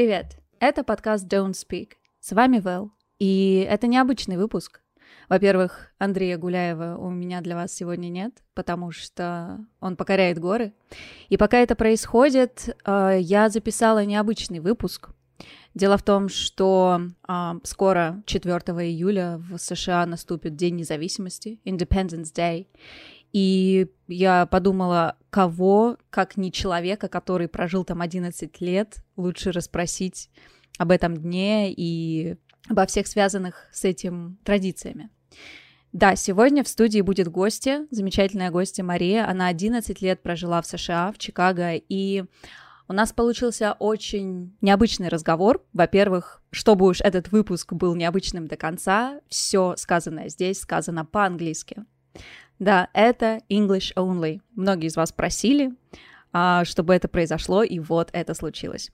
Привет! 0.00 0.38
Это 0.60 0.82
подкаст 0.82 1.26
Don't 1.26 1.50
Speak. 1.52 1.90
С 2.20 2.32
вами 2.32 2.58
Вэл. 2.58 2.90
И 3.18 3.66
это 3.68 3.86
необычный 3.86 4.38
выпуск. 4.38 4.80
Во-первых, 5.28 5.92
Андрея 5.98 6.38
Гуляева 6.38 6.96
у 6.96 7.10
меня 7.10 7.42
для 7.42 7.54
вас 7.54 7.74
сегодня 7.74 8.08
нет, 8.08 8.42
потому 8.54 8.92
что 8.92 9.62
он 9.78 9.96
покоряет 9.96 10.38
горы. 10.38 10.72
И 11.28 11.36
пока 11.36 11.58
это 11.58 11.74
происходит, 11.74 12.74
э, 12.86 13.18
я 13.20 13.50
записала 13.50 14.02
необычный 14.06 14.60
выпуск. 14.60 15.10
Дело 15.74 15.98
в 15.98 16.02
том, 16.02 16.30
что 16.30 17.02
э, 17.28 17.52
скоро, 17.64 18.22
4 18.24 18.54
июля, 18.88 19.36
в 19.36 19.58
США 19.58 20.06
наступит 20.06 20.56
День 20.56 20.76
независимости, 20.76 21.60
Independence 21.66 22.32
Day. 22.34 22.68
И 23.32 23.88
я 24.08 24.46
подумала, 24.46 25.16
кого, 25.30 25.96
как 26.10 26.36
не 26.36 26.50
человека, 26.50 27.08
который 27.08 27.48
прожил 27.48 27.84
там 27.84 28.00
11 28.00 28.60
лет, 28.60 28.96
лучше 29.16 29.52
расспросить 29.52 30.30
об 30.78 30.90
этом 30.90 31.16
дне 31.16 31.72
и 31.72 32.36
обо 32.68 32.86
всех 32.86 33.06
связанных 33.06 33.68
с 33.72 33.84
этим 33.84 34.38
традициями. 34.44 35.10
Да, 35.92 36.14
сегодня 36.14 36.62
в 36.62 36.68
студии 36.68 37.00
будет 37.00 37.28
гостья, 37.28 37.86
замечательная 37.90 38.50
гостья 38.50 38.84
Мария. 38.84 39.28
Она 39.28 39.48
11 39.48 40.00
лет 40.02 40.22
прожила 40.22 40.62
в 40.62 40.66
США, 40.66 41.10
в 41.12 41.18
Чикаго, 41.18 41.74
и 41.74 42.24
у 42.86 42.92
нас 42.92 43.12
получился 43.12 43.74
очень 43.78 44.56
необычный 44.60 45.08
разговор. 45.08 45.64
Во-первых, 45.72 46.42
чтобы 46.50 46.86
уж 46.86 47.00
этот 47.00 47.32
выпуск 47.32 47.72
был 47.72 47.94
необычным 47.94 48.46
до 48.46 48.56
конца, 48.56 49.20
все 49.28 49.74
сказанное 49.76 50.28
здесь 50.28 50.60
сказано 50.60 51.04
по-английски. 51.04 51.84
Да, 52.60 52.90
это 52.92 53.40
English 53.48 53.94
only. 53.96 54.42
Многие 54.54 54.88
из 54.88 54.96
вас 54.96 55.12
просили, 55.12 55.72
а, 56.30 56.66
чтобы 56.66 56.94
это 56.94 57.08
произошло, 57.08 57.62
и 57.62 57.78
вот 57.78 58.10
это 58.12 58.34
случилось. 58.34 58.90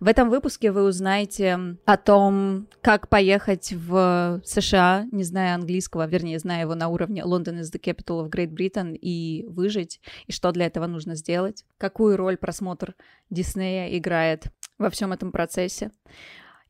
В 0.00 0.08
этом 0.08 0.30
выпуске 0.30 0.72
вы 0.72 0.84
узнаете 0.84 1.76
о 1.84 1.96
том, 1.98 2.66
как 2.80 3.10
поехать 3.10 3.74
в 3.74 4.40
США, 4.42 5.06
не 5.12 5.22
зная 5.22 5.54
английского, 5.54 6.06
вернее, 6.06 6.38
зная 6.38 6.62
его 6.62 6.74
на 6.74 6.88
уровне 6.88 7.22
London 7.22 7.60
is 7.60 7.70
the 7.70 7.78
capital 7.78 8.24
of 8.24 8.30
Great 8.30 8.54
Britain, 8.54 8.96
и 8.96 9.44
выжить, 9.48 10.00
и 10.26 10.32
что 10.32 10.50
для 10.50 10.64
этого 10.64 10.86
нужно 10.86 11.14
сделать, 11.14 11.66
какую 11.76 12.16
роль 12.16 12.38
просмотр 12.38 12.94
Диснея 13.28 13.96
играет 13.98 14.46
во 14.78 14.88
всем 14.88 15.12
этом 15.12 15.30
процессе. 15.30 15.90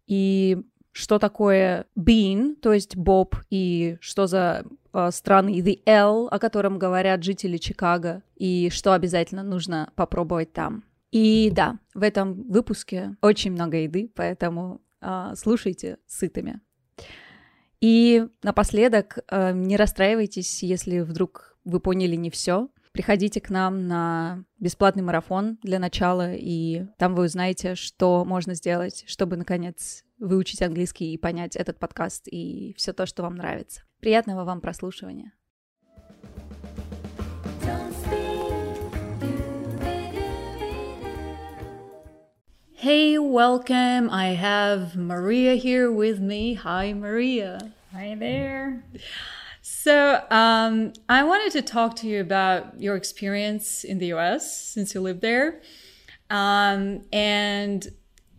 И 0.09 0.59
что 0.93 1.19
такое 1.19 1.87
bean, 1.99 2.55
то 2.57 2.73
есть 2.73 2.97
Боб, 2.97 3.37
и 3.51 3.97
что 4.01 4.27
за 4.27 4.65
э, 4.93 5.11
страны 5.13 5.61
The 5.61 5.81
L, 5.87 6.29
о 6.31 6.39
котором 6.39 6.79
говорят 6.79 7.23
жители 7.23 7.57
Чикаго, 7.57 8.23
и 8.37 8.71
что 8.71 8.93
обязательно 8.93 9.43
нужно 9.43 9.93
попробовать 9.95 10.53
там. 10.53 10.85
И 11.11 11.51
да, 11.53 11.79
в 11.95 12.03
этом 12.03 12.49
выпуске 12.49 13.17
очень 13.21 13.53
много 13.53 13.79
еды, 13.79 14.11
поэтому 14.15 14.81
э, 15.01 15.33
слушайте 15.37 15.99
сытыми. 16.07 16.61
И 17.81 18.27
напоследок, 18.43 19.19
э, 19.29 19.53
не 19.53 19.77
расстраивайтесь, 19.77 20.63
если 20.63 21.01
вдруг 21.01 21.57
вы 21.65 21.81
поняли 21.81 22.17
не 22.17 22.31
все. 22.31 22.69
Приходите 22.93 23.41
к 23.41 23.51
нам 23.51 23.87
на 23.87 24.45
бесплатный 24.59 25.03
марафон 25.03 25.59
для 25.63 25.79
начала, 25.79 26.33
и 26.35 26.87
там 26.99 27.15
вы 27.15 27.25
узнаете, 27.25 27.77
что 27.77 28.25
можно 28.25 28.55
сделать, 28.55 29.05
чтобы, 29.07 29.37
наконец, 29.37 30.05
выучить 30.20 30.62
английский 30.62 31.14
и 31.14 31.18
понять 31.18 31.56
этот 31.56 31.80
подкаст 31.80 32.28
и 32.28 32.74
все 32.78 32.94
то, 32.94 33.06
что 33.06 33.24
вам 33.24 33.36
нравится. 33.36 33.82
Приятного 34.00 34.44
вам 34.44 34.62
прослушивания. 34.62 35.32
Hey, 42.86 43.18
welcome. 43.18 44.10
I 44.12 44.36
have 44.36 44.96
Maria 44.96 45.56
here 45.56 45.92
with 45.92 46.20
me. 46.20 46.54
Hi, 46.54 46.94
Maria. 46.94 47.74
Hi 47.92 48.16
there. 48.16 48.84
So, 49.64 50.22
um, 50.30 50.94
I 51.10 51.24
wanted 51.24 51.52
to 51.54 51.64
talk 51.64 51.96
to 52.02 52.08
you 52.08 52.22
about 52.22 52.80
your 52.80 52.96
experience 52.96 53.84
in 53.84 53.98
the 53.98 54.14
US 54.14 54.56
since 54.74 54.94
you 54.94 55.02
live 55.02 55.22
there. 55.22 55.62
Um, 56.30 57.02
and 57.12 57.88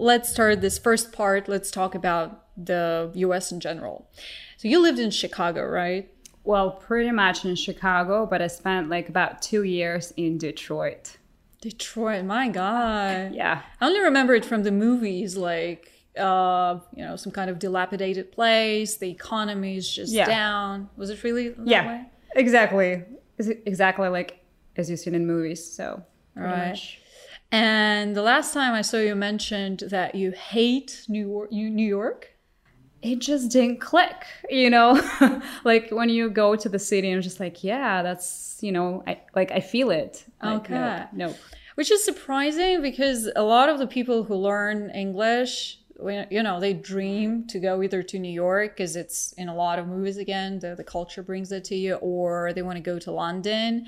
let's 0.02 0.30
start 0.30 0.62
this 0.62 0.78
first 0.80 1.12
part. 1.12 1.48
Let's 1.48 1.70
talk 1.70 1.94
about 1.96 2.46
the 2.58 3.12
US 3.16 3.52
in 3.52 3.60
general. 3.60 4.10
So, 4.58 4.68
you 4.68 4.82
lived 4.82 5.00
in 5.00 5.12
Chicago, 5.12 5.64
right? 5.66 6.12
Well, 6.44 6.72
pretty 6.72 7.12
much 7.12 7.46
in 7.46 7.56
Chicago, 7.56 8.26
but 8.26 8.42
I 8.42 8.48
spent 8.48 8.90
like 8.90 9.10
about 9.10 9.42
two 9.42 9.64
years 9.64 10.12
in 10.18 10.38
Detroit. 10.38 11.18
Detroit, 11.62 12.26
my 12.26 12.48
God. 12.50 13.34
Yeah. 13.36 13.62
I 13.80 13.86
only 13.86 14.00
remember 14.00 14.34
it 14.34 14.44
from 14.44 14.64
the 14.64 14.72
movies, 14.72 15.38
like, 15.38 15.92
uh, 16.18 16.80
you 16.96 17.04
know, 17.06 17.16
some 17.16 17.32
kind 17.32 17.50
of 17.52 17.60
dilapidated 17.60 18.32
place. 18.32 18.98
The 18.98 19.10
economy 19.12 19.78
is 19.78 19.88
just 19.90 20.12
Yeah. 20.12 20.26
down. 20.26 20.90
Was 20.98 21.12
it 21.12 21.24
really 21.24 21.50
that 21.50 21.68
yeah, 21.68 21.88
way? 21.88 22.06
exactly. 22.36 23.04
Is 23.38 23.48
it 23.50 23.62
exactly 23.68 24.08
like 24.10 24.40
as 24.78 24.90
you've 24.90 25.00
seen 25.00 25.14
in 25.16 25.28
movies. 25.28 25.64
So, 25.72 26.04
pretty 26.34 26.50
Right. 26.50 26.70
much. 26.70 27.01
And 27.52 28.16
the 28.16 28.22
last 28.22 28.54
time 28.54 28.74
I 28.74 28.82
saw 28.82 28.98
you 28.98 29.16
mentioned 29.16 29.84
that 29.90 30.16
you 30.16 30.32
hate 30.32 31.06
New 31.10 31.28
York. 31.28 31.52
New 31.52 31.88
York. 31.88 32.30
It 33.02 33.18
just 33.20 33.52
didn't 33.52 33.82
click, 33.82 34.26
you 34.50 34.70
know? 34.70 35.02
like 35.64 35.90
when 35.90 36.10
you 36.10 36.30
go 36.30 36.56
to 36.56 36.70
the 36.70 36.78
city 36.80 37.10
and 37.10 37.22
just 37.24 37.40
like, 37.40 37.64
yeah, 37.64 38.04
that's, 38.04 38.60
you 38.62 38.72
know, 38.72 39.04
I 39.08 39.22
like 39.36 39.52
I 39.52 39.60
feel 39.60 39.90
it. 39.92 40.24
Like, 40.42 40.62
Okay. 40.62 40.74
No. 40.74 41.08
no. 41.14 41.36
Which 41.76 41.90
is 41.90 42.04
surprising 42.06 42.82
because 42.82 43.30
a 43.36 43.42
lot 43.42 43.70
of 43.70 43.80
the 43.80 43.88
people 43.88 44.24
who 44.24 44.36
learn 44.36 44.92
English, 44.92 45.80
you 46.30 46.44
know, 46.44 46.60
they 46.60 46.74
dream 46.74 47.46
to 47.48 47.60
go 47.60 47.82
either 47.82 48.02
to 48.04 48.20
New 48.20 48.32
York 48.32 48.76
because 48.76 48.96
it's 48.96 49.34
in 49.34 49.50
a 49.50 49.56
lot 49.56 49.80
of 49.80 49.88
movies 49.88 50.18
again, 50.18 50.60
the, 50.60 50.76
the 50.76 50.84
culture 50.84 51.24
brings 51.24 51.52
it 51.52 51.64
to 51.66 51.76
you, 51.76 51.96
or 51.96 52.54
they 52.54 52.62
want 52.62 52.78
to 52.78 52.82
go 52.82 52.98
to 53.00 53.12
London. 53.12 53.86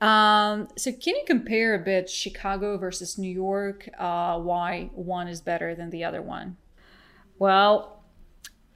Um, 0.00 0.68
so, 0.76 0.92
can 0.92 1.16
you 1.16 1.24
compare 1.26 1.74
a 1.74 1.78
bit 1.78 2.08
Chicago 2.08 2.78
versus 2.78 3.18
New 3.18 3.32
York? 3.32 3.88
Uh, 3.98 4.38
why 4.38 4.90
one 4.94 5.28
is 5.28 5.40
better 5.40 5.74
than 5.74 5.90
the 5.90 6.04
other 6.04 6.22
one? 6.22 6.56
Well, 7.38 8.00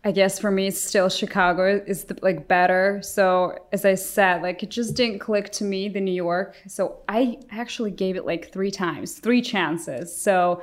I 0.07 0.13
guess 0.13 0.39
for 0.39 0.51
me, 0.51 0.67
it's 0.67 0.81
still 0.81 1.09
Chicago 1.09 1.83
is 1.87 2.05
the, 2.05 2.19
like 2.21 2.47
better. 2.47 3.01
So 3.03 3.59
as 3.73 3.87
I 3.87 3.95
said, 3.95 4.43
like 4.43 4.63
it 4.63 4.71
just 4.71 4.95
didn't 4.95 5.21
click 5.21 5.51
to 5.53 5.65
me, 5.65 5.89
the 5.89 6.01
New 6.01 6.13
York. 6.13 6.57
So 6.69 6.99
I 7.09 7.39
actually 7.51 7.91
gave 7.91 8.17
it 8.17 8.27
like 8.27 8.53
three 8.53 8.71
times, 8.71 9.19
three 9.19 9.41
chances. 9.41 10.15
So 10.15 10.63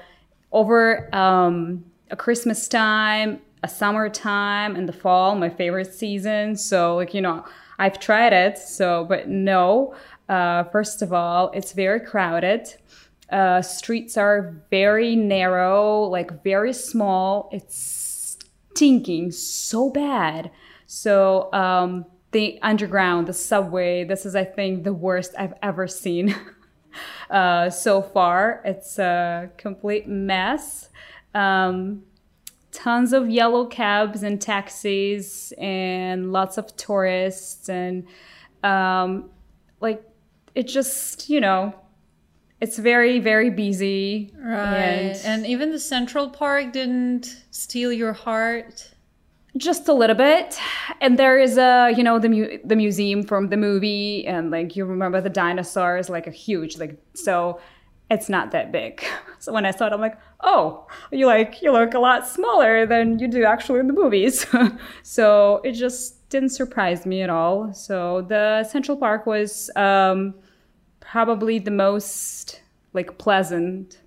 over 0.52 1.14
um, 1.16 1.84
a 2.12 2.16
Christmas 2.16 2.68
time, 2.68 3.42
a 3.64 3.68
summertime, 3.68 4.76
and 4.76 4.88
the 4.88 4.94
fall, 4.94 5.36
my 5.36 5.50
favorite 5.50 5.94
season. 5.94 6.56
So 6.56 6.96
like 6.96 7.14
you 7.14 7.22
know, 7.22 7.46
I've 7.80 8.00
tried 8.00 8.34
it. 8.34 8.58
So 8.58 9.06
but 9.06 9.28
no. 9.28 9.96
Uh, 10.30 10.64
first 10.66 11.02
of 11.02 11.12
all, 11.12 11.52
it's 11.54 11.74
very 11.74 12.00
crowded. 12.00 12.74
Uh, 13.30 13.62
streets 13.62 14.18
are 14.18 14.62
very 14.70 15.16
narrow, 15.16 16.02
like 16.04 16.44
very 16.44 16.74
small. 16.74 17.50
It's 17.52 18.38
stinking 18.74 19.32
so 19.32 19.90
bad. 19.90 20.52
So 20.86 21.52
um, 21.54 22.06
the 22.32 22.60
underground, 22.62 23.28
the 23.28 23.34
subway, 23.34 24.04
this 24.04 24.26
is, 24.26 24.36
I 24.36 24.44
think, 24.44 24.84
the 24.84 24.94
worst 24.94 25.34
I've 25.38 25.54
ever 25.62 25.88
seen 25.88 26.36
uh, 27.30 27.70
so 27.70 28.02
far. 28.02 28.62
It's 28.66 29.00
a 29.00 29.50
complete 29.58 30.08
mess. 30.08 30.90
Um, 31.34 32.04
tons 32.72 33.14
of 33.14 33.30
yellow 33.30 33.66
cabs 33.66 34.24
and 34.24 34.42
taxis, 34.42 35.54
and 35.58 36.32
lots 36.32 36.58
of 36.58 36.76
tourists, 36.78 37.70
and 37.70 38.06
um, 38.64 39.30
like 39.80 40.04
it 40.56 40.68
just, 40.68 41.30
you 41.30 41.40
know, 41.42 41.74
it's 42.60 42.78
very, 42.78 43.20
very 43.20 43.50
busy. 43.50 44.32
Right. 44.38 45.20
And 45.26 45.46
even 45.46 45.72
the 45.72 45.80
Central 45.80 46.30
Park 46.30 46.74
didn't 46.74 47.44
steal 47.52 47.92
your 47.92 48.14
heart. 48.14 48.88
just 49.58 49.90
a 49.90 49.94
little 49.94 50.16
bit 50.16 50.58
and 51.02 51.20
there 51.20 51.38
is 51.38 51.58
a 51.58 51.92
you 51.98 52.04
know 52.04 52.18
the 52.20 52.30
mu- 52.30 52.58
the 52.64 52.76
museum 52.76 53.22
from 53.22 53.50
the 53.50 53.58
movie 53.58 54.26
and 54.26 54.50
like 54.50 54.78
you 54.78 54.86
remember 54.86 55.20
the 55.20 55.30
dinosaurs 55.30 56.08
like 56.10 56.26
a 56.26 56.32
huge 56.32 56.78
like 56.78 56.98
so 57.16 57.60
it's 58.10 58.30
not 58.30 58.52
that 58.52 58.72
big 58.72 59.04
so 59.40 59.52
when 59.52 59.66
i 59.66 59.72
saw 59.72 59.88
it 59.88 59.92
i'm 59.92 60.00
like 60.00 60.18
oh 60.44 60.88
you 61.12 61.26
like 61.26 61.62
you 61.62 61.72
look 61.72 61.94
a 61.94 62.00
lot 62.00 62.28
smaller 62.28 62.86
than 62.86 63.20
you 63.20 63.28
do 63.28 63.44
actually 63.44 63.80
in 63.80 63.88
the 63.88 63.94
movies 63.94 64.46
so 65.04 65.62
it 65.64 65.74
just 65.74 66.28
didn't 66.30 66.50
surprise 66.50 67.06
me 67.06 67.22
at 67.22 67.30
all 67.30 67.74
so 67.74 68.22
the 68.24 68.64
central 68.64 68.98
park 68.98 69.26
was 69.26 69.70
um, 69.76 70.34
probably 71.00 71.60
the 71.60 71.72
most 71.72 72.62
like 72.94 73.18
pleasant 73.18 74.00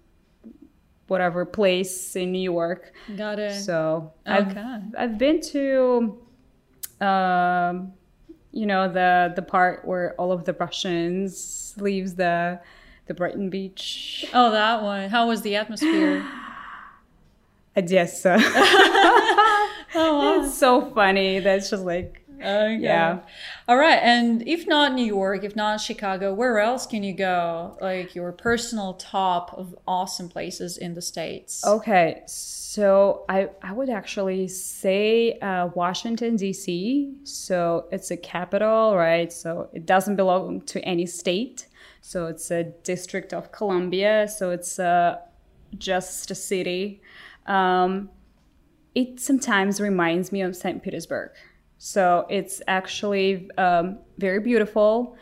whatever 1.08 1.44
place 1.44 2.16
in 2.16 2.32
new 2.32 2.40
york 2.40 2.92
Got 3.16 3.38
it. 3.38 3.52
so 3.62 4.12
I've, 4.26 4.48
Okay. 4.48 4.78
I've 4.98 5.18
been 5.18 5.40
to, 5.52 6.18
um, 7.00 7.92
you 8.52 8.66
know, 8.66 8.88
the 8.88 9.32
the 9.36 9.42
part 9.42 9.84
where 9.84 10.14
all 10.18 10.32
of 10.32 10.44
the 10.44 10.54
Russians 10.54 11.74
leaves 11.76 12.14
the 12.14 12.60
the 13.06 13.14
Brighton 13.14 13.50
Beach. 13.50 14.26
oh, 14.32 14.50
that 14.50 14.82
one. 14.82 15.10
How 15.10 15.28
was 15.28 15.42
the 15.42 15.56
atmosphere? 15.56 16.26
Odessa. 17.76 18.38
It's 19.96 20.58
so 20.58 20.90
funny. 20.90 21.38
That's 21.38 21.70
just 21.70 21.84
like 21.84 22.24
Okay. 22.40 22.78
Yeah. 22.80 23.20
All 23.68 23.76
right. 23.76 23.98
And 24.02 24.46
if 24.46 24.66
not 24.66 24.92
New 24.92 25.04
York, 25.04 25.44
if 25.44 25.56
not 25.56 25.80
Chicago, 25.80 26.34
where 26.34 26.58
else 26.58 26.86
can 26.86 27.02
you 27.02 27.14
go? 27.14 27.78
Like 27.80 28.14
your 28.14 28.32
personal 28.32 28.94
top 28.94 29.54
of 29.56 29.74
awesome 29.86 30.28
places 30.28 30.76
in 30.76 30.94
the 30.94 31.02
States. 31.02 31.64
Okay, 31.64 32.22
so 32.26 33.24
I 33.28 33.50
I 33.62 33.72
would 33.72 33.88
actually 33.88 34.48
say 34.48 35.38
uh, 35.38 35.68
Washington 35.74 36.36
D.C. 36.36 37.14
So 37.24 37.86
it's 37.90 38.10
a 38.10 38.16
capital, 38.16 38.96
right? 38.96 39.32
So 39.32 39.68
it 39.72 39.86
doesn't 39.86 40.16
belong 40.16 40.62
to 40.62 40.80
any 40.84 41.06
state. 41.06 41.66
So 42.06 42.26
it's 42.26 42.50
a 42.50 42.64
district 42.64 43.32
of 43.32 43.50
Columbia. 43.50 44.28
So 44.28 44.50
it's 44.50 44.78
uh, 44.78 45.20
just 45.78 46.30
a 46.30 46.34
city. 46.34 47.00
Um, 47.46 48.10
it 48.94 49.18
sometimes 49.18 49.80
reminds 49.80 50.30
me 50.30 50.42
of 50.42 50.54
St. 50.54 50.82
Petersburg. 50.82 51.30
So 51.78 52.26
it's 52.28 52.60
actually 52.68 53.50
um, 53.56 54.00
very 54.18 54.38
beautiful, 54.40 55.16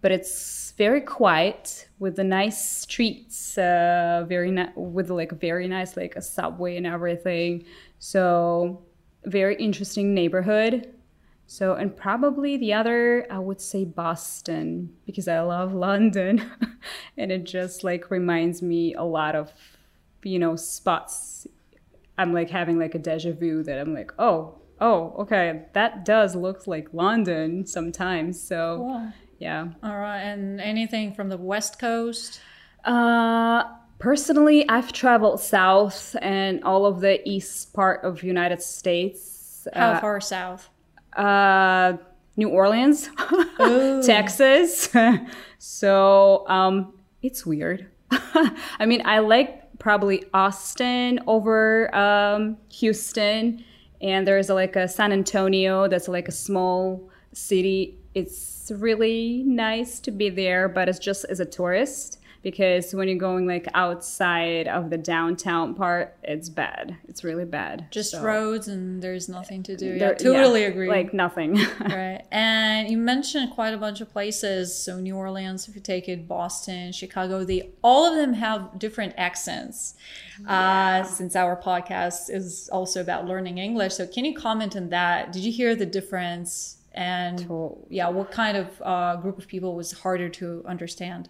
but 0.00 0.12
it's 0.12 0.74
very 0.78 1.00
quiet 1.00 1.88
with 1.98 2.14
the 2.14 2.24
nice 2.24 2.64
streets, 2.64 3.58
uh, 3.58 4.24
very 4.28 4.52
ni- 4.52 4.72
with 4.76 5.10
like 5.10 5.32
very 5.32 5.66
nice 5.66 5.96
like 5.96 6.14
a 6.14 6.22
subway 6.22 6.76
and 6.76 6.86
everything. 6.86 7.64
So 7.98 8.84
very 9.24 9.56
interesting 9.56 10.14
neighborhood. 10.14 10.94
So 11.50 11.74
and 11.74 11.96
probably 11.96 12.58
the 12.58 12.74
other 12.74 13.26
I 13.30 13.38
would 13.38 13.60
say 13.60 13.84
Boston 13.84 14.94
because 15.06 15.26
I 15.28 15.40
love 15.40 15.72
London, 15.88 16.48
and 17.16 17.32
it 17.32 17.44
just 17.44 17.82
like 17.82 18.10
reminds 18.10 18.60
me 18.62 18.94
a 18.94 19.02
lot 19.04 19.34
of 19.34 19.50
you 20.22 20.38
know 20.38 20.56
spots. 20.56 21.46
I'm 22.18 22.32
like 22.34 22.50
having 22.50 22.78
like 22.78 22.94
a 22.94 22.98
deja 22.98 23.32
vu 23.32 23.62
that 23.62 23.78
I'm 23.78 23.94
like 23.94 24.12
oh 24.18 24.60
oh, 24.80 25.14
okay, 25.18 25.62
that 25.72 26.04
does 26.04 26.36
look 26.36 26.66
like 26.68 26.88
London 26.92 27.66
sometimes. 27.66 28.40
So, 28.40 29.10
yeah. 29.40 29.68
All 29.82 29.98
right. 29.98 30.20
And 30.20 30.60
anything 30.60 31.14
from 31.14 31.28
the 31.30 31.36
West 31.36 31.80
Coast? 31.80 32.40
Uh, 32.84 33.64
personally, 33.98 34.68
I've 34.68 34.92
traveled 34.92 35.40
south 35.40 36.14
and 36.22 36.62
all 36.62 36.86
of 36.86 37.00
the 37.00 37.28
east 37.28 37.72
part 37.72 38.04
of 38.04 38.22
United 38.22 38.62
States. 38.62 39.66
How 39.74 39.94
Uh, 39.94 40.00
far 40.00 40.20
south? 40.20 40.68
Uh, 41.18 41.96
New 42.36 42.48
Orleans, 42.48 43.10
Texas. 44.06 44.88
so 45.58 46.48
um, 46.48 46.94
it's 47.22 47.44
weird. 47.44 47.88
I 48.10 48.86
mean, 48.86 49.02
I 49.04 49.18
like 49.18 49.78
probably 49.78 50.24
Austin 50.32 51.20
over 51.26 51.94
um, 51.94 52.56
Houston, 52.70 53.64
and 54.00 54.26
there's 54.26 54.48
like 54.48 54.76
a 54.76 54.88
San 54.88 55.12
Antonio 55.12 55.88
that's 55.88 56.08
like 56.08 56.28
a 56.28 56.32
small 56.32 57.10
city. 57.32 57.98
It's 58.14 58.70
really 58.74 59.42
nice 59.44 60.00
to 60.00 60.10
be 60.10 60.30
there, 60.30 60.68
but 60.68 60.88
it's 60.88 60.98
just 60.98 61.24
as 61.26 61.40
a 61.40 61.44
tourist 61.44 62.17
because 62.42 62.94
when 62.94 63.08
you're 63.08 63.18
going 63.18 63.46
like 63.46 63.66
outside 63.74 64.68
of 64.68 64.90
the 64.90 64.98
downtown 64.98 65.74
part, 65.74 66.16
it's 66.22 66.48
bad. 66.48 66.96
It's 67.08 67.24
really 67.24 67.44
bad. 67.44 67.86
Just 67.90 68.12
So- 68.12 68.22
roads 68.22 68.68
and 68.68 69.02
there's 69.02 69.28
nothing 69.28 69.62
to 69.64 69.76
do. 69.76 69.94
Yeah, 69.94 70.12
totally 70.14 70.62
yeah, 70.62 70.68
agree. 70.68 70.88
Like 70.88 71.12
nothing. 71.12 71.56
right. 71.80 72.22
And 72.30 72.88
you 72.88 72.96
mentioned 72.96 73.50
quite 73.50 73.74
a 73.74 73.78
bunch 73.78 74.00
of 74.00 74.10
places. 74.10 74.74
So 74.74 75.00
New 75.00 75.16
Orleans, 75.16 75.68
if 75.68 75.74
you 75.74 75.80
take 75.80 76.08
it, 76.08 76.28
Boston, 76.28 76.92
Chicago, 76.92 77.44
they 77.44 77.70
all 77.82 78.06
of 78.06 78.16
them 78.16 78.34
have 78.34 78.78
different 78.78 79.14
accents. 79.16 79.94
Uh, 80.46 81.02
since 81.02 81.34
our 81.34 81.60
podcast 81.60 82.30
is 82.30 82.68
also 82.72 83.00
about 83.00 83.26
learning 83.26 83.58
English, 83.58 83.94
so 83.94 84.06
can 84.06 84.24
you 84.24 84.32
comment 84.34 84.76
on 84.76 84.88
that? 84.90 85.32
Did 85.32 85.42
you 85.42 85.50
hear 85.50 85.74
the 85.74 85.86
difference? 85.86 86.76
And 86.92 87.48
yeah, 87.90 88.08
what 88.08 88.30
kind 88.30 88.56
of 88.56 88.82
uh, 88.82 89.16
group 89.16 89.38
of 89.38 89.46
people 89.48 89.74
was 89.74 89.92
harder 89.92 90.28
to 90.30 90.64
understand? 90.66 91.28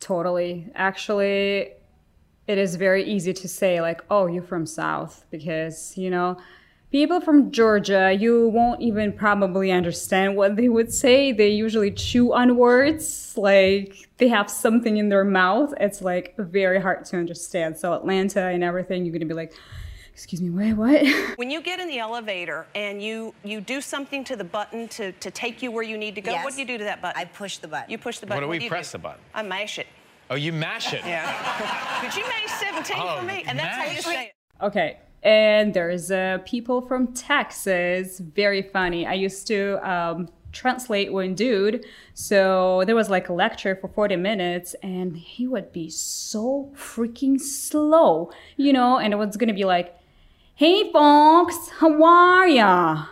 Totally. 0.00 0.70
Actually, 0.74 1.72
it 2.46 2.58
is 2.58 2.76
very 2.76 3.04
easy 3.04 3.32
to 3.32 3.48
say, 3.48 3.80
like, 3.80 4.02
oh, 4.10 4.26
you're 4.26 4.42
from 4.42 4.66
South, 4.66 5.24
because, 5.30 5.96
you 5.96 6.10
know, 6.10 6.36
people 6.92 7.20
from 7.20 7.50
Georgia, 7.50 8.16
you 8.18 8.48
won't 8.48 8.80
even 8.80 9.12
probably 9.12 9.72
understand 9.72 10.36
what 10.36 10.54
they 10.54 10.68
would 10.68 10.92
say. 10.92 11.32
They 11.32 11.48
usually 11.48 11.90
chew 11.90 12.32
on 12.32 12.56
words, 12.56 13.34
like, 13.36 14.08
they 14.18 14.28
have 14.28 14.48
something 14.48 14.96
in 14.96 15.08
their 15.08 15.24
mouth. 15.24 15.74
It's 15.80 16.00
like 16.00 16.34
very 16.38 16.80
hard 16.80 17.04
to 17.06 17.16
understand. 17.16 17.76
So, 17.76 17.92
Atlanta 17.92 18.42
and 18.42 18.62
everything, 18.62 19.04
you're 19.04 19.12
going 19.12 19.20
to 19.20 19.26
be 19.26 19.34
like, 19.34 19.52
excuse 20.16 20.40
me, 20.40 20.48
wait, 20.48 20.72
what? 20.72 21.36
When 21.36 21.50
you 21.50 21.60
get 21.60 21.78
in 21.78 21.88
the 21.88 21.98
elevator 21.98 22.66
and 22.74 23.02
you 23.02 23.34
you 23.44 23.60
do 23.60 23.82
something 23.82 24.24
to 24.24 24.34
the 24.34 24.44
button 24.44 24.88
to, 24.96 25.12
to 25.12 25.30
take 25.30 25.62
you 25.62 25.70
where 25.70 25.82
you 25.82 25.98
need 25.98 26.14
to 26.14 26.22
go, 26.22 26.30
Yes. 26.30 26.42
what 26.44 26.54
do 26.54 26.60
you 26.60 26.66
do 26.66 26.78
to 26.78 26.84
that 26.84 27.02
button? 27.02 27.20
I 27.20 27.26
push 27.26 27.58
the 27.58 27.68
button. 27.68 27.90
You 27.90 27.98
push 27.98 28.18
the 28.18 28.26
button. 28.26 28.42
What 28.42 28.46
do 28.46 28.58
we 28.58 28.64
you 28.64 28.70
press 28.70 28.92
the 28.92 28.98
button? 28.98 29.20
I 29.34 29.42
mash 29.42 29.78
it. 29.78 29.86
Oh, 30.30 30.34
you 30.34 30.52
mash 30.54 30.94
it. 30.94 31.02
Yeah. 31.14 32.00
Could 32.00 32.16
you 32.16 32.26
mash 32.26 32.50
17 32.50 32.96
Oh, 32.98 33.18
for 33.18 33.26
me? 33.26 33.44
And 33.46 33.58
that's 33.58 33.76
how 33.76 33.84
you 33.84 34.00
say 34.00 34.24
it. 34.28 34.32
Okay. 34.64 34.98
And 35.22 35.74
there's 35.74 36.10
uh, 36.10 36.38
people 36.46 36.80
from 36.80 37.12
Texas. 37.12 38.18
Very 38.20 38.62
funny. 38.62 39.06
I 39.06 39.12
used 39.14 39.46
to 39.48 39.60
um, 39.88 40.28
translate 40.52 41.12
one 41.12 41.34
dude. 41.34 41.84
So 42.14 42.82
there 42.86 42.96
was 42.96 43.10
like 43.10 43.28
a 43.28 43.34
lecture 43.34 43.76
for 43.76 43.88
40 43.88 44.16
minutes, 44.16 44.74
and 44.82 45.14
he 45.16 45.46
would 45.46 45.72
be 45.72 45.90
so 45.90 46.72
freaking 46.74 47.38
slow, 47.38 48.30
you 48.56 48.72
know, 48.72 48.96
and 48.98 49.12
it 49.12 49.16
was 49.16 49.36
going 49.36 49.48
to 49.48 49.54
be 49.54 49.64
like, 49.64 49.94
hey, 50.56 50.90
folks, 50.90 51.68
how 51.80 52.02
are 52.02 52.48
ya? 52.48 53.04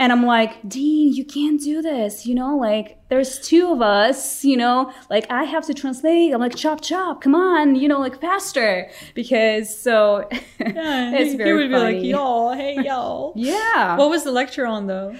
And 0.00 0.10
I'm 0.10 0.26
like, 0.26 0.68
Dean, 0.68 1.12
you 1.12 1.24
can't 1.24 1.60
do 1.60 1.80
this, 1.80 2.26
you 2.26 2.34
know, 2.34 2.56
like 2.56 2.98
there's 3.08 3.38
two 3.38 3.72
of 3.72 3.80
us, 3.80 4.44
you 4.44 4.56
know, 4.56 4.92
like 5.08 5.24
I 5.30 5.44
have 5.44 5.64
to 5.66 5.74
translate. 5.74 6.34
I'm 6.34 6.40
like, 6.40 6.56
chop, 6.56 6.80
chop, 6.80 7.20
come 7.20 7.36
on, 7.36 7.76
you 7.76 7.86
know, 7.86 8.00
like 8.00 8.20
faster. 8.20 8.90
Because 9.14 9.80
so 9.80 10.26
it's 10.58 11.34
very 11.36 11.70
funny. 11.70 11.92
Be 11.92 11.98
like, 11.98 12.04
y'all, 12.04 12.52
hey, 12.52 12.82
y'all. 12.82 13.32
Yeah. 13.36 13.96
what 13.96 14.10
was 14.10 14.24
the 14.24 14.32
lecture 14.32 14.66
on 14.66 14.88
though? 14.88 15.14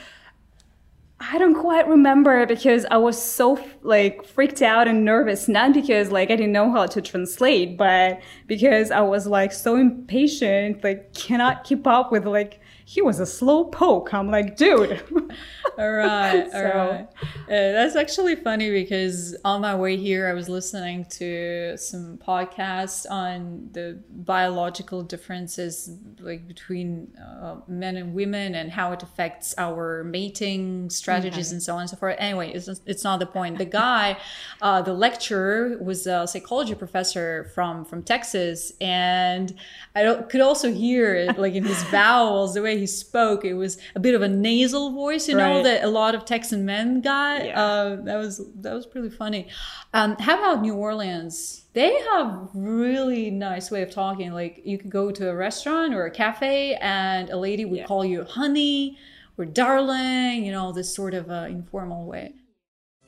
I 1.30 1.38
don't 1.38 1.54
quite 1.54 1.86
remember 1.86 2.46
because 2.46 2.84
I 2.90 2.96
was 2.96 3.20
so 3.22 3.62
like 3.82 4.24
freaked 4.24 4.60
out 4.60 4.88
and 4.88 5.04
nervous, 5.04 5.46
not 5.46 5.72
because 5.72 6.10
like 6.10 6.30
I 6.30 6.36
didn't 6.36 6.52
know 6.52 6.72
how 6.72 6.86
to 6.86 7.00
translate, 7.00 7.76
but 7.76 8.20
because 8.48 8.90
I 8.90 9.02
was 9.02 9.26
like 9.26 9.52
so 9.52 9.76
impatient, 9.76 10.82
like 10.82 11.14
cannot 11.14 11.62
keep 11.62 11.86
up 11.86 12.10
with 12.10 12.26
like 12.26 12.60
he 12.92 13.00
was 13.00 13.18
a 13.20 13.24
slow 13.24 13.64
poke. 13.64 14.12
I'm 14.12 14.30
like, 14.30 14.54
dude. 14.58 15.02
All 15.78 15.90
right, 15.90 16.42
all 16.44 16.50
So- 16.50 16.58
right. 16.90 17.08
Uh, 17.48 17.72
that's 17.76 17.96
actually 17.96 18.36
funny 18.36 18.70
because 18.70 19.34
on 19.46 19.62
my 19.62 19.74
way 19.74 19.96
here, 19.96 20.28
I 20.28 20.34
was 20.34 20.46
listening 20.50 21.06
to 21.20 21.78
some 21.78 22.18
podcasts 22.18 23.10
on 23.10 23.70
the 23.72 23.98
biological 24.10 25.02
differences, 25.02 25.90
like 26.20 26.46
between 26.46 27.14
uh, 27.16 27.56
men 27.66 27.96
and 27.96 28.12
women, 28.12 28.54
and 28.54 28.70
how 28.70 28.92
it 28.92 29.02
affects 29.02 29.54
our 29.56 30.04
mating 30.04 30.90
strategies 30.90 31.52
and 31.52 31.62
so 31.62 31.74
on 31.76 31.80
and 31.82 31.90
so 31.90 31.96
forth. 31.96 32.16
Anyway, 32.18 32.52
it's 32.52 32.68
it's 32.84 33.04
not 33.04 33.18
the 33.18 33.26
point. 33.26 33.56
The 33.56 33.64
guy, 33.64 34.18
uh, 34.60 34.82
the 34.82 34.92
lecturer, 34.92 35.78
was 35.80 36.06
a 36.06 36.26
psychology 36.26 36.74
professor 36.74 37.50
from 37.54 37.86
from 37.86 38.02
Texas, 38.02 38.72
and 38.82 39.54
I 39.96 40.02
don't, 40.02 40.28
could 40.28 40.42
also 40.42 40.70
hear 40.70 41.14
it 41.14 41.38
like 41.38 41.54
in 41.54 41.64
his 41.64 41.82
vowels, 41.84 42.52
the 42.52 42.60
way 42.62 42.78
he 42.82 42.86
spoke. 42.86 43.44
It 43.44 43.54
was 43.54 43.78
a 43.94 44.00
bit 44.00 44.14
of 44.14 44.22
a 44.22 44.28
nasal 44.28 44.90
voice, 44.92 45.28
you 45.28 45.36
know, 45.36 45.62
that 45.62 45.82
a 45.84 45.88
lot 45.88 46.14
of 46.14 46.24
Texan 46.24 46.64
men 46.64 47.00
got. 47.00 47.44
Yeah. 47.44 47.60
Uh, 47.62 47.96
that 48.02 48.16
was 48.16 48.40
that 48.56 48.74
was 48.74 48.84
pretty 48.86 49.08
funny. 49.10 49.48
Um, 49.94 50.16
how 50.18 50.38
about 50.38 50.60
New 50.62 50.74
Orleans? 50.74 51.64
They 51.72 51.92
have 52.10 52.48
really 52.54 53.30
nice 53.30 53.70
way 53.70 53.82
of 53.82 53.90
talking. 53.90 54.32
Like 54.32 54.60
you 54.64 54.76
could 54.78 54.90
go 54.90 55.10
to 55.10 55.30
a 55.30 55.34
restaurant 55.34 55.94
or 55.94 56.04
a 56.06 56.10
cafe, 56.10 56.74
and 56.80 57.30
a 57.30 57.36
lady 57.36 57.64
would 57.64 57.78
Yeah. 57.80 57.86
call 57.86 58.04
you 58.04 58.24
honey 58.24 58.98
or 59.38 59.44
darling. 59.46 60.44
You 60.44 60.52
know, 60.52 60.72
this 60.72 60.94
sort 60.94 61.14
of 61.14 61.30
uh, 61.30 61.46
informal 61.48 62.04
way. 62.06 62.34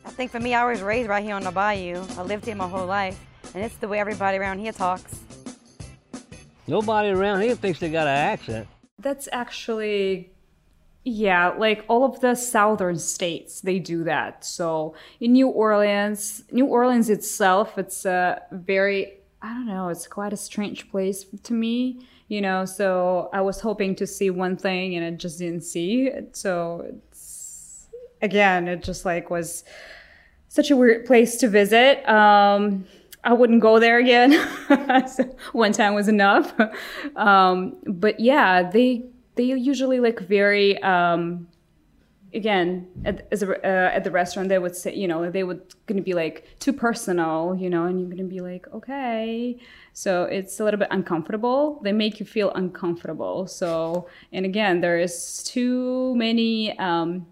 I 0.07 0.11
think 0.11 0.31
for 0.31 0.41
me, 0.41 0.55
I 0.55 0.65
was 0.71 0.81
raised 0.83 1.09
right 1.09 1.25
here 1.25 1.35
on 1.35 1.45
the 1.45 1.51
bayou. 1.51 2.03
I 2.19 2.23
lived 2.23 2.45
here 2.47 2.55
my 2.55 2.69
whole 2.69 2.87
life, 2.87 3.19
and 3.55 3.65
it's 3.65 3.77
the 3.77 3.89
way 3.89 3.99
everybody 3.99 4.37
around 4.39 4.59
here 4.59 4.73
talks. 4.73 5.21
Nobody 6.67 7.11
around 7.11 7.43
here 7.43 7.55
thinks 7.55 7.79
they 7.79 7.91
got 7.91 8.07
an 8.07 8.17
accent. 8.17 8.67
That's 8.99 9.29
actually, 9.33 10.33
yeah, 11.05 11.49
like 11.49 11.85
all 11.89 12.05
of 12.05 12.21
the 12.21 12.35
southern 12.35 12.99
states, 12.99 13.61
they 13.61 13.79
do 13.79 14.05
that. 14.05 14.45
So 14.45 14.95
in 15.21 15.33
New 15.33 15.49
Orleans, 15.49 16.45
New 16.51 16.67
Orleans 16.67 17.11
itself, 17.11 17.77
it's 17.77 18.05
a 18.05 18.43
very, 18.53 19.19
I 19.43 19.49
don't 19.49 19.67
know, 19.67 19.89
it's 19.89 20.07
quite 20.07 20.33
a 20.33 20.37
strange 20.37 20.91
place 20.91 21.27
to 21.43 21.53
me, 21.53 22.07
you 22.29 22.41
know. 22.41 22.65
So 22.65 23.29
I 23.33 23.41
was 23.41 23.61
hoping 23.61 23.95
to 23.97 24.07
see 24.07 24.31
one 24.31 24.57
thing 24.57 24.95
and 24.95 25.05
I 25.05 25.11
just 25.11 25.39
didn't 25.39 25.65
see 25.65 26.07
it. 26.07 26.37
So 26.37 26.87
it's, 26.89 27.89
again, 28.23 28.69
it 28.69 28.83
just 28.83 29.05
like 29.05 29.29
was 29.29 29.65
such 30.49 30.71
a 30.71 30.77
weird 30.77 31.05
place 31.05 31.37
to 31.39 31.49
visit. 31.49 32.09
Um, 32.09 32.87
I 33.25 33.33
wouldn't 33.33 33.61
go 33.61 33.79
there 33.79 33.99
again. 33.99 34.33
one 35.53 35.73
time 35.73 35.95
was 35.95 36.09
enough. 36.09 36.55
Um, 37.17 37.77
but 37.87 38.21
yeah, 38.21 38.71
they 38.71 39.05
they 39.37 39.45
usually 39.45 39.99
like 39.99 40.21
very 40.21 40.81
um, 40.83 41.49
again 42.35 42.89
at, 43.05 43.27
as 43.31 43.43
a, 43.43 43.57
uh, 43.65 43.95
at 43.95 44.05
the 44.05 44.11
restaurant 44.11 44.49
they 44.49 44.59
would 44.59 44.75
say 44.75 44.95
you 44.95 45.07
know 45.07 45.31
they 45.31 45.45
would 45.45 45.63
to 45.87 46.03
be 46.03 46.13
like 46.13 46.47
too 46.59 46.73
personal 46.73 47.55
you 47.55 47.71
know 47.71 47.85
and 47.85 48.01
you're 48.01 48.09
to 48.17 48.25
be 48.25 48.41
like 48.41 48.67
okay 48.75 49.57
so 49.93 50.25
it's 50.25 50.59
a 50.59 50.65
little 50.65 50.79
bit 50.79 50.89
uncomfortable 50.91 51.81
they 51.85 51.93
make 51.93 52.19
you 52.19 52.27
feel 52.27 52.51
uncomfortable 52.53 53.47
so 53.47 54.09
and 54.33 54.45
again 54.45 54.81
there 54.81 54.99
is 54.99 55.43
too 55.45 56.15
many 56.17 56.77
um, 56.79 57.27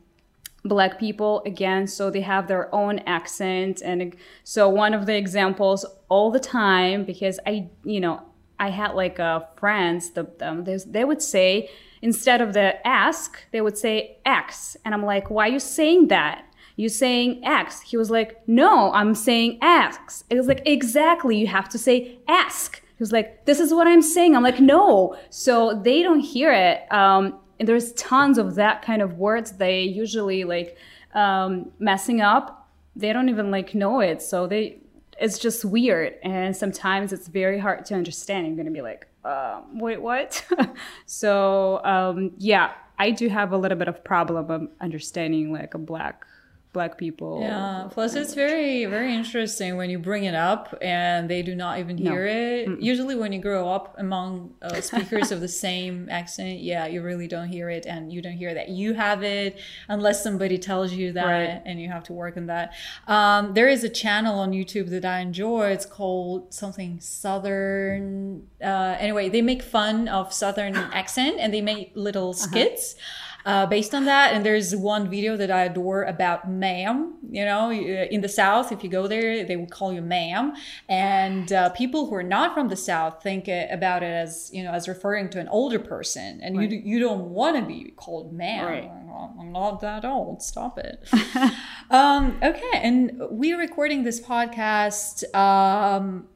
black 0.64 0.98
people 0.98 1.42
again 1.44 1.86
so 1.86 2.10
they 2.10 2.20
have 2.20 2.46
their 2.46 2.72
own 2.74 3.00
accent. 3.00 3.82
And 3.82 4.14
so 4.44 4.68
one 4.68 4.94
of 4.94 5.06
the 5.06 5.16
examples 5.16 5.84
all 6.08 6.30
the 6.30 6.40
time 6.40 7.04
because 7.04 7.40
i 7.46 7.68
you 7.84 8.00
know 8.00 8.22
i 8.60 8.68
had 8.70 8.94
like 8.94 9.18
uh, 9.18 9.40
friends 9.56 10.10
the, 10.10 10.26
um, 10.40 10.64
they 10.64 11.04
would 11.04 11.22
say 11.22 11.70
instead 12.00 12.40
of 12.40 12.52
the 12.52 12.86
ask 12.86 13.38
they 13.50 13.60
would 13.60 13.76
say 13.76 14.18
x. 14.24 14.76
And 14.84 14.94
i'm 14.94 15.04
like 15.04 15.30
why 15.30 15.48
are 15.48 15.52
you 15.52 15.60
saying 15.60 16.08
that? 16.08 16.44
You 16.76 16.88
saying 16.88 17.44
x? 17.44 17.80
He 17.80 17.96
was 17.96 18.10
like 18.10 18.46
no 18.46 18.92
i'm 18.92 19.14
saying 19.14 19.58
x. 19.62 20.24
It 20.30 20.36
was 20.36 20.46
like 20.46 20.62
exactly 20.64 21.36
you 21.36 21.48
have 21.48 21.68
to 21.70 21.78
say 21.78 22.18
ask. 22.28 22.80
He 22.80 23.02
was 23.02 23.10
like 23.10 23.46
this 23.46 23.58
is 23.58 23.74
what 23.74 23.88
i'm 23.88 24.02
saying. 24.02 24.36
I'm 24.36 24.44
like 24.44 24.60
no. 24.60 25.16
So 25.30 25.74
they 25.82 26.02
don't 26.04 26.20
hear 26.20 26.52
it. 26.52 26.90
Um, 26.92 27.40
and 27.62 27.68
there's 27.68 27.92
tons 27.92 28.38
of 28.38 28.56
that 28.56 28.82
kind 28.82 29.02
of 29.02 29.18
words. 29.18 29.52
They 29.52 29.82
usually 29.82 30.42
like 30.42 30.76
um, 31.14 31.70
messing 31.78 32.20
up 32.20 32.58
they 32.96 33.12
don't 33.12 33.28
even 33.28 33.52
like 33.52 33.72
know 33.72 34.00
it. 34.00 34.20
So 34.20 34.48
they 34.48 34.80
it's 35.16 35.38
just 35.38 35.64
weird. 35.64 36.16
And 36.24 36.56
sometimes 36.56 37.12
it's 37.12 37.28
very 37.28 37.60
hard 37.60 37.84
to 37.86 37.94
understand. 37.94 38.48
You're 38.48 38.56
gonna 38.56 38.72
be 38.72 38.82
like 38.82 39.06
um, 39.24 39.78
wait 39.78 40.02
what? 40.02 40.44
So 41.06 41.80
um, 41.84 42.32
yeah 42.38 42.72
i 42.98 43.10
do 43.10 43.28
have 43.28 43.52
a 43.52 43.56
little 43.56 43.78
bit 43.78 43.88
of 43.88 44.04
problem 44.04 44.50
of 44.50 44.68
understanding 44.80 45.50
like 45.50 45.72
a 45.74 45.78
black 45.78 46.26
black 46.72 46.96
people. 46.96 47.40
Yeah. 47.42 47.88
Plus, 47.90 48.14
it's 48.14 48.34
very, 48.34 48.86
very 48.86 49.14
interesting 49.14 49.76
when 49.76 49.90
you 49.90 49.98
bring 49.98 50.24
it 50.24 50.34
up 50.34 50.74
and 50.80 51.28
they 51.28 51.42
do 51.42 51.54
not 51.54 51.78
even 51.78 51.98
hear 51.98 52.24
no. 52.24 52.30
it. 52.30 52.68
Mm-mm. 52.68 52.82
Usually, 52.82 53.14
when 53.14 53.32
you 53.32 53.40
grow 53.40 53.68
up 53.68 53.94
among 53.98 54.54
uh, 54.62 54.80
speakers 54.80 55.30
of 55.30 55.40
the 55.40 55.48
same 55.48 56.08
accent, 56.10 56.60
yeah, 56.60 56.86
you 56.86 57.02
really 57.02 57.28
don't 57.28 57.48
hear 57.48 57.68
it, 57.68 57.84
and 57.86 58.12
you 58.12 58.22
don't 58.22 58.32
hear 58.32 58.54
that 58.54 58.70
you 58.70 58.94
have 58.94 59.22
it 59.22 59.58
unless 59.88 60.22
somebody 60.22 60.56
tells 60.56 60.92
you 60.92 61.12
that, 61.12 61.26
right. 61.26 61.62
and 61.66 61.80
you 61.80 61.88
have 61.88 62.04
to 62.04 62.12
work 62.12 62.36
on 62.36 62.46
that. 62.46 62.72
Um, 63.06 63.52
there 63.52 63.68
is 63.68 63.84
a 63.84 63.90
channel 63.90 64.38
on 64.38 64.52
YouTube 64.52 64.88
that 64.90 65.04
I 65.04 65.20
enjoy. 65.20 65.68
It's 65.70 65.86
called 65.86 66.54
something 66.54 67.00
Southern. 67.00 68.46
Uh, 68.62 68.96
anyway, 68.98 69.28
they 69.28 69.42
make 69.42 69.62
fun 69.62 70.08
of 70.08 70.32
Southern 70.32 70.76
accent 70.76 71.36
and 71.38 71.52
they 71.52 71.60
make 71.60 71.92
little 71.94 72.30
uh-huh. 72.30 72.48
skits. 72.48 72.94
Uh-huh 72.94 73.28
uh, 73.44 73.66
based 73.66 73.94
on 73.94 74.04
that. 74.04 74.34
And 74.34 74.44
there's 74.44 74.74
one 74.74 75.08
video 75.08 75.36
that 75.36 75.50
I 75.50 75.64
adore 75.64 76.04
about 76.04 76.48
ma'am. 76.48 77.14
You 77.30 77.44
know, 77.44 77.70
in 77.70 78.20
the 78.20 78.28
South, 78.28 78.72
if 78.72 78.82
you 78.84 78.90
go 78.90 79.06
there, 79.06 79.44
they 79.44 79.56
will 79.56 79.66
call 79.66 79.92
you 79.92 80.02
ma'am. 80.02 80.54
And 80.88 81.52
uh, 81.52 81.70
people 81.70 82.06
who 82.06 82.14
are 82.14 82.22
not 82.22 82.54
from 82.54 82.68
the 82.68 82.76
South 82.76 83.22
think 83.22 83.48
about 83.48 84.02
it 84.02 84.12
as, 84.12 84.50
you 84.52 84.62
know, 84.62 84.72
as 84.72 84.88
referring 84.88 85.30
to 85.30 85.40
an 85.40 85.48
older 85.48 85.78
person. 85.78 86.40
And 86.42 86.58
right. 86.58 86.70
you, 86.70 86.82
you 86.84 87.00
don't 87.00 87.30
want 87.30 87.56
to 87.56 87.62
be 87.62 87.92
called 87.96 88.32
ma'am. 88.32 88.66
Right. 88.66 88.90
I'm 89.38 89.52
not 89.52 89.80
that 89.80 90.04
old. 90.04 90.42
Stop 90.42 90.78
it. 90.78 91.08
um, 91.90 92.38
okay. 92.42 92.70
And 92.74 93.12
we're 93.30 93.58
recording 93.58 94.04
this 94.04 94.20
podcast 94.20 95.22
um, 95.34 96.28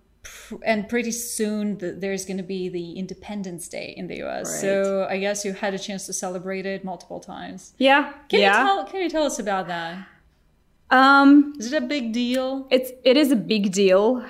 and 0.65 0.88
pretty 0.88 1.12
soon 1.12 1.79
the, 1.79 1.93
there's 1.93 2.25
going 2.25 2.37
to 2.37 2.43
be 2.43 2.69
the 2.69 2.93
Independence 2.93 3.69
Day 3.69 3.95
in 3.97 4.07
the 4.07 4.17
U.S. 4.19 4.53
Right. 4.53 4.61
So 4.61 5.07
I 5.09 5.19
guess 5.19 5.45
you 5.45 5.53
had 5.53 5.75
a 5.75 5.79
chance 5.79 6.07
to 6.07 6.12
celebrate 6.12 6.67
it 6.67 6.85
multiple 6.85 7.21
times. 7.21 7.75
Yeah. 7.79 8.12
Can 8.29 8.41
yeah. 8.41 8.61
you 8.61 8.67
tell 8.67 8.85
Can 8.87 9.03
you 9.03 9.11
tell 9.11 9.25
us 9.25 9.38
about 9.38 9.69
that? 9.69 10.07
Um, 10.91 11.55
is 11.59 11.73
it 11.73 11.83
a 11.83 11.87
big 11.87 12.12
deal? 12.12 12.67
It's 12.71 12.93
it 13.05 13.17
is 13.17 13.33
a 13.33 13.37
big 13.37 13.73
deal, 13.73 14.25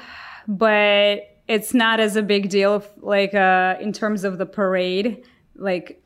but 0.48 1.42
it's 1.48 1.74
not 1.74 2.00
as 2.00 2.16
a 2.16 2.22
big 2.22 2.48
deal 2.48 2.82
like 2.98 3.34
uh, 3.34 3.76
in 3.80 3.92
terms 3.92 4.24
of 4.24 4.38
the 4.38 4.46
parade. 4.46 5.24
Like 5.54 6.02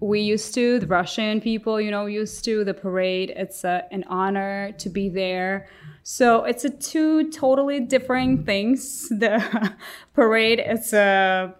we 0.00 0.20
used 0.20 0.54
to, 0.54 0.78
the 0.78 0.86
Russian 0.86 1.40
people, 1.40 1.80
you 1.80 1.90
know, 1.90 2.06
used 2.06 2.44
to 2.44 2.64
the 2.64 2.74
parade. 2.74 3.32
It's 3.36 3.64
a, 3.64 3.84
an 3.90 4.04
honor 4.08 4.72
to 4.78 4.88
be 4.88 5.08
there 5.08 5.68
so 6.02 6.44
it's 6.44 6.64
a 6.64 6.70
two 6.70 7.30
totally 7.30 7.80
different 7.80 8.44
things. 8.46 9.08
The 9.08 9.74
parade 10.14 10.62
is 10.64 10.92
uh, 10.92 11.52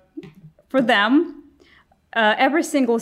for 0.69 0.81
them. 0.81 1.45
Uh, 2.15 2.35
every 2.37 2.63
single 2.63 3.01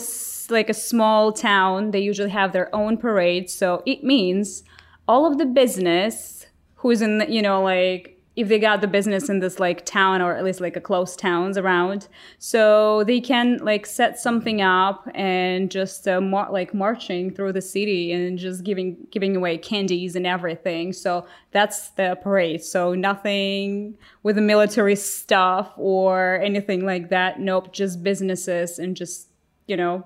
like 0.49 0.69
a 0.69 0.73
small 0.73 1.31
town, 1.31 1.91
they 1.91 1.99
usually 1.99 2.29
have 2.29 2.53
their 2.53 2.73
own 2.75 2.97
parade. 2.97 3.49
So 3.49 3.83
it 3.85 4.03
means 4.03 4.63
all 5.07 5.25
of 5.25 5.37
the 5.37 5.45
business 5.45 6.45
who's 6.75 7.01
in 7.01 7.17
the, 7.19 7.31
you 7.31 7.41
know 7.41 7.63
like 7.63 8.20
if 8.35 8.47
they 8.47 8.59
got 8.59 8.79
the 8.79 8.87
business 8.87 9.27
in 9.27 9.39
this 9.39 9.59
like 9.59 9.85
town 9.85 10.21
or 10.21 10.35
at 10.35 10.43
least 10.43 10.61
like 10.61 10.77
a 10.77 10.81
close 10.81 11.17
towns 11.17 11.57
around. 11.57 12.07
So 12.39 13.03
they 13.03 13.19
can 13.19 13.57
like 13.57 13.85
set 13.85 14.19
something 14.19 14.61
up 14.61 15.05
and 15.13 15.69
just 15.69 16.07
uh, 16.07 16.21
mar- 16.21 16.51
like 16.51 16.73
marching 16.73 17.33
through 17.33 17.53
the 17.53 17.61
city 17.61 18.13
and 18.13 18.39
just 18.39 18.63
giving 18.63 19.05
giving 19.11 19.35
away 19.35 19.57
candies 19.57 20.15
and 20.15 20.25
everything. 20.25 20.93
So 20.93 21.25
that's 21.51 21.89
the 21.91 22.17
parade. 22.21 22.63
So 22.63 22.93
nothing 22.93 23.97
with 24.23 24.37
the 24.37 24.41
military 24.41 24.95
stuff 24.95 25.73
or 25.75 26.39
anything 26.41 26.85
like 26.85 27.09
that. 27.09 27.39
Nope 27.39 27.73
just 27.73 28.01
businesses 28.01 28.79
and 28.79 28.95
just 28.95 29.27
you 29.67 29.75
know 29.75 30.05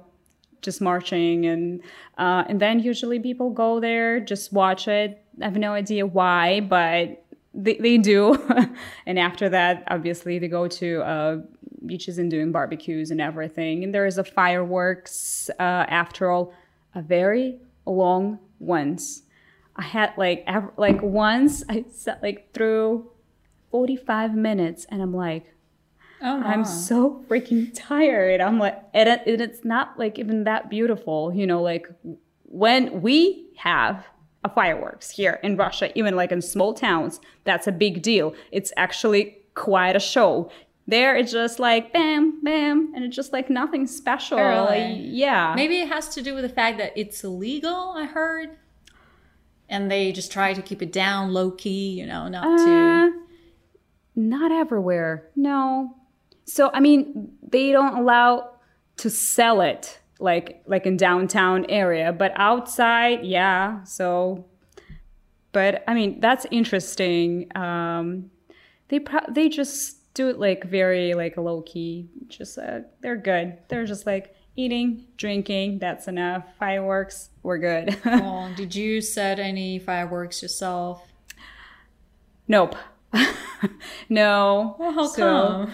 just 0.61 0.81
marching 0.81 1.45
and 1.45 1.81
uh, 2.17 2.43
and 2.49 2.59
then 2.59 2.79
usually 2.79 3.19
people 3.19 3.51
go 3.51 3.79
there 3.79 4.19
just 4.19 4.51
watch 4.51 4.87
it. 4.87 5.21
I 5.39 5.45
have 5.45 5.57
no 5.57 5.73
idea 5.73 6.05
why 6.07 6.61
but 6.61 7.24
they, 7.55 7.75
they 7.75 7.97
do. 7.97 8.35
and 9.05 9.17
after 9.17 9.49
that, 9.49 9.83
obviously, 9.87 10.39
they 10.39 10.47
go 10.47 10.67
to 10.67 11.01
uh, 11.01 11.37
beaches 11.85 12.17
and 12.17 12.29
doing 12.29 12.51
barbecues 12.51 13.11
and 13.11 13.21
everything. 13.21 13.83
And 13.83 13.93
there 13.93 14.05
is 14.05 14.17
a 14.17 14.23
fireworks, 14.23 15.49
uh, 15.59 15.85
after 15.87 16.29
all, 16.29 16.53
a 16.93 17.01
very 17.01 17.59
long 17.85 18.39
ones. 18.59 19.23
I 19.75 19.83
had 19.83 20.13
like, 20.17 20.47
like 20.77 21.01
once 21.01 21.63
I 21.67 21.85
sat 21.91 22.21
like 22.21 22.53
through 22.53 23.09
45 23.71 24.35
minutes 24.35 24.85
and 24.89 25.01
I'm 25.01 25.13
like, 25.13 25.51
Oh, 26.21 26.41
I'm 26.41 26.63
so 26.63 27.23
freaking 27.27 27.71
tired. 27.75 28.39
I'm 28.39 28.57
like, 28.57 28.81
and, 28.93 29.09
it, 29.09 29.23
and 29.27 29.41
it's 29.41 29.65
not 29.65 29.99
like 29.99 30.17
even 30.17 30.45
that 30.45 30.69
beautiful, 30.69 31.33
you 31.35 31.45
know, 31.45 31.61
like 31.61 31.87
when 32.43 33.01
we 33.01 33.49
have 33.57 34.05
fireworks 34.49 35.09
here 35.09 35.39
in 35.43 35.57
Russia, 35.57 35.97
even 35.97 36.15
like 36.15 36.31
in 36.31 36.41
small 36.41 36.73
towns. 36.73 37.19
That's 37.43 37.67
a 37.67 37.71
big 37.71 38.01
deal. 38.01 38.33
It's 38.51 38.71
actually 38.77 39.37
quite 39.53 39.95
a 39.95 39.99
show. 39.99 40.51
There, 40.87 41.15
it's 41.15 41.31
just 41.31 41.57
like 41.57 41.91
bam, 41.93 42.43
bam, 42.43 42.93
and 42.95 43.03
it's 43.03 43.15
just 43.15 43.33
like 43.33 43.49
nothing 43.49 43.87
special. 43.87 44.37
Really? 44.37 44.67
Like, 44.67 44.97
yeah. 44.99 45.53
Maybe 45.55 45.79
it 45.79 45.87
has 45.87 46.09
to 46.09 46.21
do 46.21 46.35
with 46.35 46.43
the 46.43 46.49
fact 46.49 46.77
that 46.77 46.93
it's 46.95 47.23
illegal, 47.23 47.93
I 47.95 48.05
heard. 48.05 48.57
And 49.67 49.89
they 49.89 50.11
just 50.11 50.31
try 50.31 50.53
to 50.53 50.61
keep 50.61 50.83
it 50.83 50.91
down 50.91 51.33
low 51.33 51.49
key, 51.49 51.89
you 51.89 52.05
know, 52.05 52.27
not 52.27 52.45
uh, 52.45 52.65
to. 52.65 53.21
Not 54.15 54.51
everywhere. 54.51 55.29
No. 55.35 55.95
So, 56.45 56.69
I 56.71 56.79
mean, 56.79 57.31
they 57.41 57.71
don't 57.71 57.97
allow 57.97 58.51
to 58.97 59.09
sell 59.09 59.61
it 59.61 59.99
like 60.19 60.63
like 60.65 60.85
in 60.85 60.95
downtown 60.97 61.65
area 61.69 62.13
but 62.13 62.31
outside 62.35 63.25
yeah 63.25 63.83
so 63.83 64.45
but 65.51 65.83
i 65.87 65.93
mean 65.93 66.19
that's 66.19 66.45
interesting. 66.51 67.47
Um 67.55 68.31
they 68.87 68.99
pro- 68.99 69.31
they 69.31 69.49
just 69.49 70.13
do 70.13 70.29
it 70.29 70.39
like 70.39 70.63
very 70.63 71.13
like 71.13 71.35
low 71.37 71.61
key 71.61 72.07
just 72.27 72.57
uh, 72.57 72.79
they're 73.01 73.17
good. 73.17 73.57
They're 73.67 73.85
just 73.85 74.05
like 74.05 74.35
eating 74.55 75.05
drinking 75.17 75.79
that's 75.79 76.07
enough. 76.07 76.45
Fireworks 76.59 77.29
we're 77.43 77.57
good. 77.57 77.97
Oh, 78.05 78.51
did 78.55 78.73
you 78.75 79.01
set 79.01 79.39
any 79.39 79.79
fireworks 79.79 80.41
yourself? 80.41 81.05
Nope. 82.47 82.75
No. 84.09 84.75
Well, 84.77 84.91
how 84.91 85.07
so, 85.07 85.21
come? 85.21 85.71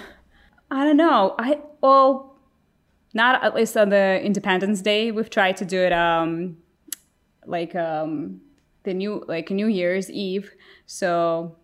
I 0.69 0.85
don't 0.85 0.97
know. 0.97 1.35
I 1.37 1.59
well 1.81 2.30
not 3.13 3.43
at 3.43 3.55
least 3.55 3.75
on 3.77 3.89
the 3.89 4.21
Independence 4.23 4.81
Day. 4.81 5.11
We've 5.11 5.29
tried 5.29 5.57
to 5.57 5.65
do 5.65 5.79
it 5.79 5.91
um, 5.93 6.57
like 7.45 7.75
um, 7.75 8.41
the 8.83 8.93
new 8.93 9.23
like 9.27 9.49
New 9.51 9.67
Year's 9.67 10.09
Eve. 10.09 10.51
So, 10.85 11.57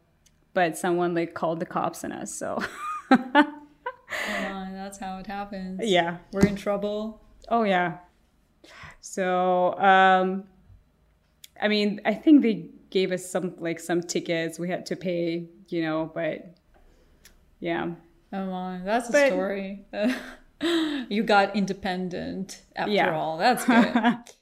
but 0.54 0.77
someone 0.77 1.13
like 1.16 1.34
called 1.34 1.60
the 1.60 1.66
cops 1.66 2.04
on 2.04 2.12
us. 2.12 2.34
So. 2.34 2.58
oh, 3.12 3.46
that's 4.20 4.98
how 5.00 5.20
it 5.20 5.27
happens. 5.27 5.80
Yeah, 5.84 6.18
we're 6.32 6.46
in 6.48 6.56
trouble. 6.56 7.22
Oh 7.50 7.63
yeah. 7.63 7.98
So, 9.00 9.74
um, 9.80 10.44
I 11.62 11.68
mean, 11.68 12.01
I 12.06 12.13
think 12.13 12.42
they 12.42 12.70
gave 12.89 13.12
us 13.12 13.30
some 13.30 13.54
like 13.60 13.80
some 13.80 14.01
tickets. 14.01 14.60
We 14.60 14.70
had 14.70 14.86
to 14.88 14.96
pay 14.96 15.48
you 15.70 15.82
know, 15.82 16.12
but 16.13 16.56
yeah. 17.60 17.92
Oh 18.34 18.46
my, 18.46 18.82
that's 18.84 19.10
a 19.10 19.12
But- 19.12 19.27
story. 19.27 19.86
you 21.09 21.23
got 21.23 21.55
independent 21.55 22.61
after 22.75 22.91
Yeah. 22.91 23.15
all. 23.15 23.37
That's 23.37 23.65
good. 23.65 23.93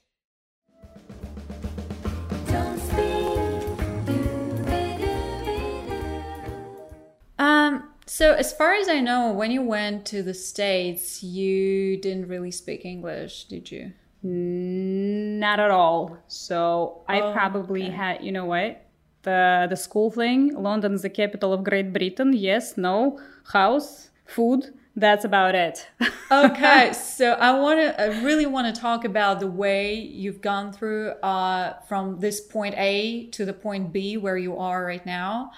um, 7.38 7.84
so 8.06 8.32
as 8.32 8.52
far 8.52 8.74
as 8.74 8.88
I 8.88 9.00
know, 9.00 9.32
when 9.32 9.50
you 9.50 9.62
went 9.62 10.06
to 10.06 10.22
the 10.22 10.34
States, 10.34 11.22
you 11.22 11.98
didn't 12.00 12.28
really 12.28 12.50
speak 12.50 12.84
English, 12.84 13.44
did 13.44 13.70
you? 13.70 13.92
Not 14.22 15.60
at 15.60 15.70
all. 15.70 16.16
So 16.26 17.02
I 17.08 17.20
Oh, 17.20 17.32
probably 17.32 17.84
okay. 17.84 17.92
had, 17.92 18.24
you 18.24 18.32
know 18.32 18.46
what? 18.46 18.82
The 19.22 19.66
the 19.68 19.76
school 19.76 20.10
thing. 20.10 20.54
London 20.54 20.94
is 20.94 21.02
the 21.02 21.10
capital 21.10 21.52
of 21.52 21.64
Great 21.64 21.92
Britain. 21.92 22.32
Yes, 22.32 22.76
no, 22.78 23.18
house, 23.52 24.10
food. 24.24 24.72
That's 24.98 25.24
about 25.26 25.54
it. 25.54 25.86
okay 26.32 26.92
so 26.94 27.32
i 27.32 27.52
want 27.58 27.78
to 27.78 28.00
i 28.00 28.06
really 28.22 28.46
want 28.46 28.74
to 28.74 28.80
talk 28.80 29.04
about 29.04 29.38
the 29.40 29.46
way 29.46 29.94
you've 29.94 30.40
gone 30.40 30.72
through 30.72 31.10
uh, 31.22 31.74
from 31.86 32.18
this 32.18 32.40
point 32.40 32.74
a 32.76 33.26
to 33.28 33.44
the 33.44 33.52
point 33.52 33.92
b 33.92 34.16
where 34.16 34.36
you 34.36 34.56
are 34.56 34.84
right 34.84 35.04
now 35.06 35.52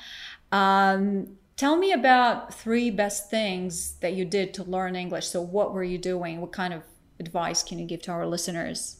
um, 0.52 1.36
tell 1.56 1.76
me 1.76 1.92
about 1.92 2.52
three 2.52 2.90
best 2.90 3.30
things 3.30 3.92
that 4.00 4.12
you 4.14 4.24
did 4.24 4.52
to 4.54 4.64
learn 4.64 4.94
english 4.96 5.26
so 5.26 5.40
what 5.40 5.72
were 5.72 5.84
you 5.84 5.96
doing 5.98 6.40
what 6.40 6.52
kind 6.52 6.74
of 6.74 6.82
advice 7.20 7.62
can 7.62 7.78
you 7.78 7.86
give 7.86 8.02
to 8.02 8.10
our 8.10 8.26
listeners 8.26 8.96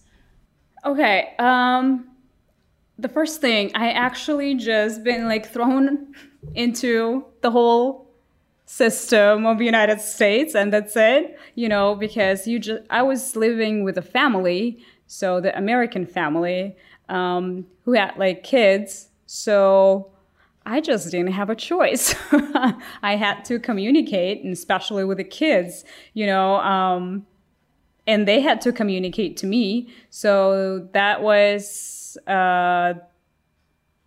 Okay. 0.85 1.35
Um 1.38 2.11
the 3.00 3.09
first 3.09 3.40
thing, 3.40 3.71
I 3.75 3.90
actually 3.92 4.57
just 4.57 5.04
been 5.04 5.26
like 5.26 5.52
thrown 5.52 6.14
into 6.54 7.25
the 7.42 7.50
whole 7.50 8.07
system 8.68 9.46
of 9.46 9.56
the 9.56 9.64
United 9.64 9.98
States 9.98 10.54
and 10.54 10.72
that's 10.72 10.94
it, 10.94 11.38
you 11.54 11.68
know, 11.68 11.94
because 11.94 12.46
you 12.46 12.58
just 12.58 12.82
I 12.90 13.02
was 13.02 13.34
living 13.34 13.82
with 13.82 13.96
a 13.96 14.02
family, 14.02 14.78
so 15.06 15.40
the 15.40 15.56
American 15.56 16.04
family, 16.04 16.76
um, 17.08 17.66
who 17.84 17.92
had 17.92 18.16
like 18.18 18.44
kids. 18.44 19.08
So 19.25 20.10
I 20.66 20.82
just 20.82 21.10
didn't 21.10 21.32
have 21.32 21.48
a 21.48 21.54
choice. 21.54 22.14
I 23.02 23.16
had 23.16 23.42
to 23.46 23.58
communicate, 23.58 24.44
and 24.44 24.52
especially 24.52 25.04
with 25.04 25.16
the 25.16 25.25
kids, 25.25 25.84
you 26.12 26.26
know, 26.26 26.56
um, 26.56 27.26
and 28.06 28.28
they 28.28 28.40
had 28.40 28.60
to 28.62 28.72
communicate 28.72 29.38
to 29.38 29.46
me. 29.46 29.88
So 30.10 30.88
that 30.92 31.22
was 31.22 32.18
uh, 32.26 32.94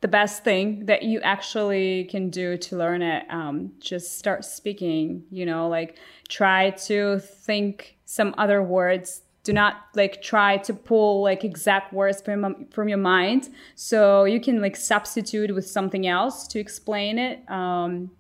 the 0.02 0.08
best 0.08 0.44
thing 0.44 0.88
that 0.88 1.04
you 1.04 1.22
actually 1.22 2.06
can 2.06 2.30
do 2.30 2.58
to 2.58 2.76
learn 2.76 3.02
it. 3.02 3.24
Um, 3.30 3.74
just 3.80 4.18
start 4.18 4.44
speaking, 4.44 5.24
you 5.30 5.46
know, 5.46 5.68
like 5.68 5.98
try 6.28 6.72
to 6.72 7.20
think 7.20 7.98
some 8.06 8.34
other 8.38 8.64
words. 8.64 9.22
Do 9.44 9.54
not 9.54 9.76
like 9.96 10.22
try 10.22 10.58
to 10.58 10.74
pull 10.74 11.24
like 11.24 11.44
exact 11.44 11.94
words 11.94 12.22
from 12.22 12.66
from 12.72 12.90
your 12.90 12.98
mind. 12.98 13.50
So 13.76 14.26
you 14.26 14.40
can 14.40 14.62
like 14.62 14.76
substitute 14.76 15.54
with 15.54 15.68
something 15.68 16.08
else 16.08 16.48
to 16.50 16.60
explain 16.60 17.18
it. 17.18 17.50
Um, 17.50 18.12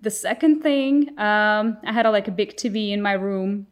the 0.00 0.10
second 0.10 0.60
thing, 0.60 1.18
um, 1.18 1.78
I 1.84 1.92
had 1.92 2.04
a, 2.04 2.10
like 2.10 2.28
a 2.28 2.32
big 2.32 2.56
TV 2.56 2.90
in 2.90 3.00
my 3.00 3.12
room 3.14 3.66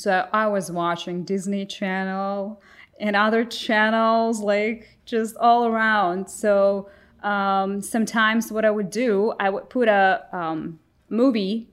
so 0.00 0.26
I 0.32 0.46
was 0.46 0.70
watching 0.70 1.24
Disney 1.24 1.66
Channel 1.66 2.62
and 3.00 3.16
other 3.16 3.44
channels, 3.44 4.40
like 4.40 4.98
just 5.04 5.36
all 5.36 5.66
around. 5.66 6.30
So 6.30 6.88
um, 7.22 7.80
sometimes 7.82 8.52
what 8.52 8.64
I 8.64 8.70
would 8.70 8.90
do, 8.90 9.32
I 9.40 9.50
would 9.50 9.68
put 9.68 9.88
a 9.88 10.26
um, 10.32 10.78
movie, 11.08 11.68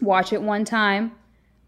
watch 0.00 0.32
it 0.32 0.42
one 0.42 0.64
time. 0.64 1.12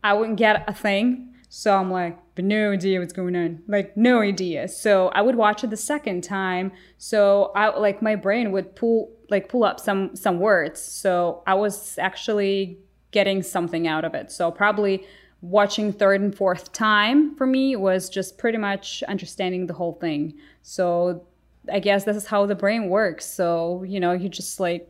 I 0.04 0.12
wouldn't 0.14 0.38
get 0.38 0.64
a 0.68 0.75
thing. 0.75 1.35
So 1.49 1.76
I'm 1.76 1.90
like, 1.90 2.18
but 2.35 2.44
no 2.44 2.73
idea 2.73 2.99
what's 2.99 3.12
going 3.12 3.37
on. 3.37 3.62
Like 3.68 3.97
no 3.97 4.21
idea. 4.21 4.69
So 4.69 5.08
I 5.08 5.21
would 5.21 5.36
watch 5.36 5.65
it 5.65 5.71
the 5.71 5.76
second 5.76 6.25
time. 6.25 6.73
So 6.97 7.52
I 7.54 7.76
like 7.78 8.00
my 8.00 8.17
brain 8.17 8.52
would 8.52 8.75
pull 8.75 9.12
like 9.28 9.49
pull 9.49 9.65
up 9.65 9.78
some 9.78 10.17
some 10.17 10.38
words. 10.38 10.80
So 10.80 11.43
I 11.47 11.54
was 11.54 11.99
actually 11.99 12.78
getting 13.10 13.43
something 13.43 13.86
out 13.86 14.04
of 14.04 14.15
it. 14.15 14.32
So 14.32 14.50
probably 14.50 15.04
watching 15.43 15.93
third 15.93 16.21
and 16.21 16.35
fourth 16.35 16.73
time 16.73 17.35
for 17.35 17.47
me 17.47 17.76
was 17.76 18.09
just 18.09 18.39
pretty 18.39 18.59
much 18.59 19.02
understanding 19.09 19.67
the 19.67 19.75
whole 19.75 19.95
thing. 19.95 20.35
So 20.63 21.26
I 21.71 21.81
guess 21.81 22.05
this 22.05 22.17
is 22.17 22.26
how 22.26 22.47
the 22.47 22.55
brain 22.55 22.89
works. 22.89 23.26
So, 23.26 23.83
you 23.83 24.00
know, 24.00 24.13
you 24.13 24.28
just 24.28 24.61
like 24.61 24.89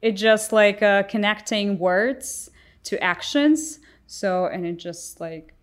it 0.00 0.12
just 0.12 0.52
like 0.52 0.80
uh, 0.82 1.02
connecting 1.04 1.78
words 1.78 2.50
to 2.84 3.02
actions. 3.02 3.80
So, 4.06 4.46
and 4.46 4.64
it 4.64 4.76
just 4.76 5.20
like, 5.20 5.54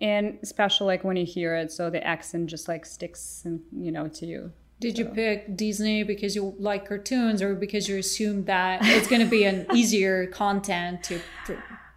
and 0.00 0.38
especially 0.42 0.86
like 0.86 1.04
when 1.04 1.16
you 1.16 1.26
hear 1.26 1.56
it, 1.56 1.72
so 1.72 1.90
the 1.90 2.04
accent 2.06 2.48
just 2.48 2.68
like 2.68 2.86
sticks, 2.86 3.42
and 3.44 3.60
you 3.76 3.90
know, 3.90 4.08
to 4.08 4.26
you. 4.26 4.52
did 4.80 4.98
you 4.98 5.06
pick 5.06 5.56
disney 5.56 6.02
because 6.02 6.34
you 6.36 6.54
like 6.58 6.86
cartoons 6.86 7.40
or 7.40 7.54
because 7.54 7.88
you 7.88 7.96
assumed 7.98 8.46
that 8.46 8.80
it's 8.82 9.06
going 9.06 9.20
to 9.20 9.26
be 9.26 9.44
an 9.44 9.66
easier 9.74 10.26
content 10.26 11.02
to 11.02 11.20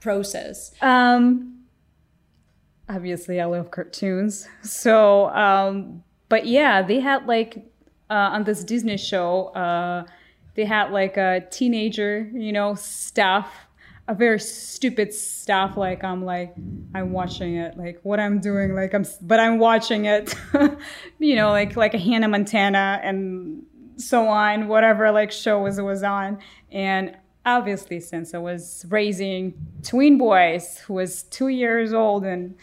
process 0.07 0.71
Um, 0.81 1.65
obviously, 2.87 3.41
I 3.41 3.45
love 3.45 3.71
cartoons. 3.71 4.47
So, 4.63 5.27
um, 5.31 6.01
but 6.29 6.47
yeah, 6.47 6.81
they 6.81 7.01
had 7.01 7.25
like 7.25 7.57
uh, 8.09 8.35
on 8.35 8.45
this 8.45 8.63
Disney 8.63 8.95
show, 8.95 9.47
uh, 9.47 10.05
they 10.55 10.63
had 10.63 10.91
like 10.91 11.17
a 11.17 11.45
teenager, 11.51 12.29
you 12.33 12.53
know, 12.53 12.73
stuff, 12.75 13.67
a 14.07 14.15
very 14.15 14.39
stupid 14.39 15.13
stuff. 15.13 15.75
Like 15.75 16.05
I'm 16.05 16.23
like 16.23 16.55
I'm 16.95 17.11
watching 17.11 17.57
it, 17.57 17.77
like 17.77 17.99
what 18.03 18.21
I'm 18.21 18.39
doing, 18.39 18.75
like 18.75 18.93
I'm, 18.93 19.05
but 19.21 19.41
I'm 19.41 19.59
watching 19.59 20.05
it, 20.05 20.33
you 21.19 21.35
know, 21.35 21.49
like 21.49 21.75
like 21.75 21.93
a 21.93 21.99
Hannah 21.99 22.29
Montana 22.29 23.01
and 23.03 23.63
so 23.97 24.29
on, 24.29 24.69
whatever 24.69 25.11
like 25.11 25.33
show 25.33 25.59
was 25.59 25.81
was 25.81 26.01
on, 26.01 26.39
and 26.71 27.17
obviously 27.47 27.99
since 27.99 28.33
I 28.33 28.37
was 28.39 28.85
raising 28.89 29.53
twin 29.83 30.17
boys 30.17 30.79
who 30.79 30.95
was 30.95 31.23
two 31.23 31.47
years 31.47 31.93
old 31.93 32.25
and 32.25 32.55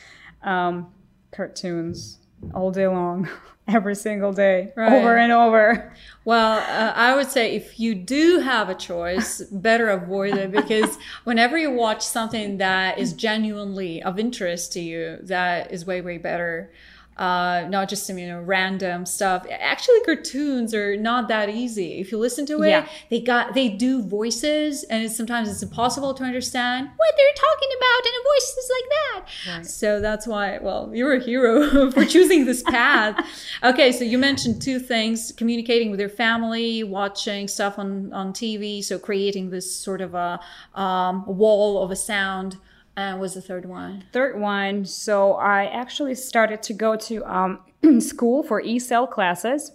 um, 0.43 0.93
cartoons 1.33 2.19
all 2.53 2.71
day 2.71 2.87
long, 2.87 3.27
every 3.69 3.95
single 3.95 4.33
day, 4.33 4.73
Right. 4.77 4.93
over 4.93 5.17
and 5.17 5.33
over. 5.33 5.95
Well, 6.27 6.59
uh, 6.59 6.93
I 6.95 7.15
would 7.17 7.31
say 7.31 7.55
if 7.57 7.81
you 7.81 7.95
do 7.95 8.41
have 8.41 8.69
a 8.69 8.75
choice, 8.75 9.41
better 9.51 9.89
avoid 9.89 10.35
it 10.37 10.53
because 10.53 10.99
whenever 11.25 11.57
you 11.57 11.71
watch 11.71 12.03
something 12.03 12.59
that 12.59 12.99
is 12.99 13.15
genuinely 13.15 14.03
of 14.03 14.19
interest 14.19 14.75
to 14.75 14.81
you, 14.81 15.19
that 15.23 15.73
is 15.73 15.87
way, 15.87 16.03
way 16.03 16.19
better. 16.19 16.71
Uh, 17.17 17.67
not 17.69 17.89
just 17.89 18.07
some, 18.07 18.19
you 18.19 18.27
know, 18.27 18.41
random 18.41 19.07
stuff. 19.07 19.47
Actually, 19.51 20.01
cartoons 20.05 20.75
are 20.75 20.97
not 20.97 21.29
that 21.29 21.49
easy. 21.49 22.01
If 22.01 22.11
you 22.11 22.19
listen 22.19 22.45
to 22.47 22.63
it, 22.63 22.69
Yeah. 22.71 22.89
they 23.09 23.21
got, 23.21 23.55
they 23.55 23.69
do 23.69 24.03
voices 24.03 24.83
and 24.85 25.05
it's, 25.05 25.17
sometimes 25.17 25.49
it's 25.49 25.63
impossible 25.63 26.13
to 26.15 26.25
understand 26.25 26.89
what 26.97 27.15
they're 27.17 27.37
talking 27.37 27.69
about 27.79 28.07
in 28.07 28.13
a 28.21 28.23
voices 28.35 28.71
like 28.77 28.91
that. 28.91 29.67
So 29.67 30.01
that's 30.01 30.27
why, 30.27 30.59
well, 30.61 30.91
you're 30.93 31.15
a 31.15 31.21
hero 31.23 31.91
for 31.93 32.05
choosing 32.05 32.47
this 32.47 32.63
path. 32.63 33.25
Okay, 33.63 33.93
so 33.93 34.05
you 34.05 34.19
mentioned 34.19 34.61
two 34.61 34.79
things: 34.79 35.33
communicating 35.33 35.91
with 35.91 35.99
your 36.01 36.09
family, 36.09 36.83
watching 36.85 37.49
stuff 37.49 37.79
on 37.79 38.13
on 38.13 38.33
TV, 38.33 38.85
so 38.85 38.99
creating 38.99 39.51
this 39.51 39.75
sort 39.75 40.01
of 40.03 40.15
a 40.15 40.39
um, 40.75 41.25
wall 41.27 41.83
of 41.83 41.91
a 41.91 41.97
sound. 41.97 42.57
And 42.97 43.21
was 43.21 43.35
the 43.35 43.41
third 43.41 43.67
one? 43.67 44.05
Third 44.13 44.39
one, 44.39 44.85
so 44.85 45.33
I 45.35 45.67
actually 45.67 46.15
started 46.15 46.63
to 46.65 46.73
go 46.75 46.97
to 46.97 47.25
um, 47.25 47.61
school 48.01 48.43
for 48.43 48.63
ESL 48.63 49.11
classes. 49.11 49.73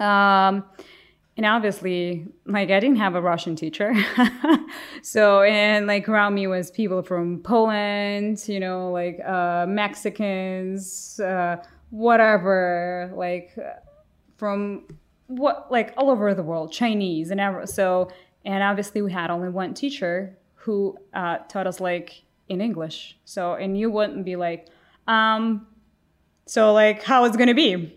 Um, 0.00 0.64
and 1.36 1.46
obviously, 1.46 2.26
like 2.46 2.70
I 2.70 2.80
didn't 2.80 2.96
have 2.96 3.14
a 3.14 3.20
Russian 3.20 3.56
teacher. 3.56 3.92
so, 5.02 5.42
and 5.42 5.86
like 5.86 6.08
around 6.08 6.34
me 6.34 6.46
was 6.46 6.70
people 6.70 7.02
from 7.02 7.40
Poland, 7.42 8.42
you 8.48 8.60
know, 8.60 8.90
like 8.90 9.20
uh, 9.24 9.66
Mexicans, 9.68 11.18
uh, 11.20 11.56
whatever, 11.90 13.12
like 13.14 13.52
uh, 13.58 13.80
from 14.36 14.86
what, 15.26 15.70
like 15.70 15.92
all 15.96 16.10
over 16.10 16.34
the 16.34 16.42
world, 16.42 16.72
Chinese 16.72 17.30
and 17.30 17.40
ever. 17.40 17.66
So, 17.66 18.10
and 18.44 18.62
obviously 18.62 19.02
we 19.02 19.12
had 19.12 19.30
only 19.30 19.48
one 19.48 19.74
teacher 19.74 20.36
who 20.64 20.96
uh, 21.12 21.36
taught 21.48 21.66
us 21.66 21.78
like 21.78 22.22
in 22.48 22.60
English. 22.60 23.18
So, 23.24 23.54
and 23.54 23.78
you 23.78 23.90
wouldn't 23.90 24.24
be 24.24 24.36
like, 24.36 24.66
um, 25.06 25.66
so 26.46 26.72
like 26.72 27.02
how 27.02 27.24
it's 27.24 27.36
gonna 27.36 27.54
be. 27.54 27.94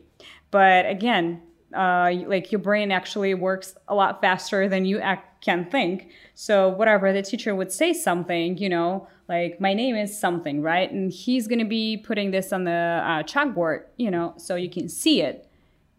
But 0.52 0.86
again, 0.86 1.42
uh, 1.74 2.12
like 2.28 2.52
your 2.52 2.60
brain 2.60 2.92
actually 2.92 3.34
works 3.34 3.76
a 3.88 3.96
lot 3.96 4.22
faster 4.22 4.68
than 4.70 4.86
you 4.86 5.02
can 5.42 5.70
think. 5.70 6.10
So 6.36 6.70
whatever 6.70 7.14
the 7.14 7.22
teacher 7.22 7.56
would 7.56 7.72
say 7.72 7.94
something, 7.94 8.58
you 8.58 8.70
know, 8.70 9.08
like 9.30 9.60
my 9.62 9.74
name 9.74 9.96
is 9.96 10.18
something, 10.18 10.62
right? 10.62 10.92
And 10.92 11.12
he's 11.12 11.48
gonna 11.48 11.66
be 11.66 11.98
putting 11.98 12.32
this 12.32 12.52
on 12.52 12.64
the 12.66 12.72
uh, 12.72 13.24
chalkboard, 13.24 13.84
you 13.98 14.12
know, 14.12 14.34
so 14.38 14.56
you 14.56 14.70
can 14.70 14.90
see 14.90 15.22
it. 15.22 15.48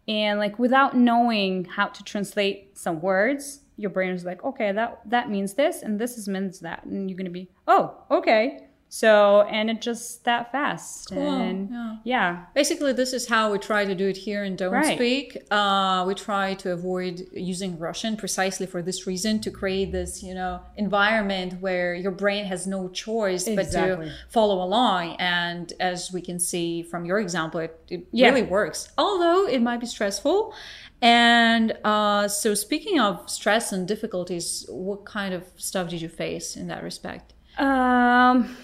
and 0.07 0.39
like 0.39 0.59
without 0.59 0.97
knowing 0.97 1.67
how 1.67 1.87
to 1.89 2.03
translate 2.03 2.77
some 2.77 3.01
words 3.01 3.61
your 3.79 3.91
brain 3.91 4.13
is 4.13 4.25
like 4.25 4.45
okay 4.45 4.73
that 4.73 5.01
that 5.07 5.31
means 5.31 5.55
this 5.55 5.83
and 5.83 5.99
this 5.99 6.19
is 6.19 6.29
means 6.29 6.61
that. 6.61 6.85
And 6.85 7.09
you're 7.09 7.17
gonna 7.17 7.31
be 7.31 7.49
oh 7.67 7.97
okay 8.11 8.68
so 8.91 9.43
and 9.43 9.69
it 9.71 9.81
just 9.83 10.25
that 10.25 10.51
fast 10.51 11.13
and 11.13 11.69
yeah. 11.71 11.97
yeah 12.05 12.45
Basically, 12.55 12.93
this 12.93 13.13
is 13.13 13.29
how 13.29 13.53
we 13.53 13.59
try 13.59 13.85
to 13.85 13.95
do 13.95 14.09
it 14.09 14.17
here 14.17 14.45
in 14.45 14.57
Don't 14.57 14.73
Right. 14.73 14.97
Speak. 14.97 15.37
Uh, 15.51 16.05
we 16.07 16.15
try 16.15 16.55
to 16.55 16.73
avoid 16.73 17.27
using 17.33 17.79
Russian 17.79 18.17
precisely 18.17 18.67
for 18.67 18.81
this 18.83 19.07
reason 19.07 19.41
to 19.41 19.51
create 19.51 19.93
this, 19.93 20.23
you 20.23 20.35
know, 20.35 20.61
environment 20.77 21.61
where 21.61 21.95
your 21.95 22.11
brain 22.13 22.45
has 22.47 22.67
no 22.67 22.89
choice 22.89 23.47
Exactly. 23.47 24.07
but 24.07 24.11
to 24.11 24.15
follow 24.31 24.63
along. 24.65 25.17
And 25.19 25.73
as 25.81 26.11
we 26.13 26.21
can 26.23 26.39
see 26.39 26.83
from 26.83 27.05
your 27.05 27.19
example, 27.21 27.61
it, 27.61 27.79
it 27.91 28.07
Yeah. 28.13 28.29
really 28.31 28.43
works. 28.43 28.91
Although 28.97 29.47
it 29.47 29.61
might 29.61 29.81
be 29.81 29.87
stressful. 29.87 30.55
And 31.01 31.77
uh, 31.85 32.27
so, 32.29 32.55
speaking 32.55 32.99
of 32.99 33.31
stress 33.31 33.71
and 33.73 33.87
difficulties, 33.87 34.67
what 34.69 35.05
kind 35.05 35.33
of 35.35 35.45
stuff 35.57 35.91
did 35.91 36.01
you 36.03 36.09
face 36.09 36.57
in 36.57 36.67
that 36.69 36.83
respect? 36.83 37.35
Um, 37.57 38.57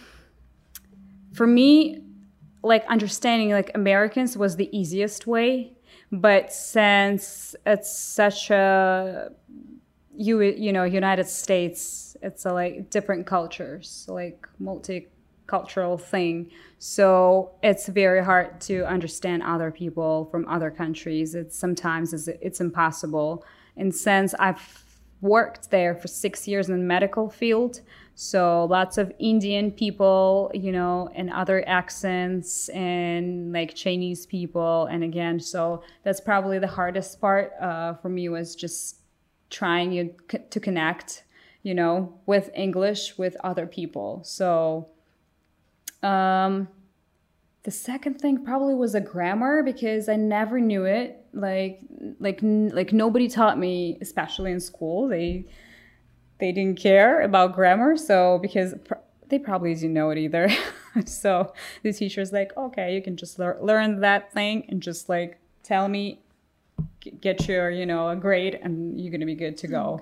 for 1.34 1.46
me, 1.46 2.02
like 2.62 2.84
understanding 2.86 3.50
like 3.50 3.70
Americans 3.74 4.36
was 4.36 4.56
the 4.56 4.74
easiest 4.76 5.26
way, 5.26 5.76
but 6.10 6.52
since 6.52 7.54
it's 7.66 7.92
such 7.96 8.50
a 8.50 9.30
you 10.16 10.40
you 10.40 10.72
know 10.72 10.84
United 10.84 11.26
States, 11.26 12.16
it's 12.22 12.46
a 12.46 12.52
like 12.52 12.90
different 12.90 13.26
cultures, 13.26 14.06
like 14.08 14.46
multicultural 14.62 16.00
thing. 16.00 16.50
So 16.78 17.50
it's 17.62 17.88
very 17.88 18.24
hard 18.24 18.60
to 18.62 18.86
understand 18.86 19.42
other 19.42 19.70
people 19.70 20.26
from 20.30 20.46
other 20.48 20.70
countries. 20.70 21.34
It's 21.34 21.58
sometimes 21.58 22.14
it's, 22.14 22.28
it's 22.28 22.60
impossible. 22.60 23.44
And 23.76 23.94
since 23.94 24.34
I've 24.38 24.84
worked 25.24 25.70
there 25.70 25.94
for 25.94 26.06
six 26.06 26.46
years 26.46 26.68
in 26.68 26.76
the 26.76 26.84
medical 26.84 27.30
field. 27.30 27.80
So 28.14 28.66
lots 28.66 28.96
of 28.96 29.12
Indian 29.18 29.72
people, 29.72 30.50
you 30.54 30.70
know, 30.70 31.10
and 31.14 31.30
other 31.30 31.66
accents 31.68 32.68
and 32.68 33.52
like 33.52 33.74
Chinese 33.74 34.24
people. 34.24 34.86
And 34.86 35.02
again, 35.02 35.40
so 35.40 35.82
that's 36.04 36.20
probably 36.20 36.58
the 36.60 36.68
hardest 36.68 37.20
part 37.20 37.52
uh, 37.60 37.94
for 37.94 38.08
me 38.08 38.28
was 38.28 38.54
just 38.54 38.98
trying 39.50 40.14
to 40.50 40.60
connect, 40.60 41.24
you 41.62 41.74
know, 41.74 42.14
with 42.26 42.50
English 42.54 43.18
with 43.18 43.36
other 43.42 43.66
people. 43.66 44.22
So 44.24 44.88
um, 46.02 46.68
the 47.64 47.72
second 47.72 48.20
thing 48.20 48.44
probably 48.44 48.74
was 48.74 48.94
a 48.94 49.00
grammar 49.00 49.62
because 49.64 50.08
I 50.08 50.16
never 50.16 50.60
knew 50.60 50.84
it. 50.84 51.24
Like, 51.32 51.80
like, 52.20 52.38
like 52.42 52.92
nobody 52.92 53.26
taught 53.26 53.58
me, 53.58 53.98
especially 54.00 54.52
in 54.52 54.60
school. 54.60 55.08
They, 55.08 55.46
they 56.38 56.52
didn't 56.52 56.78
care 56.78 57.20
about 57.22 57.54
grammar. 57.54 57.96
So 57.96 58.38
because 58.40 58.74
pr- 58.84 58.94
they 59.28 59.38
probably 59.38 59.74
didn't 59.74 59.94
know 59.94 60.10
it 60.10 60.18
either. 60.18 60.48
so 61.06 61.52
the 61.82 61.92
teacher's 61.92 62.32
like, 62.32 62.56
okay, 62.56 62.94
you 62.94 63.02
can 63.02 63.16
just 63.16 63.38
lear- 63.38 63.58
learn 63.60 64.00
that 64.00 64.32
thing 64.32 64.64
and 64.68 64.82
just 64.82 65.08
like 65.08 65.38
tell 65.62 65.88
me, 65.88 66.20
get 67.20 67.46
your, 67.48 67.70
you 67.70 67.86
know, 67.86 68.08
a 68.08 68.16
grade, 68.16 68.58
and 68.62 68.98
you're 69.00 69.12
gonna 69.12 69.26
be 69.26 69.34
good 69.34 69.56
to 69.58 69.68
go. 69.68 70.00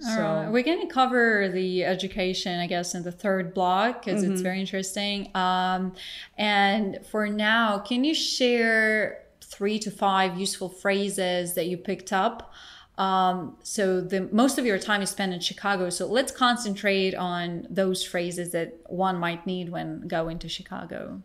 So- 0.00 0.20
right. 0.20 0.48
We're 0.50 0.62
to 0.62 0.86
cover 0.86 1.48
the 1.48 1.84
education, 1.84 2.58
I 2.58 2.66
guess, 2.66 2.94
in 2.94 3.02
the 3.02 3.12
third 3.12 3.54
block 3.54 4.04
because 4.04 4.22
Mm-hmm. 4.22 4.32
it's 4.32 4.40
very 4.42 4.60
interesting. 4.60 5.30
Um, 5.34 5.94
and 6.38 6.98
for 7.10 7.26
now, 7.28 7.78
can 7.78 8.04
you 8.04 8.14
share 8.14 9.22
three 9.42 9.78
to 9.80 9.90
five 9.90 10.38
useful 10.38 10.68
phrases 10.68 11.54
that 11.54 11.66
you 11.66 11.76
picked 11.76 12.12
up? 12.12 12.52
Um, 13.00 13.56
so 13.62 14.02
the 14.02 14.28
most 14.30 14.58
of 14.58 14.66
your 14.66 14.78
time 14.78 15.00
is 15.00 15.08
spent 15.08 15.32
in 15.32 15.40
Chicago. 15.40 15.88
So 15.88 16.06
let's 16.06 16.30
concentrate 16.30 17.14
on 17.14 17.66
those 17.70 18.04
phrases 18.04 18.52
that 18.52 18.78
one 18.88 19.16
might 19.18 19.46
need 19.46 19.70
when 19.70 20.06
going 20.06 20.38
to 20.40 20.50
Chicago. 20.50 21.22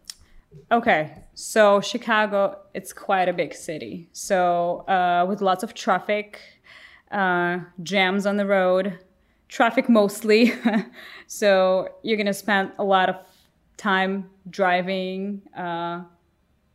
Okay, 0.71 1.11
so 1.33 1.81
Chicago, 1.81 2.59
it's 2.73 2.93
quite 2.93 3.27
a 3.27 3.33
big 3.33 3.53
city. 3.53 4.07
So 4.13 4.87
uh, 4.87 5.25
with 5.27 5.41
lots 5.41 5.63
of 5.63 5.73
traffic, 5.73 6.39
uh, 7.11 7.59
jams 7.83 8.25
on 8.25 8.37
the 8.37 8.45
road, 8.45 8.97
traffic 9.49 9.89
mostly. 9.89 10.53
so 11.27 11.89
you're 12.03 12.17
gonna 12.17 12.33
spend 12.33 12.71
a 12.79 12.85
lot 12.85 13.09
of 13.09 13.17
time 13.75 14.29
driving, 14.49 15.41
uh, 15.57 16.03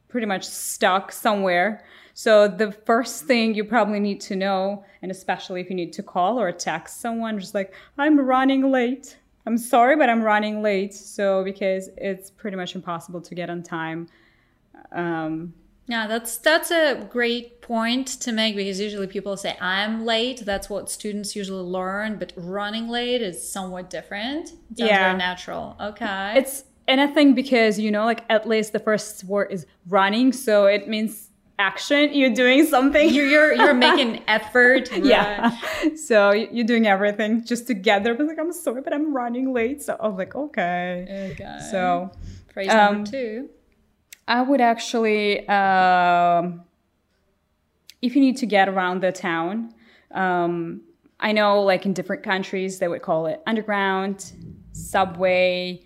pretty 0.09 0.27
much 0.27 0.47
stuck 0.47 1.11
somewhere. 1.11 1.83
So 2.23 2.47
the 2.49 2.71
first 2.71 3.25
thing 3.25 3.55
you 3.55 3.65
probably 3.65 3.99
need 3.99 4.21
to 4.29 4.37
know, 4.37 4.85
and 5.01 5.11
especially 5.11 5.63
if 5.63 5.71
you 5.71 5.75
need 5.75 5.95
to 5.95 6.03
call 6.03 6.39
or 6.39 6.53
text 6.53 7.01
someone, 7.01 7.39
just 7.39 7.55
like 7.55 7.73
I'm 7.97 8.21
running 8.21 8.71
late. 8.71 9.17
I'm 9.47 9.57
sorry, 9.57 9.97
but 9.97 10.11
I'm 10.11 10.21
running 10.21 10.61
late. 10.61 10.93
So 10.93 11.43
because 11.43 11.89
it's 11.97 12.31
pretty 12.31 12.59
much 12.59 12.75
impossible 12.75 13.23
to 13.23 13.35
get 13.35 13.49
on 13.49 13.63
time. 13.63 14.07
Um, 14.93 15.55
Yeah, 15.87 16.07
that's 16.07 16.37
that's 16.37 16.71
a 16.71 17.09
great 17.11 17.63
point 17.63 18.07
to 18.21 18.33
make 18.33 18.55
because 18.55 18.79
usually 18.79 19.07
people 19.07 19.39
say 19.39 19.57
I'm 19.59 20.05
late. 20.05 20.43
That's 20.45 20.69
what 20.69 20.91
students 20.91 21.35
usually 21.35 21.65
learn, 21.65 22.19
but 22.19 22.35
running 22.37 22.91
late 22.91 23.23
is 23.23 23.51
somewhat 23.51 23.89
different. 23.89 24.49
Sounds 24.49 24.61
Yeah. 24.77 25.07
very 25.07 25.17
natural. 25.17 25.75
Okay. 25.81 26.35
it's 26.37 26.65
anything 26.87 27.35
because 27.35 27.79
you 27.79 27.91
know, 27.91 28.05
like 28.05 28.25
at 28.29 28.47
least 28.47 28.75
the 28.75 28.79
first 28.79 29.25
word 29.25 29.51
is 29.51 29.65
running, 29.89 30.35
so 30.35 30.67
it 30.67 30.87
means 30.87 31.30
action. 31.61 32.13
You're 32.13 32.35
doing 32.45 32.67
something. 32.67 33.07
you're 33.15 33.27
you're, 33.35 33.53
you're 33.55 33.75
making 33.75 34.23
effort. 34.39 34.91
yeah. 34.97 35.57
So 35.97 36.33
you're 36.33 36.67
doing 36.67 36.87
everything 36.87 37.45
just 37.45 37.67
together. 37.67 38.15
But 38.15 38.27
like, 38.27 38.39
I'm 38.39 38.53
sorry, 38.53 38.81
but 38.83 38.93
I'm 38.93 39.15
running 39.15 39.53
late. 39.53 39.83
So 39.83 39.97
I 40.01 40.09
was 40.09 40.19
like, 40.19 40.35
okay. 40.35 41.31
Okay. 41.33 41.59
So 41.71 42.11
phrase 42.53 42.69
um, 42.71 42.77
number 42.95 43.11
two. 43.11 43.49
I 44.29 44.43
would 44.43 44.61
actually, 44.61 45.47
um, 45.49 46.63
if 48.03 48.15
you 48.15 48.21
need 48.21 48.37
to 48.39 48.47
get 48.47 48.69
around 48.69 49.03
the 49.03 49.13
town, 49.13 49.73
um, 50.13 50.83
I 51.19 51.33
know 51.33 51.63
like 51.63 51.85
in 51.87 51.93
different 51.93 52.23
countries 52.23 52.79
they 52.79 52.89
would 52.89 53.03
call 53.03 53.27
it 53.27 53.43
underground, 53.47 54.33
subway, 54.73 55.83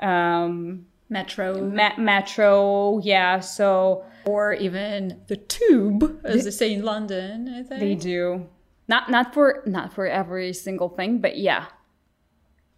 um, 0.00 0.86
Metro 1.08 1.60
me- 1.60 1.96
metro. 1.98 2.98
Yeah, 3.04 3.40
so 3.40 4.04
or 4.24 4.54
even 4.54 5.22
the 5.28 5.36
tube, 5.36 6.20
as 6.24 6.44
they 6.44 6.50
say 6.50 6.74
in 6.74 6.82
London. 6.82 7.48
I 7.48 7.62
think 7.62 7.80
they 7.80 7.94
do 7.94 8.46
not 8.88 9.10
not 9.10 9.34
for 9.34 9.62
not 9.66 9.92
for 9.92 10.06
every 10.06 10.52
single 10.52 10.88
thing, 10.88 11.18
but 11.18 11.38
yeah. 11.38 11.66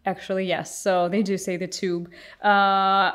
Actually, 0.07 0.47
yes. 0.47 0.79
So 0.83 1.09
they 1.09 1.23
do 1.23 1.39
say 1.39 1.57
the 1.57 1.67
tube. 1.67 2.11
Uh, 2.43 3.13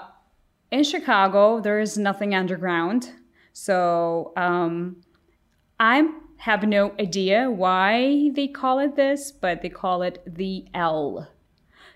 in 0.72 0.84
Chicago, 0.84 1.60
there 1.60 1.80
is 1.80 1.98
nothing 1.98 2.34
underground. 2.34 3.12
So 3.54 4.34
um, 4.36 5.02
I 5.80 6.10
have 6.38 6.64
no 6.64 6.94
idea 7.00 7.50
why 7.50 8.32
they 8.34 8.48
call 8.48 8.80
it 8.80 8.96
this, 8.96 9.32
but 9.32 9.62
they 9.62 9.70
call 9.70 10.02
it 10.02 10.24
the 10.26 10.66
L. 10.74 11.28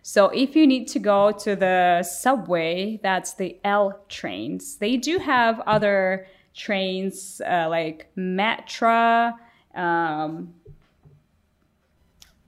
So 0.06 0.28
if 0.30 0.54
you 0.56 0.68
need 0.68 0.90
to 0.90 1.00
go 1.00 1.32
to 1.32 1.56
the 1.56 2.04
subway, 2.04 3.00
that's 3.02 3.34
the 3.36 3.58
L 3.64 4.04
trains. 4.10 4.76
They 4.76 4.98
do 4.98 5.18
have 5.18 5.62
other 5.62 6.28
trains 6.54 7.42
uh, 7.46 7.68
like 7.70 8.10
Metra 8.18 9.34
um, 9.74 10.54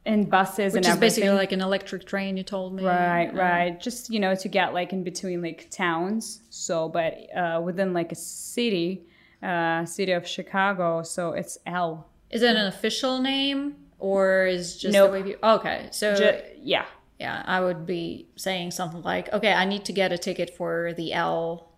and 0.06 0.30
buses 0.30 0.74
which 0.74 0.86
and 0.86 0.94
is 0.94 1.00
basically 1.00 1.30
like 1.30 1.54
an 1.54 1.62
electric 1.62 2.06
train. 2.06 2.36
You 2.36 2.44
told 2.44 2.74
me. 2.76 2.84
Right, 2.84 3.30
Uh, 3.30 3.38
right. 3.38 3.80
Just 3.80 4.10
you 4.10 4.20
know 4.20 4.36
to 4.36 4.48
get 4.50 4.74
like 4.74 4.92
in 4.92 5.04
between 5.04 5.42
like 5.42 5.70
towns. 5.72 6.42
So, 6.50 6.90
but 6.90 7.14
uh, 7.34 7.62
within 7.64 7.94
like 7.94 8.12
a 8.12 8.16
city, 8.16 9.06
uh, 9.42 9.86
city 9.86 10.12
of 10.12 10.28
Chicago. 10.28 11.04
So 11.04 11.32
it's 11.32 11.58
L. 11.66 12.06
Is 12.30 12.44
it 12.44 12.56
an 12.56 12.66
official 12.68 13.20
name 13.22 13.78
or 13.98 14.46
is 14.46 14.78
just 14.78 14.94
Nope. 14.94 15.12
the 15.12 15.22
way 15.22 15.28
you? 15.30 15.38
Okay, 15.42 15.88
so 15.92 16.16
Ju- 16.16 16.42
yeah, 16.62 16.86
yeah, 17.20 17.44
I 17.46 17.62
would 17.62 17.86
be 17.86 18.28
saying 18.36 18.72
something 18.72 19.02
like, 19.02 19.32
okay, 19.32 19.54
I 19.54 19.66
need 19.66 19.86
to 19.86 19.94
get 19.94 20.12
a 20.12 20.18
ticket 20.18 20.50
for 20.56 20.94
the 20.98 21.14
L. 21.14 21.72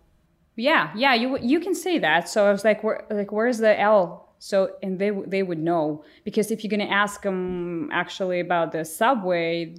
yeah, 0.56 0.90
yeah. 0.96 1.14
You 1.14 1.38
you 1.38 1.60
can 1.60 1.74
say 1.74 1.98
that. 1.98 2.28
So 2.28 2.46
I 2.46 2.50
was 2.50 2.64
like, 2.64 2.82
where 2.82 3.06
like 3.10 3.30
where's 3.32 3.58
the 3.58 3.78
L? 3.78 4.34
So 4.40 4.76
and 4.82 4.98
they 4.98 5.10
they 5.10 5.42
would 5.42 5.58
know 5.58 6.04
because 6.24 6.50
if 6.50 6.62
you're 6.64 6.70
gonna 6.70 6.90
ask 6.90 7.22
them 7.22 7.88
actually 7.92 8.40
about 8.40 8.72
the 8.72 8.84
subway, 8.84 9.76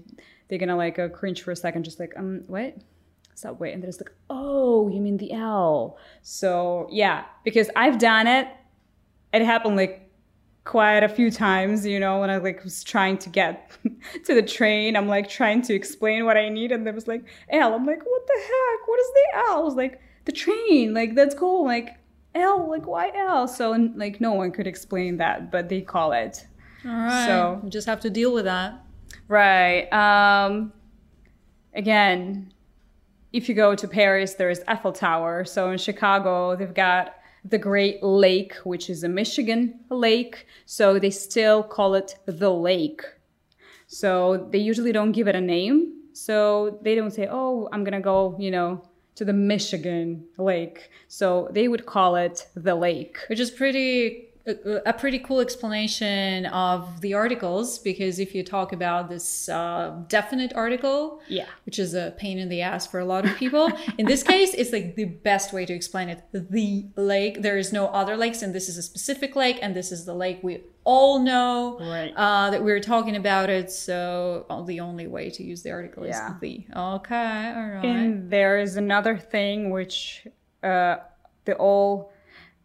they're 0.48 0.60
gonna 0.60 0.78
like 0.78 0.98
uh, 1.00 1.10
cringe 1.10 1.42
for 1.42 1.52
a 1.52 1.56
second, 1.56 1.84
just 1.84 2.00
like 2.00 2.14
um 2.18 2.44
what 2.48 2.78
subway, 3.36 3.74
and 3.74 3.82
they're 3.84 3.90
just 3.90 4.02
like 4.02 4.14
oh 4.30 4.90
you 4.90 5.02
mean 5.02 5.18
the 5.18 5.34
L. 5.34 5.98
So 6.22 6.88
yeah, 6.92 7.26
because 7.44 7.70
I've 7.76 7.98
done 8.00 8.28
it. 8.28 8.48
It 9.34 9.44
happened 9.44 9.76
like 9.76 10.09
quite 10.70 11.04
a 11.04 11.10
few 11.10 11.32
times, 11.32 11.84
you 11.84 12.00
know, 12.00 12.20
when 12.20 12.30
I 12.30 12.38
like 12.38 12.64
was 12.64 12.84
trying 12.84 13.18
to 13.20 13.30
get 13.30 13.72
to 14.26 14.36
the 14.36 14.44
train. 14.44 14.96
I'm 14.96 15.08
like 15.08 15.28
trying 15.28 15.64
to 15.64 15.74
explain 15.74 16.26
what 16.26 16.38
I 16.38 16.48
need, 16.48 16.72
and 16.72 16.86
there 16.86 16.94
was 16.94 17.08
like 17.08 17.24
L. 17.50 17.74
I'm 17.74 17.88
like, 17.88 18.04
what 18.06 18.28
the 18.28 18.40
heck? 18.40 18.88
What 18.88 19.00
is 19.00 19.08
the 19.08 19.38
L? 19.50 19.58
I 19.58 19.62
was 19.62 19.74
like, 19.74 20.00
the 20.26 20.32
train. 20.32 20.94
Like 20.94 21.16
that's 21.16 21.34
cool. 21.34 21.66
Like 21.66 21.98
L, 22.36 22.70
like 22.70 22.86
why 22.86 23.12
L? 23.16 23.48
So 23.48 23.74
and, 23.74 23.98
like 23.98 24.22
no 24.22 24.34
one 24.34 24.52
could 24.52 24.68
explain 24.68 25.18
that, 25.18 25.50
but 25.50 25.70
they 25.70 25.82
call 25.82 26.12
it. 26.12 26.46
All 26.86 26.92
right. 26.92 27.26
So- 27.26 27.62
you 27.64 27.70
just 27.72 27.88
have 27.88 28.02
to 28.02 28.12
deal 28.12 28.32
with 28.32 28.46
that. 28.46 28.80
Right. 29.28 29.92
Um, 29.92 30.72
again, 31.74 32.54
if 33.34 33.50
you 33.50 33.56
go 33.56 33.74
to 33.74 33.88
Paris, 33.88 34.36
there's 34.36 34.60
Eiffel 34.68 34.92
Tower. 34.92 35.46
So 35.46 35.72
in 35.72 35.80
Chicago, 35.80 36.56
they've 36.56 36.74
got 36.76 37.16
the 37.50 37.58
Great 37.58 38.04
Lake, 38.04 38.54
which 38.64 38.90
is 38.90 39.04
a 39.04 39.10
Michigan 39.10 39.80
lake. 39.90 40.46
So 40.66 41.00
they 41.00 41.10
still 41.10 41.64
call 41.64 41.96
it 41.96 42.16
the 42.26 42.52
lake. 42.52 43.02
So 43.88 44.48
they 44.52 44.60
usually 44.60 44.92
don't 44.92 45.12
give 45.12 45.28
it 45.28 45.36
a 45.36 45.42
name. 45.42 45.94
So 46.14 46.80
they 46.82 46.96
don't 46.96 47.12
say, 47.12 47.28
oh, 47.30 47.70
I'm 47.72 47.84
going 47.84 47.94
to 47.94 48.02
go, 48.02 48.36
you 48.40 48.52
know, 48.52 48.84
to 49.16 49.26
the 49.26 49.34
Michigan 49.34 50.26
lake. 50.38 50.90
So 51.08 51.50
they 51.52 51.68
would 51.68 51.86
call 51.86 52.16
it 52.16 52.48
the 52.56 52.76
lake. 52.76 53.18
which 53.30 53.40
is 53.40 53.52
pretty 53.52 54.29
a, 54.48 54.82
a 54.88 54.94
pretty 54.94 55.20
cool 55.20 55.40
explanation 55.40 56.46
of 56.48 57.02
the 57.02 57.14
articles 57.14 57.78
because 57.80 58.20
if 58.20 58.34
you 58.34 58.44
talk 58.44 58.72
about 58.74 59.10
this 59.10 59.50
uh, 59.50 59.96
definite 60.08 60.52
article 60.56 61.22
Yeah. 61.28 61.46
which 61.66 61.78
is 61.80 61.94
a 61.94 62.14
pain 62.18 62.38
in 62.40 62.50
the 62.50 62.62
ass 62.62 62.88
for 62.88 63.00
a 63.00 63.06
lot 63.06 63.26
of 63.26 63.36
people 63.38 63.72
in 63.98 64.06
this 64.06 64.24
case 64.24 64.54
it's 64.54 64.72
like 64.72 64.96
the 64.96 65.06
best 65.06 65.54
way 65.54 65.66
to 65.66 65.74
explain 65.74 66.10
it 66.10 66.24
the 66.32 66.86
lake 66.96 67.42
there 67.42 67.58
is 67.58 67.72
no 67.74 67.88
other 67.88 68.16
lakes 68.18 68.42
and 68.42 68.54
this 68.56 68.70
is 68.70 68.78
a 68.78 68.82
specific 68.84 69.36
lake 69.36 69.60
and 69.62 69.76
this 69.76 69.92
is 69.92 70.06
the 70.06 70.14
lake 70.16 70.40
we 70.42 70.62
all 70.86 71.20
know 71.20 71.78
Right. 71.80 72.14
uh, 72.16 72.50
that 72.52 72.64
we 72.64 72.72
are 72.72 72.80
talking 72.80 73.16
about 73.16 73.50
it 73.50 73.70
so 73.72 74.46
the 74.66 74.80
only 74.80 75.08
way 75.08 75.30
to 75.32 75.44
use 75.44 75.62
the 75.64 75.72
article 75.72 76.06
Yeah. 76.06 76.34
is 76.36 76.40
the 76.40 76.66
okay 76.76 77.54
all 77.56 77.70
right 77.76 77.86
And 77.86 78.30
there 78.32 78.58
is 78.60 78.78
another 78.78 79.18
thing 79.18 79.70
which 79.70 80.26
uh, 80.64 80.98
the 81.46 81.56
all 81.56 82.12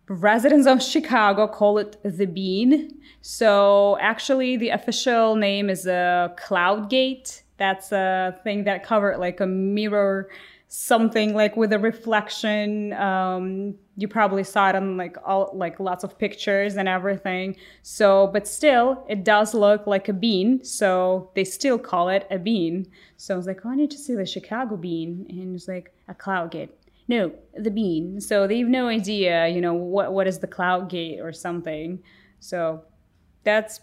residents 0.08 0.66
of 0.66 0.82
Chicago 0.82 1.46
call 1.46 1.78
it 1.78 1.96
the 2.04 2.26
bean. 2.26 3.00
So 3.22 3.96
actually, 4.00 4.56
the 4.56 4.70
official 4.70 5.36
name 5.36 5.70
is 5.70 5.86
a 5.86 6.34
cloud 6.36 6.90
gate. 6.90 7.42
That's 7.56 7.92
a 7.92 8.38
thing 8.44 8.64
that 8.64 8.84
covered 8.84 9.18
like 9.18 9.40
a 9.40 9.46
mirror, 9.46 10.28
something 10.68 11.34
like 11.34 11.56
with 11.56 11.72
a 11.72 11.78
reflection. 11.78 12.92
Um, 12.94 13.76
you 13.96 14.08
probably 14.08 14.42
saw 14.44 14.70
it 14.70 14.74
on 14.74 14.96
like 14.96 15.16
all 15.24 15.52
like 15.54 15.78
lots 15.80 16.04
of 16.04 16.18
pictures 16.18 16.76
and 16.76 16.88
everything. 16.88 17.56
So, 17.82 18.28
but 18.32 18.46
still, 18.46 19.06
it 19.08 19.24
does 19.24 19.54
look 19.54 19.86
like 19.86 20.08
a 20.08 20.12
bean. 20.12 20.64
So 20.64 21.30
they 21.34 21.44
still 21.44 21.78
call 21.78 22.08
it 22.08 22.26
a 22.30 22.38
bean. 22.38 22.86
So 23.16 23.34
I 23.34 23.36
was 23.36 23.46
like, 23.46 23.64
oh, 23.64 23.70
I 23.70 23.76
need 23.76 23.92
to 23.92 23.98
see 23.98 24.14
the 24.14 24.26
Chicago 24.26 24.76
bean, 24.76 25.26
and 25.30 25.54
it's 25.54 25.68
like 25.68 25.94
a 26.08 26.14
cloud 26.14 26.50
gate. 26.50 26.72
No, 27.06 27.32
the 27.56 27.70
bean. 27.70 28.20
So 28.20 28.46
they 28.46 28.60
have 28.60 28.68
no 28.68 28.88
idea, 28.88 29.48
you 29.48 29.60
know, 29.60 29.74
what 29.74 30.12
what 30.12 30.26
is 30.26 30.38
the 30.38 30.46
cloud 30.46 30.88
gate 30.88 31.20
or 31.20 31.32
something. 31.32 32.02
So 32.40 32.82
that's 33.44 33.80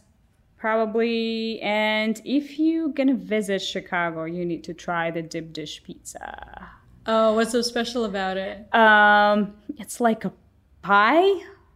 probably 0.58 1.60
and 1.62 2.22
if 2.26 2.60
you're 2.60 2.90
gonna 2.90 3.16
visit 3.16 3.62
Chicago, 3.62 4.26
you 4.26 4.46
need 4.46 4.64
to 4.66 4.74
try 4.74 5.12
the 5.12 5.22
dip 5.22 5.54
dish 5.54 5.84
pizza. 5.84 6.70
oh 7.08 7.34
what's 7.34 7.52
so 7.52 7.62
special 7.64 8.06
about 8.06 8.38
it 8.38 8.72
Um, 8.76 9.56
it's 9.80 10.00
like 10.00 10.24
a 10.26 10.32
pie, 10.84 11.30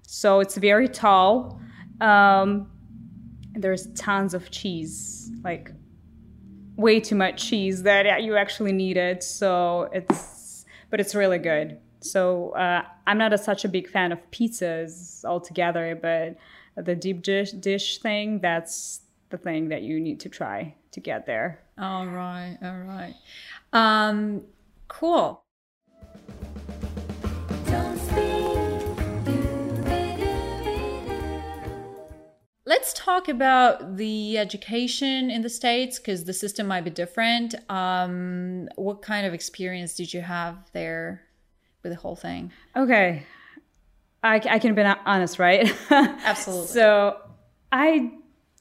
so 0.05 0.39
it's 0.39 0.55
very 0.57 0.87
tall. 0.87 1.59
Um, 1.99 2.69
there's 3.53 3.87
tons 3.93 4.33
of 4.33 4.51
cheese, 4.51 5.31
like 5.43 5.71
way 6.75 6.99
too 6.99 7.15
much 7.15 7.47
cheese 7.49 7.83
that 7.83 8.21
you 8.23 8.35
actually 8.35 8.73
need 8.73 8.97
it. 8.97 9.23
So 9.23 9.89
it's, 9.93 10.34
but 10.89 10.99
it's 10.99 11.15
really 11.15 11.39
good. 11.39 11.79
So 12.01 12.51
uh, 12.51 12.83
I'm 13.07 13.17
not 13.17 13.33
a, 13.33 13.37
such 13.37 13.65
a 13.65 13.69
big 13.69 13.89
fan 13.89 14.11
of 14.11 14.19
pizzas 14.31 15.25
altogether, 15.25 15.97
but 15.99 16.37
the 16.83 16.95
deep 16.95 17.21
dish 17.21 17.51
dish 17.51 17.99
thing, 17.99 18.39
that's 18.39 19.01
the 19.29 19.37
thing 19.37 19.69
that 19.69 19.81
you 19.81 19.99
need 19.99 20.19
to 20.21 20.29
try 20.29 20.75
to 20.91 20.99
get 20.99 21.25
there. 21.25 21.59
All 21.77 22.05
right, 22.05 22.57
all 22.61 22.79
right. 22.79 23.15
Um, 23.73 24.43
cool. 24.87 25.44
Let's 32.67 32.93
talk 32.93 33.27
about 33.27 33.97
the 33.97 34.39
education 34.39 35.29
in 35.29 35.43
the 35.43 35.49
States 35.49 35.99
because 35.99 36.23
the 36.23 36.33
system 36.33 36.65
might 36.65 36.83
be 36.83 36.89
different. 36.89 37.53
Um, 37.69 38.69
what 38.75 39.03
kind 39.03 39.27
of 39.27 39.35
experience 39.35 39.93
did 39.93 40.11
you 40.11 40.21
have 40.21 40.57
there 40.73 41.21
with 41.83 41.91
the 41.91 41.99
whole 41.99 42.15
thing? 42.15 42.51
Okay. 42.75 43.23
I, 44.23 44.41
I 44.49 44.57
can 44.57 44.73
be 44.73 44.81
honest, 44.81 45.37
right? 45.37 45.71
Absolutely. 45.91 46.67
So 46.67 47.17
I, 47.71 48.13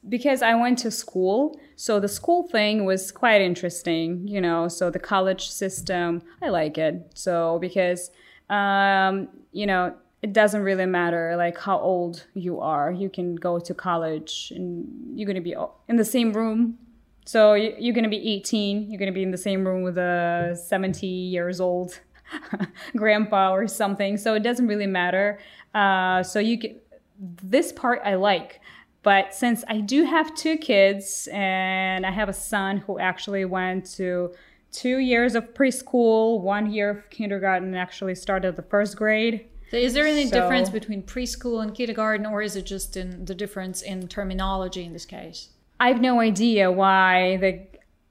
because 0.07 0.43
I 0.43 0.53
went 0.53 0.77
to 0.79 0.91
school, 0.91 1.59
so 1.75 1.99
the 1.99 2.07
school 2.07 2.47
thing 2.47 2.85
was 2.85 3.11
quite 3.11 3.41
interesting, 3.41 4.27
you 4.27 4.39
know. 4.39 4.67
So 4.67 4.91
the 4.91 4.99
college 4.99 5.47
system, 5.47 6.21
I 6.43 6.49
like 6.49 6.77
it. 6.77 7.11
So 7.15 7.57
because, 7.59 8.11
um, 8.51 9.29
you 9.51 9.65
know, 9.65 9.95
it 10.21 10.33
doesn't 10.33 10.63
really 10.63 10.85
matter 10.85 11.35
like 11.37 11.57
how 11.57 11.77
old 11.79 12.25
you 12.33 12.59
are. 12.59 12.91
You 12.91 13.09
can 13.09 13.35
go 13.35 13.59
to 13.59 13.73
college 13.73 14.51
and 14.55 14.87
you're 15.17 15.27
gonna 15.27 15.41
be 15.41 15.55
in 15.87 15.97
the 15.97 16.05
same 16.05 16.33
room. 16.33 16.77
So 17.25 17.53
you- 17.53 17.75
you're 17.77 17.93
gonna 17.93 18.09
be 18.09 18.27
18. 18.35 18.89
You're 18.89 18.99
gonna 18.99 19.11
be 19.11 19.23
in 19.23 19.31
the 19.31 19.37
same 19.37 19.65
room 19.67 19.83
with 19.83 19.97
a 19.97 20.55
70 20.55 21.05
years 21.07 21.59
old 21.61 21.99
grandpa 22.95 23.53
or 23.53 23.67
something. 23.67 24.17
So 24.17 24.33
it 24.33 24.41
doesn't 24.43 24.67
really 24.67 24.87
matter. 24.87 25.39
Uh, 25.73 26.23
so 26.23 26.39
you 26.39 26.57
can, 26.59 26.75
this 27.19 27.71
part 27.71 28.01
I 28.03 28.15
like. 28.15 28.61
But 29.03 29.33
since 29.35 29.63
I 29.67 29.81
do 29.81 30.03
have 30.03 30.33
two 30.33 30.57
kids 30.57 31.29
and 31.31 32.05
I 32.05 32.11
have 32.11 32.29
a 32.29 32.33
son 32.33 32.77
who 32.77 32.97
actually 32.97 33.45
went 33.45 33.85
to 33.93 34.33
two 34.71 34.97
years 34.97 35.35
of 35.35 35.53
preschool, 35.53 36.41
one 36.41 36.71
year 36.71 36.89
of 36.89 37.09
kindergarten, 37.11 37.75
actually 37.75 38.15
started 38.15 38.55
the 38.55 38.63
first 38.63 38.97
grade. 38.97 39.45
Is 39.75 39.93
there 39.93 40.05
any 40.05 40.25
So- 40.27 40.39
difference 40.39 40.69
between 40.69 41.03
preschool 41.03 41.61
and 41.61 41.73
kindergarten, 41.73 42.25
or 42.25 42.41
is 42.41 42.55
it 42.55 42.65
just 42.65 42.97
in 42.97 43.25
the 43.25 43.35
difference 43.35 43.81
in 43.81 44.07
terminology 44.07 44.83
in 44.83 44.93
this 44.93 45.05
case? 45.05 45.49
I 45.79 45.89
have 45.89 46.01
no 46.01 46.19
idea 46.19 46.71
why 46.71 47.37
the. 47.37 47.59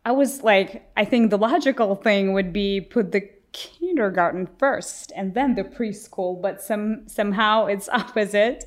I 0.06 0.12
was 0.12 0.42
like, 0.42 0.86
I 0.98 1.06
think 1.06 1.30
the 1.30 1.38
logical 1.38 1.94
thing 1.96 2.34
would 2.34 2.52
be 2.52 2.80
put 2.82 3.12
the 3.12 3.22
kindergarten 3.52 4.48
first 4.58 5.12
and 5.16 5.32
then 5.32 5.54
the 5.54 5.64
preschool, 5.64 6.40
but 6.42 6.60
some 6.60 7.08
somehow 7.08 7.66
it's 7.66 7.88
opposite. 8.00 8.64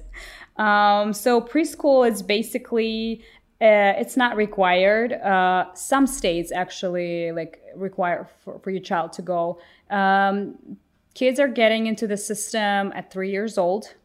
Um, 0.57 1.13
so 1.13 1.39
preschool 1.39 2.09
is 2.09 2.23
basically 2.23 3.21
uh, 3.61 3.93
it's 4.01 4.17
not 4.17 4.35
required. 4.35 5.13
Uh, 5.13 5.65
some 5.73 6.07
states 6.07 6.51
actually 6.51 7.31
like 7.31 7.61
require 7.75 8.27
for, 8.43 8.59
for 8.59 8.71
your 8.71 8.81
child 8.81 9.13
to 9.13 9.21
go. 9.21 9.59
Um, 9.91 10.77
kids 11.17 11.39
are 11.39 11.47
getting 11.47 11.87
into 11.87 12.05
the 12.05 12.15
system 12.15 12.93
at 12.93 13.11
three 13.11 13.31
years 13.31 13.57
old. 13.57 13.95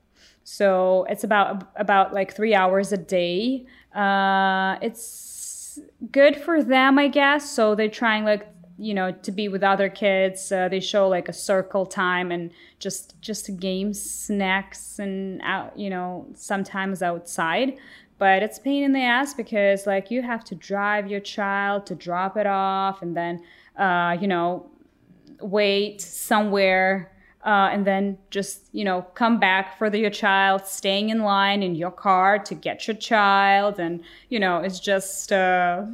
So 0.45 1.05
it's 1.11 1.25
about 1.25 1.71
about 1.77 2.15
like 2.15 2.35
three 2.35 2.55
hours 2.55 2.91
a 2.91 2.97
day. 2.97 3.67
Uh, 3.95 4.79
it's 4.81 5.79
good 6.11 6.37
for 6.37 6.63
them, 6.63 6.99
I 6.99 7.09
guess. 7.09 7.51
So 7.51 7.75
they're 7.75 7.89
trying 8.03 8.25
like 8.25 8.49
you 8.79 8.95
know 8.95 9.13
to 9.13 9.31
be 9.31 9.47
with 9.49 9.63
other 9.63 9.91
kids. 9.91 10.51
Uh, 10.51 10.69
they 10.69 10.81
show 10.81 11.07
like 11.07 11.29
a 11.29 11.35
circle 11.35 11.85
time 11.85 12.33
and 12.33 12.51
just 12.79 13.21
just 13.21 13.61
games, 13.61 14.01
snacks, 14.01 14.99
and 14.99 15.41
out 15.43 15.79
you 15.79 15.91
know 15.91 16.27
sometimes 16.35 17.03
outside. 17.03 17.77
But 18.17 18.43
it's 18.43 18.59
pain 18.59 18.85
in 18.85 18.93
the 18.93 19.03
ass 19.03 19.35
because 19.35 19.87
like 19.87 20.11
you 20.11 20.23
have 20.23 20.45
to 20.45 20.55
drive 20.55 21.09
your 21.09 21.21
child 21.21 21.85
to 21.87 21.95
drop 21.95 22.39
it 22.39 22.47
off, 22.47 23.03
and 23.03 23.15
then 23.15 23.43
uh, 23.77 24.17
you 24.19 24.29
know 24.29 24.71
wait 25.43 26.01
somewhere 26.01 27.13
uh, 27.45 27.71
and 27.73 27.87
then 27.87 28.19
just 28.31 28.69
you 28.73 28.85
know 28.85 29.03
come 29.15 29.41
back 29.41 29.77
for 29.79 29.91
the, 29.91 29.99
your 29.99 30.11
child 30.11 30.67
staying 30.67 31.11
in 31.11 31.23
line 31.23 31.63
in 31.63 31.75
your 31.75 31.91
car 31.91 32.39
to 32.39 32.55
get 32.55 32.87
your 32.87 32.97
child. 32.97 33.79
And 33.79 34.03
you 34.29 34.39
know 34.39 34.59
it's 34.59 34.79
just 34.79 35.33
uh, 35.33 35.85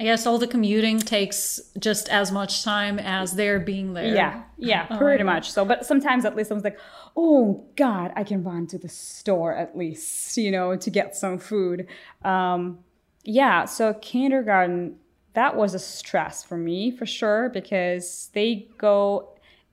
I 0.00 0.04
guess 0.04 0.26
all 0.26 0.38
the 0.38 0.46
commuting 0.46 1.00
takes 1.00 1.60
just 1.78 2.08
as 2.08 2.32
much 2.32 2.62
time 2.62 2.98
as 2.98 3.34
their 3.34 3.60
being 3.60 3.92
there. 3.92 4.14
yeah 4.14 4.42
yeah 4.56 4.84
pretty 4.96 5.24
much. 5.24 5.50
So 5.50 5.64
but 5.64 5.84
sometimes 5.84 6.24
at 6.24 6.34
least 6.34 6.50
i 6.50 6.54
was 6.54 6.64
like 6.64 6.78
oh 7.16 7.66
god 7.76 8.12
i 8.16 8.24
can 8.24 8.42
run 8.42 8.66
to 8.68 8.78
the 8.78 8.88
store 8.88 9.54
at 9.54 9.76
least 9.76 10.36
you 10.36 10.50
know 10.50 10.76
to 10.76 10.90
get 10.90 11.14
some 11.14 11.38
food. 11.38 11.86
Um, 12.24 12.78
yeah 13.24 13.66
so 13.66 13.92
kindergarten 13.94 14.96
that 15.34 15.56
was 15.56 15.74
a 15.74 15.78
stress 15.78 16.42
for 16.42 16.56
me 16.56 16.90
for 16.90 17.06
sure 17.06 17.48
because 17.50 18.30
they 18.34 18.68
go 18.78 19.28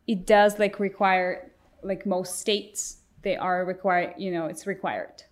it 0.08 0.26
does 0.28 0.60
like 0.60 0.80
require 0.80 1.52
like 1.82 2.06
most 2.06 2.39
states 2.39 2.98
they 3.22 3.36
are 3.36 3.65
required 3.65 4.13
you 4.18 4.32
know 4.32 4.46
it's 4.46 4.68
required 4.68 5.24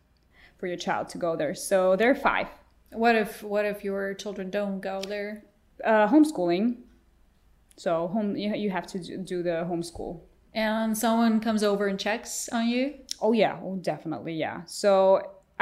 for 0.57 0.67
your 0.67 0.77
child 0.77 1.09
to 1.09 1.17
go 1.17 1.35
there 1.35 1.53
so 1.53 1.95
they're 1.95 2.15
five 2.15 2.47
What 2.91 3.15
if 3.15 3.43
what 3.43 3.65
if 3.65 3.83
your 3.83 4.13
children 4.13 4.49
don't 4.49 4.79
go 4.81 5.01
there? 5.01 5.43
uh, 5.83 6.07
homeschooling 6.07 6.77
so 7.75 8.07
home 8.07 8.35
you, 8.35 8.53
you 8.55 8.69
have 8.69 8.87
to 8.87 8.99
do- 8.99 9.17
do 9.17 9.43
the 9.43 9.65
homeschool 9.69 10.21
And 10.53 10.95
someone 10.97 11.39
comes 11.39 11.63
over 11.63 11.87
and 11.87 11.99
checks 11.99 12.47
on 12.49 12.67
you? 12.67 12.93
Oh 13.19 13.33
yeah, 13.33 13.57
oh 13.63 13.75
definitely 13.77 14.33
yeah. 14.35 14.61
So 14.65 14.89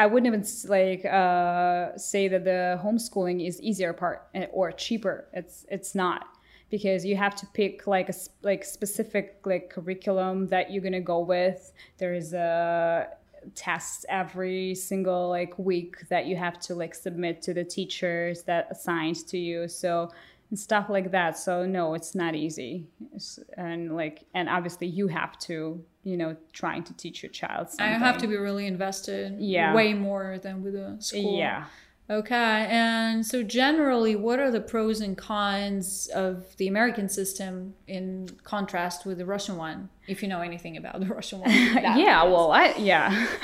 I 0.01 0.07
wouldn't 0.07 0.25
even 0.25 0.43
like 0.67 1.05
uh, 1.05 1.95
say 1.95 2.27
that 2.27 2.43
the 2.43 2.81
homeschooling 2.83 3.45
is 3.47 3.61
easier 3.61 3.93
part 3.93 4.29
eh, 4.33 4.47
or 4.51 4.71
cheaper. 4.71 5.27
It's 5.31 5.63
it's 5.69 5.93
not 5.93 6.25
because 6.71 7.05
you 7.05 7.15
have 7.15 7.35
to 7.35 7.45
pick 7.53 7.85
like 7.85 8.09
a 8.09 8.13
like 8.41 8.65
specific 8.65 9.41
like 9.45 9.69
curriculum 9.69 10.47
that 10.47 10.71
you're 10.71 10.81
gonna 10.81 11.01
go 11.01 11.19
with. 11.19 11.71
There's 11.99 12.33
a 12.33 13.09
tests 13.53 14.03
every 14.09 14.73
single 14.73 15.29
like 15.29 15.53
week 15.59 16.07
that 16.09 16.25
you 16.25 16.35
have 16.35 16.59
to 16.61 16.73
like 16.73 16.95
submit 16.95 17.43
to 17.43 17.53
the 17.53 17.63
teachers 17.63 18.41
that 18.43 18.69
assigned 18.71 19.27
to 19.27 19.37
you. 19.37 19.67
So 19.67 20.09
and 20.51 20.59
stuff 20.59 20.87
like 20.89 21.09
that. 21.11 21.37
So 21.37 21.65
no, 21.65 21.95
it's 21.95 22.13
not 22.13 22.35
easy. 22.35 22.85
It's- 23.07 23.39
and 23.57 23.95
like 23.95 24.25
and 24.35 24.47
obviously 24.49 24.85
you 24.87 25.07
have 25.07 25.39
to 25.39 25.83
you 26.03 26.17
know 26.17 26.35
trying 26.53 26.83
to 26.83 26.93
teach 26.93 27.23
your 27.23 27.31
child 27.31 27.67
I 27.79 27.87
have 27.87 28.17
to 28.19 28.27
be 28.27 28.37
really 28.37 28.67
invested. 28.67 29.37
Yeah. 29.39 29.73
Way 29.73 29.93
more 29.95 30.37
than 30.37 30.61
with 30.63 30.75
a 30.75 30.97
school. 30.99 31.37
Yeah. 31.37 31.65
Okay. 32.09 32.67
And 32.69 33.25
so, 33.25 33.41
generally, 33.41 34.17
what 34.17 34.37
are 34.39 34.51
the 34.51 34.59
pros 34.59 34.99
and 34.99 35.17
cons 35.17 36.09
of 36.13 36.57
the 36.57 36.67
American 36.67 37.07
system 37.07 37.73
in 37.87 38.27
contrast 38.43 39.05
with 39.05 39.17
the 39.19 39.25
Russian 39.25 39.55
one, 39.55 39.87
if 40.07 40.21
you 40.21 40.27
know 40.27 40.41
anything 40.41 40.75
about 40.75 40.99
the 40.99 41.05
Russian 41.15 41.39
one? 41.39 41.49
Yeah 41.51 42.23
well 42.25 42.51
i 42.51 42.73
yeah 42.77 43.27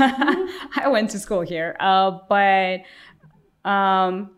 i 0.76 0.88
went 0.90 1.12
to 1.12 1.20
school 1.20 1.42
here 1.42 1.78
uh, 1.80 2.20
but 2.28 2.82
um, 3.70 4.32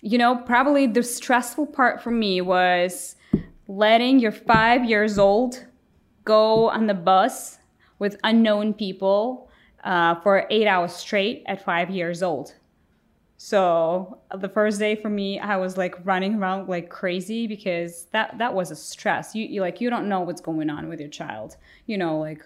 you 0.00 0.18
know 0.18 0.36
probably 0.36 0.86
the 0.86 1.02
stressful 1.02 1.66
part 1.66 2.02
for 2.02 2.10
me 2.10 2.40
was 2.40 3.16
letting 3.68 4.18
your 4.18 4.32
five 4.32 4.84
years 4.84 5.18
old 5.18 5.66
go 6.24 6.68
on 6.70 6.86
the 6.86 6.94
bus 6.94 7.58
with 7.98 8.16
unknown 8.24 8.74
people 8.74 9.48
uh, 9.84 10.14
for 10.16 10.46
eight 10.50 10.66
hours 10.66 10.92
straight 10.92 11.42
at 11.46 11.64
five 11.64 11.90
years 11.90 12.22
old 12.22 12.54
so 13.38 14.18
the 14.34 14.48
first 14.48 14.78
day 14.78 14.96
for 14.96 15.10
me, 15.10 15.38
I 15.38 15.56
was 15.56 15.76
like 15.76 15.94
running 16.04 16.36
around 16.36 16.68
like 16.68 16.88
crazy 16.88 17.46
because 17.46 18.06
that 18.12 18.38
that 18.38 18.54
was 18.54 18.70
a 18.70 18.76
stress. 18.76 19.34
You, 19.34 19.44
you 19.44 19.60
like 19.60 19.80
you 19.80 19.90
don't 19.90 20.08
know 20.08 20.20
what's 20.20 20.40
going 20.40 20.70
on 20.70 20.88
with 20.88 21.00
your 21.00 21.10
child. 21.10 21.56
You 21.86 21.98
know, 21.98 22.18
like 22.18 22.42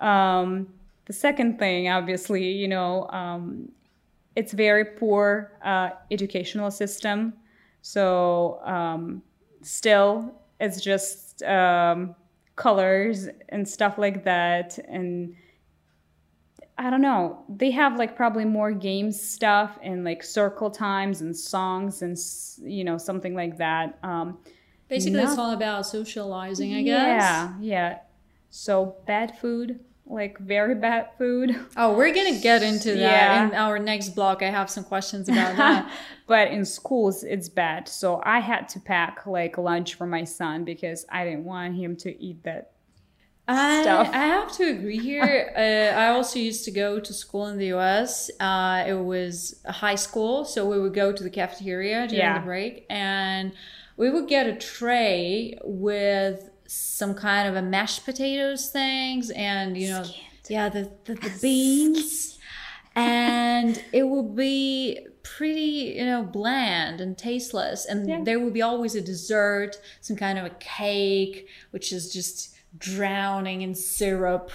um, 0.00 0.68
the 1.04 1.12
second 1.12 1.58
thing, 1.58 1.88
obviously, 1.88 2.50
you 2.50 2.66
know, 2.66 3.08
um, 3.10 3.70
it's 4.36 4.52
very 4.52 4.84
poor 4.84 5.52
uh, 5.64 5.90
educational 6.10 6.70
system. 6.70 7.34
So 7.82 8.60
um, 8.64 9.22
still, 9.62 10.34
it's 10.60 10.80
just 10.80 11.42
um, 11.42 12.14
colors 12.56 13.28
and 13.48 13.68
stuff 13.68 13.98
like 13.98 14.24
that, 14.24 14.78
and 14.88 15.34
I 16.78 16.90
don't 16.90 17.02
know. 17.02 17.44
They 17.48 17.70
have 17.72 17.96
like 17.98 18.16
probably 18.16 18.44
more 18.44 18.72
games 18.72 19.20
stuff 19.20 19.78
and 19.82 20.04
like 20.04 20.22
circle 20.22 20.70
times 20.70 21.20
and 21.20 21.36
songs 21.36 22.02
and 22.02 22.16
you 22.62 22.84
know 22.84 22.98
something 22.98 23.34
like 23.34 23.58
that. 23.58 23.98
Um, 24.02 24.38
Basically, 24.88 25.20
it's 25.20 25.38
all 25.38 25.52
about 25.52 25.86
socializing, 25.86 26.74
I 26.74 26.82
guess. 26.82 27.22
yeah, 27.22 27.54
yeah. 27.60 27.98
So 28.50 28.96
bad 29.06 29.38
food, 29.38 29.80
like 30.12 30.38
very 30.38 30.74
bad 30.74 31.08
food. 31.18 31.56
Oh, 31.76 31.96
we're 31.96 32.12
going 32.14 32.34
to 32.34 32.40
get 32.40 32.62
into 32.62 32.90
that 32.90 32.98
Yeah. 32.98 33.48
in 33.48 33.54
our 33.54 33.78
next 33.78 34.10
block. 34.10 34.42
I 34.42 34.50
have 34.50 34.68
some 34.70 34.84
questions 34.84 35.28
about 35.28 35.56
that. 35.62 35.90
but 36.26 36.48
in 36.48 36.64
schools, 36.64 37.24
it's 37.24 37.48
bad. 37.48 37.88
So 37.88 38.20
I 38.24 38.40
had 38.40 38.68
to 38.70 38.80
pack 38.80 39.26
like 39.26 39.58
lunch 39.58 39.94
for 39.94 40.06
my 40.06 40.24
son 40.24 40.64
because 40.64 41.04
I 41.10 41.24
didn't 41.24 41.44
want 41.44 41.74
him 41.74 41.96
to 41.96 42.10
eat 42.22 42.42
that. 42.44 42.68
I, 43.48 43.82
stuff. 43.82 44.08
I 44.12 44.18
have 44.26 44.52
to 44.58 44.64
agree 44.70 44.98
here. 44.98 45.52
uh, 45.56 45.98
I 45.98 46.08
also 46.10 46.38
used 46.38 46.64
to 46.66 46.70
go 46.70 47.00
to 47.00 47.12
school 47.12 47.46
in 47.48 47.58
the 47.58 47.72
US. 47.74 48.30
Uh, 48.38 48.84
it 48.86 48.94
was 48.94 49.60
a 49.64 49.72
high 49.72 49.96
school, 49.96 50.44
so 50.44 50.64
we 50.64 50.78
would 50.78 50.94
go 50.94 51.10
to 51.12 51.22
the 51.22 51.30
cafeteria 51.30 52.06
during 52.06 52.20
Yeah. 52.20 52.38
the 52.38 52.44
break, 52.44 52.86
and 52.88 53.52
we 53.96 54.10
would 54.10 54.28
get 54.28 54.46
a 54.46 54.54
tray 54.54 55.58
with 55.64 56.50
some 56.72 57.14
kind 57.14 57.48
of 57.48 57.56
a 57.56 57.62
mashed 57.62 58.04
potatoes 58.04 58.70
things, 58.70 59.30
and 59.30 59.76
you 59.76 59.88
know, 59.88 60.04
yeah, 60.48 60.68
the 60.68 60.90
the, 61.04 61.14
the 61.14 61.32
beans, 61.40 62.38
and 62.94 63.82
it 63.92 64.04
would 64.04 64.34
be 64.34 65.06
pretty 65.22 65.94
you 65.96 66.06
know 66.06 66.22
bland 66.22 67.00
and 67.00 67.16
tasteless. 67.18 67.84
And 67.84 68.26
there 68.26 68.40
would 68.40 68.54
be 68.54 68.62
always 68.62 68.94
a 68.94 69.00
dessert 69.00 69.76
some 70.00 70.16
kind 70.16 70.38
of 70.38 70.44
a 70.44 70.50
cake 70.60 71.48
which 71.70 71.92
is 71.92 72.12
just 72.12 72.54
drowning 72.78 73.62
in 73.62 73.74
syrup 73.74 74.50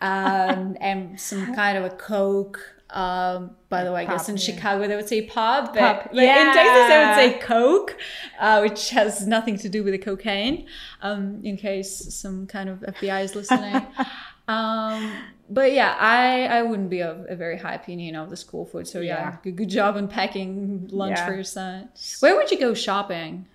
um, 0.00 0.76
and 0.80 1.20
some 1.20 1.54
kind 1.62 1.76
of 1.76 1.84
a 1.84 1.90
coke 1.90 2.77
um, 2.90 3.50
by 3.68 3.84
the 3.84 3.92
way 3.92 4.02
i 4.02 4.04
guess 4.06 4.28
in 4.28 4.36
chicago 4.36 4.88
they 4.88 4.96
would 4.96 5.08
say 5.08 5.22
pop 5.22 5.74
but, 5.74 5.80
Pop, 5.80 6.04
but 6.10 6.18
in 6.22 6.54
texas 6.54 6.88
they 6.88 6.98
would 7.04 7.14
say 7.14 7.38
coke 7.46 7.96
uh, 8.40 8.60
which 8.60 8.90
has 8.90 9.26
nothing 9.26 9.56
to 9.58 9.68
do 9.68 9.84
with 9.84 9.92
the 9.92 9.98
cocaine 9.98 10.66
um, 11.02 11.40
in 11.44 11.56
case 11.56 12.14
some 12.14 12.46
kind 12.46 12.68
of 12.68 12.78
fbi 12.80 13.22
is 13.24 13.34
listening 13.34 13.86
um, 14.48 15.12
but 15.50 15.72
yeah, 15.72 15.96
I, 15.98 16.46
I 16.46 16.62
wouldn't 16.62 16.90
be 16.90 17.00
of 17.00 17.24
a 17.28 17.34
very 17.36 17.58
high 17.58 17.74
opinion 17.74 18.16
of 18.16 18.28
the 18.30 18.36
school 18.36 18.66
food. 18.66 18.86
So 18.86 19.00
yeah, 19.00 19.16
Yeah. 19.30 19.36
good, 19.42 19.56
good 19.56 19.70
job 19.70 19.96
on 19.96 20.08
packing 20.08 20.88
lunch 20.90 21.16
Yeah. 21.16 21.26
for 21.26 21.34
your 21.34 21.44
son. 21.44 21.88
Where 22.20 22.36
would 22.36 22.50
you 22.50 22.58
go 22.58 22.74
shopping? 22.74 23.46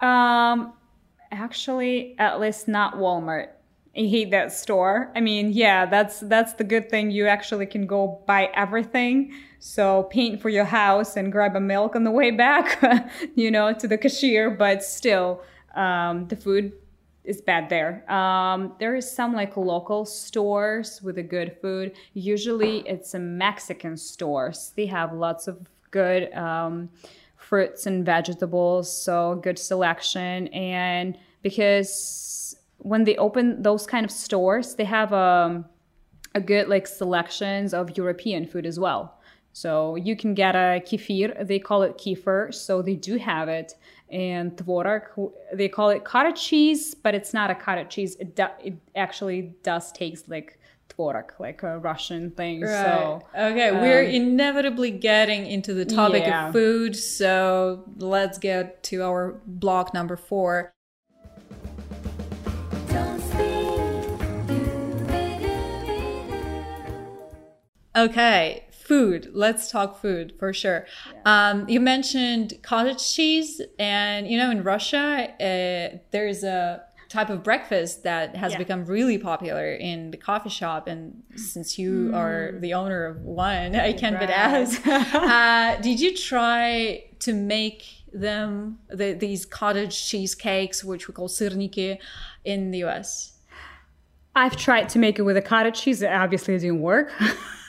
Um, 0.00 0.72
actually, 1.32 2.14
at 2.18 2.40
least 2.40 2.68
not 2.68 2.94
Walmart. 2.96 3.48
I 3.96 4.00
hate 4.00 4.30
that 4.32 4.52
store. 4.52 5.12
I 5.14 5.20
mean, 5.20 5.52
yeah, 5.52 5.86
that's 5.86 6.20
that's 6.20 6.54
the 6.54 6.64
good 6.64 6.90
thing. 6.90 7.10
You 7.10 7.26
actually 7.28 7.66
can 7.66 7.86
go 7.86 8.22
buy 8.26 8.50
everything. 8.54 9.32
So 9.60 10.04
paint 10.04 10.42
for 10.42 10.48
your 10.48 10.64
house 10.64 11.16
and 11.16 11.30
grab 11.30 11.54
a 11.54 11.60
milk 11.60 11.94
on 11.94 12.04
the 12.04 12.10
way 12.10 12.30
back, 12.30 12.82
you 13.34 13.50
know, 13.50 13.72
to 13.72 13.86
the 13.86 13.96
cashier. 13.96 14.50
But 14.50 14.82
still, 14.82 15.42
um, 15.76 16.26
the 16.28 16.36
food 16.36 16.72
is 17.22 17.40
bad 17.40 17.68
there. 17.68 18.10
Um, 18.12 18.74
there 18.80 18.96
is 18.96 19.10
some 19.10 19.32
like 19.32 19.56
local 19.56 20.04
stores 20.04 21.00
with 21.00 21.18
a 21.18 21.22
good 21.22 21.56
food. 21.62 21.92
Usually, 22.14 22.80
it's 22.88 23.10
some 23.10 23.38
Mexican 23.38 23.96
stores. 23.96 24.72
They 24.76 24.86
have 24.86 25.12
lots 25.12 25.46
of 25.46 25.68
good. 25.92 26.32
Um, 26.34 26.90
fruits 27.44 27.86
and 27.86 28.04
vegetables, 28.04 28.90
so 28.90 29.38
good 29.42 29.58
selection. 29.58 30.48
And 30.48 31.16
because 31.42 31.94
when 32.84 33.04
they 33.04 33.16
open 33.16 33.62
those 33.62 33.86
kind 33.86 34.04
of 34.04 34.10
stores, 34.10 34.74
they 34.74 34.84
have 34.84 35.12
um, 35.12 35.64
a 36.34 36.40
good 36.40 36.68
like 36.68 36.86
selections 36.86 37.72
of 37.72 37.96
European 37.96 38.46
food 38.46 38.66
as 38.66 38.78
well. 38.78 39.18
So 39.54 39.96
you 39.96 40.16
can 40.16 40.34
get 40.34 40.54
a 40.54 40.82
kefir, 40.84 41.46
they 41.46 41.58
call 41.58 41.82
it 41.82 41.96
kefir, 41.96 42.52
so 42.52 42.82
they 42.82 42.94
do 42.94 43.16
have 43.16 43.48
it. 43.48 43.74
And 44.10 44.54
tvorog, 44.56 45.32
they 45.54 45.68
call 45.68 45.88
it 45.90 46.04
cottage 46.04 46.42
cheese, 46.42 46.94
but 46.94 47.14
it's 47.14 47.32
not 47.32 47.50
a 47.50 47.54
cottage 47.54 47.88
cheese. 47.88 48.16
It, 48.16 48.36
do, 48.36 48.46
it 48.62 48.74
actually 48.94 49.54
does 49.62 49.90
taste 49.92 50.28
like 50.28 50.58
tvorog, 50.90 51.30
like 51.38 51.62
a 51.62 51.78
Russian 51.78 52.32
thing. 52.32 52.66
So 52.66 53.22
okay, 53.34 53.72
we're 53.72 54.02
inevitably 54.02 54.90
getting 54.90 55.46
into 55.46 55.72
the 55.72 55.86
topic 55.86 56.24
yeah. 56.24 56.48
of 56.48 56.52
food. 56.52 56.94
So 56.94 57.84
let's 57.96 58.36
get 58.38 58.82
to 58.84 59.02
our 59.04 59.40
block 59.46 59.94
number 59.94 60.16
four. 60.16 60.73
Okay, 67.96 68.64
food. 68.72 69.30
Let's 69.32 69.70
talk 69.70 70.00
food 70.00 70.34
for 70.38 70.52
sure. 70.52 70.86
Um, 71.24 71.68
you 71.68 71.80
mentioned 71.80 72.54
cottage 72.62 73.14
cheese, 73.14 73.60
and 73.78 74.26
you 74.28 74.36
know, 74.36 74.50
in 74.50 74.62
Russia, 74.64 75.28
uh, 75.40 75.98
there's 76.10 76.42
a 76.44 76.82
type 77.08 77.30
of 77.30 77.44
breakfast 77.44 78.02
that 78.02 78.34
has 78.34 78.52
Yeah. 78.52 78.58
become 78.58 78.84
really 78.86 79.18
popular 79.18 79.72
in 79.74 80.10
the 80.10 80.16
coffee 80.16 80.48
shop. 80.48 80.88
And 80.88 81.22
since 81.36 81.78
you 81.78 82.10
are 82.12 82.54
the 82.58 82.74
owner 82.74 83.04
of 83.06 83.20
one, 83.22 83.76
I 83.76 83.92
can't 83.92 84.18
but 84.18 84.30
ask: 84.48 84.84
uh, 84.86 85.80
Did 85.80 86.00
you 86.00 86.16
try 86.16 87.04
to 87.20 87.32
make 87.32 87.84
them 88.12 88.78
the, 88.88 89.12
these 89.12 89.46
cottage 89.46 90.08
cheesecakes, 90.08 90.82
which 90.82 91.06
we 91.06 91.14
call 91.14 91.28
syrniki, 91.28 91.98
in 92.44 92.70
the 92.72 92.78
U.S.? 92.78 93.33
I've 94.36 94.56
tried 94.56 94.88
to 94.90 94.98
make 94.98 95.18
it 95.18 95.22
with 95.22 95.36
a 95.36 95.42
cottage 95.42 95.80
cheese. 95.82 96.02
Obviously, 96.02 96.14
it 96.14 96.22
obviously 96.24 96.58
didn't 96.58 96.80
work. 96.80 97.10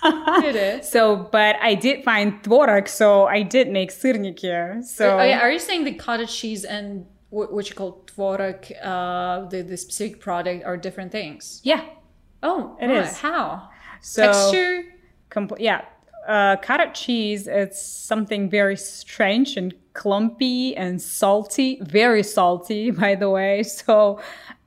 It 0.07 0.55
is. 0.55 0.87
So, 0.87 1.15
but 1.31 1.55
I 1.63 1.73
did 1.73 2.03
find 2.03 2.39
tvorog, 2.43 2.87
so 2.87 3.25
I 3.25 3.41
did 3.41 3.69
make 3.71 3.91
syrniki. 3.91 4.83
So, 4.83 5.17
Oh, 5.19 5.23
yeah, 5.23 5.39
are 5.39 5.49
you 5.51 5.57
saying 5.57 5.83
the 5.83 5.95
cottage 5.95 6.31
cheese 6.39 6.63
and 6.63 7.07
wh- 7.31 7.51
what 7.51 7.67
you 7.69 7.75
call 7.75 8.03
tvorog, 8.05 8.71
uh, 8.83 9.47
the, 9.49 9.63
the 9.63 9.75
specific 9.77 10.19
product, 10.21 10.63
are 10.63 10.77
different 10.77 11.11
things? 11.11 11.59
yeah. 11.63 11.81
Oh, 12.43 12.77
It 12.79 12.85
right. 12.85 13.11
How? 13.13 13.69
So, 14.01 14.21
Texture? 14.21 14.83
compl- 15.31 15.57
yeah. 15.59 15.81
uh, 16.27 16.57
cottage 16.57 16.93
cheese, 17.01 17.47
it's 17.47 17.81
something 17.81 18.47
very 18.47 18.77
strange 18.77 19.57
and 19.57 19.73
clumpy 19.93 20.75
and 20.75 21.01
salty, 21.01 21.79
very 21.81 22.21
salty, 22.21 22.91
by 22.91 23.15
the 23.15 23.29
way. 23.31 23.63
So 23.79 24.19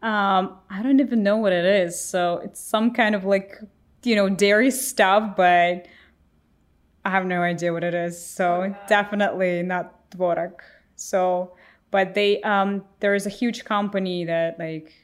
um, 0.03 0.59
I 0.71 0.83
don't 0.83 1.01
even 1.01 1.23
know 1.23 1.37
what 1.37 1.53
it 1.53 1.65
is. 1.65 2.01
So 2.01 2.41
it's 2.45 2.61
some 2.61 2.93
kind 2.93 3.15
of 3.15 3.25
like, 3.25 3.57
you 4.05 4.15
know, 4.15 4.29
dairy 4.29 4.71
stuff, 4.71 5.37
but 5.37 5.87
I 7.05 7.11
have 7.11 7.27
no 7.27 7.43
idea 7.43 7.73
what 7.73 7.83
it 7.83 7.95
is. 7.95 8.25
So 8.25 8.75
definitely 8.87 9.63
not 9.63 10.11
tvorog. 10.11 10.53
So, 10.95 11.57
but 11.91 12.15
they, 12.15 12.41
um, 12.43 12.85
there 13.01 13.15
is 13.15 13.27
a 13.27 13.31
huge 13.31 13.65
company 13.65 14.25
that 14.27 14.59
like 14.59 14.95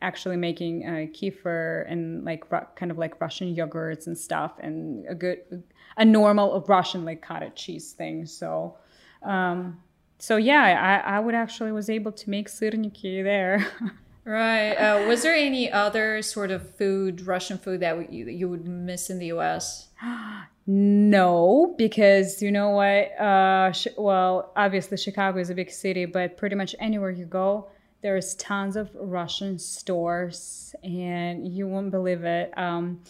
actually 0.00 0.36
making 0.36 0.84
uh, 0.84 1.06
kefir 1.12 1.84
and 1.90 2.24
like 2.24 2.50
ru- 2.50 2.66
kind 2.74 2.90
of 2.90 2.98
like 2.98 3.20
Russian 3.20 3.54
yogurts 3.54 4.08
and 4.08 4.18
stuff 4.18 4.52
and 4.58 5.06
a 5.08 5.14
good, 5.14 5.62
a 5.96 6.04
normal 6.04 6.64
Russian 6.66 7.04
like 7.04 7.22
cottage 7.22 7.54
cheese 7.54 7.92
thing. 7.92 8.26
So, 8.26 8.78
um, 9.22 9.80
so 10.22 10.36
yeah, 10.36 11.02
I, 11.04 11.16
I 11.16 11.18
would 11.18 11.34
actually 11.34 11.72
was 11.72 11.90
able 11.90 12.12
to 12.12 12.30
make 12.30 12.48
syrniki 12.48 13.24
there. 13.24 13.66
Right. 14.24 14.74
Uh, 14.74 15.08
was 15.08 15.22
there 15.22 15.34
any 15.34 15.68
other 15.72 16.22
sort 16.22 16.52
of 16.52 16.76
food, 16.76 17.26
Russian 17.26 17.58
food 17.58 17.80
that 17.80 18.12
you, 18.12 18.26
you 18.26 18.48
would 18.48 18.64
miss 18.64 19.10
in 19.10 19.18
the 19.18 19.32
US? 19.32 19.88
No, 20.64 21.74
because 21.76 22.40
you 22.40 22.52
know 22.52 22.70
what? 22.70 23.20
Uh, 23.20 23.72
well, 23.98 24.52
obviously 24.54 24.96
Chicago 24.96 25.40
is 25.40 25.50
a 25.50 25.56
big 25.56 25.72
city, 25.72 26.04
but 26.04 26.36
pretty 26.36 26.54
much 26.54 26.76
anywhere 26.78 27.10
you 27.10 27.24
go, 27.24 27.68
there's 28.00 28.36
tons 28.36 28.76
of 28.76 28.88
Russian 28.94 29.58
stores, 29.58 30.72
and 30.84 31.48
you 31.48 31.66
won't 31.66 31.90
believe 31.90 32.22
it. 32.22 32.56
Um, 32.56 33.00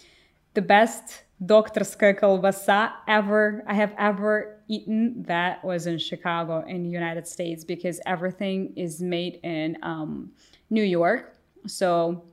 the 0.54 0.62
best 0.62 1.24
doktorskaya 1.44 2.18
kolbasa 2.18 2.92
ever 3.08 3.64
I 3.66 3.74
have 3.74 3.94
ever 3.98 4.60
eaten 4.68 5.22
that 5.24 5.64
was 5.64 5.86
in 5.86 5.98
Chicago 5.98 6.64
in 6.66 6.82
the 6.82 6.88
United 6.88 7.26
States 7.26 7.64
because 7.64 8.00
everything 8.06 8.72
is 8.76 9.00
made 9.00 9.40
in 9.42 9.76
um, 9.82 10.30
New 10.70 10.84
York. 10.84 11.36
So 11.66 12.24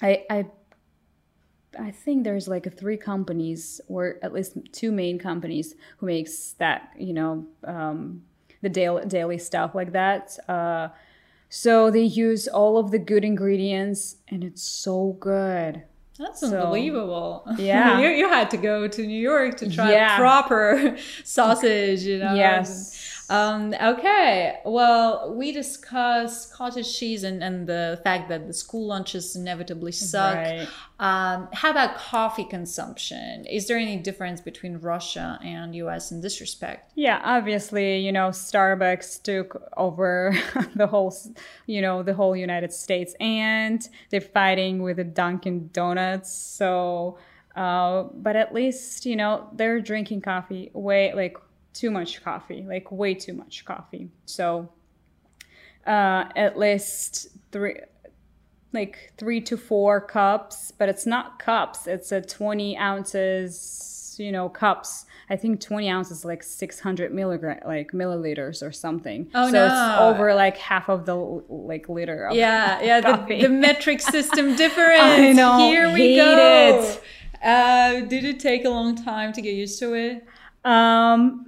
I, 0.00 0.24
I 0.30 0.46
I 1.78 1.90
think 1.90 2.24
there's 2.24 2.48
like 2.48 2.76
three 2.76 2.96
companies, 2.96 3.80
or 3.88 4.16
at 4.22 4.32
least 4.32 4.56
two 4.72 4.90
main 4.90 5.18
companies, 5.18 5.74
who 5.98 6.06
makes 6.06 6.52
that 6.58 6.90
you 6.98 7.12
know 7.12 7.46
um, 7.64 8.22
the 8.62 8.68
daily 8.68 9.06
daily 9.06 9.38
stuff 9.38 9.74
like 9.74 9.92
that. 9.92 10.38
Uh, 10.48 10.88
so 11.50 11.90
they 11.90 12.02
use 12.02 12.48
all 12.48 12.78
of 12.78 12.90
the 12.90 12.98
good 12.98 13.24
ingredients, 13.24 14.16
and 14.28 14.42
it's 14.42 14.62
so 14.62 15.16
good. 15.20 15.82
That's 16.18 16.40
So- 16.40 16.46
unbelievable. 16.48 17.44
Yeah. 17.58 18.00
you, 18.00 18.08
you 18.08 18.28
had 18.28 18.50
to 18.50 18.56
go 18.56 18.88
to 18.88 19.06
New 19.06 19.20
York 19.20 19.56
to 19.58 19.70
try 19.70 19.92
Yeah. 19.92 20.16
proper 20.18 20.96
sausage, 21.24 22.02
you 22.02 22.18
know? 22.18 22.34
Yes. 22.34 22.94
Um, 23.30 23.74
okay. 23.80 24.60
Well, 24.64 25.34
we 25.34 25.52
discussed 25.52 26.52
cottage 26.52 26.98
cheese 26.98 27.24
and, 27.24 27.42
and 27.42 27.66
the 27.66 28.00
fact 28.02 28.28
that 28.30 28.46
the 28.46 28.54
school 28.54 28.86
lunches 28.86 29.36
inevitably 29.36 29.92
suck. 29.92 30.34
Right. 30.34 30.68
Um, 30.98 31.48
how 31.52 31.70
about 31.70 31.96
coffee 31.96 32.44
consumption? 32.44 33.44
Is 33.46 33.68
there 33.68 33.76
any 33.76 33.96
difference 33.96 34.40
between 34.40 34.78
Russia 34.78 35.38
and 35.44 35.74
US 35.74 36.10
in 36.10 36.22
this 36.22 36.40
respect? 36.40 36.92
Yeah, 36.94 37.20
obviously, 37.22 37.98
you 37.98 38.12
know, 38.12 38.28
Starbucks 38.30 39.22
took 39.22 39.62
over 39.76 40.34
the 40.74 40.86
whole, 40.86 41.14
you 41.66 41.82
know, 41.82 42.02
the 42.02 42.14
whole 42.14 42.34
United 42.34 42.72
States, 42.72 43.14
and 43.20 43.86
they're 44.10 44.20
fighting 44.20 44.82
with 44.82 44.96
the 44.96 45.04
Dunkin' 45.04 45.70
Donuts. 45.72 46.32
So, 46.32 47.18
uh, 47.54 48.04
but 48.14 48.36
at 48.36 48.54
least, 48.54 49.04
you 49.04 49.16
know, 49.16 49.48
they're 49.52 49.80
drinking 49.80 50.22
coffee 50.22 50.70
way 50.72 51.12
like 51.14 51.36
too 51.72 51.90
much 51.90 52.22
coffee, 52.22 52.64
like 52.66 52.90
way 52.90 53.14
too 53.14 53.32
much 53.32 53.64
coffee. 53.64 54.10
So, 54.26 54.68
uh, 55.86 56.24
at 56.36 56.58
least 56.58 57.28
three, 57.52 57.76
like 58.72 59.12
three 59.16 59.40
to 59.42 59.56
four 59.56 60.00
cups, 60.00 60.72
but 60.76 60.88
it's 60.88 61.06
not 61.06 61.38
cups. 61.38 61.86
It's 61.86 62.12
a 62.12 62.20
20 62.20 62.76
ounces, 62.76 64.16
you 64.18 64.32
know, 64.32 64.48
cups. 64.48 65.06
I 65.30 65.36
think 65.36 65.60
20 65.60 65.90
ounces, 65.90 66.24
like 66.24 66.42
600 66.42 67.12
milligram, 67.12 67.58
like 67.66 67.92
milliliters 67.92 68.66
or 68.66 68.72
something. 68.72 69.30
Oh, 69.34 69.46
so 69.46 69.52
no. 69.52 69.66
it's 69.66 70.00
over 70.00 70.34
like 70.34 70.56
half 70.56 70.88
of 70.88 71.04
the 71.06 71.14
like 71.14 71.88
liter. 71.88 72.26
Of 72.26 72.36
Yeah, 72.36 72.80
yeah, 72.82 73.00
the, 73.00 73.42
the 73.42 73.48
metric 73.48 74.00
system 74.00 74.56
difference. 74.56 75.00
I 75.02 75.32
know, 75.32 75.58
Here 75.58 75.92
we 75.92 76.16
go. 76.16 76.80
it. 76.80 77.02
Uh, 77.42 78.00
did 78.06 78.24
it 78.24 78.40
take 78.40 78.64
a 78.64 78.70
long 78.70 78.96
time 78.96 79.32
to 79.32 79.40
get 79.40 79.54
used 79.54 79.78
to 79.80 79.94
it? 79.94 80.26
Um, 80.64 81.47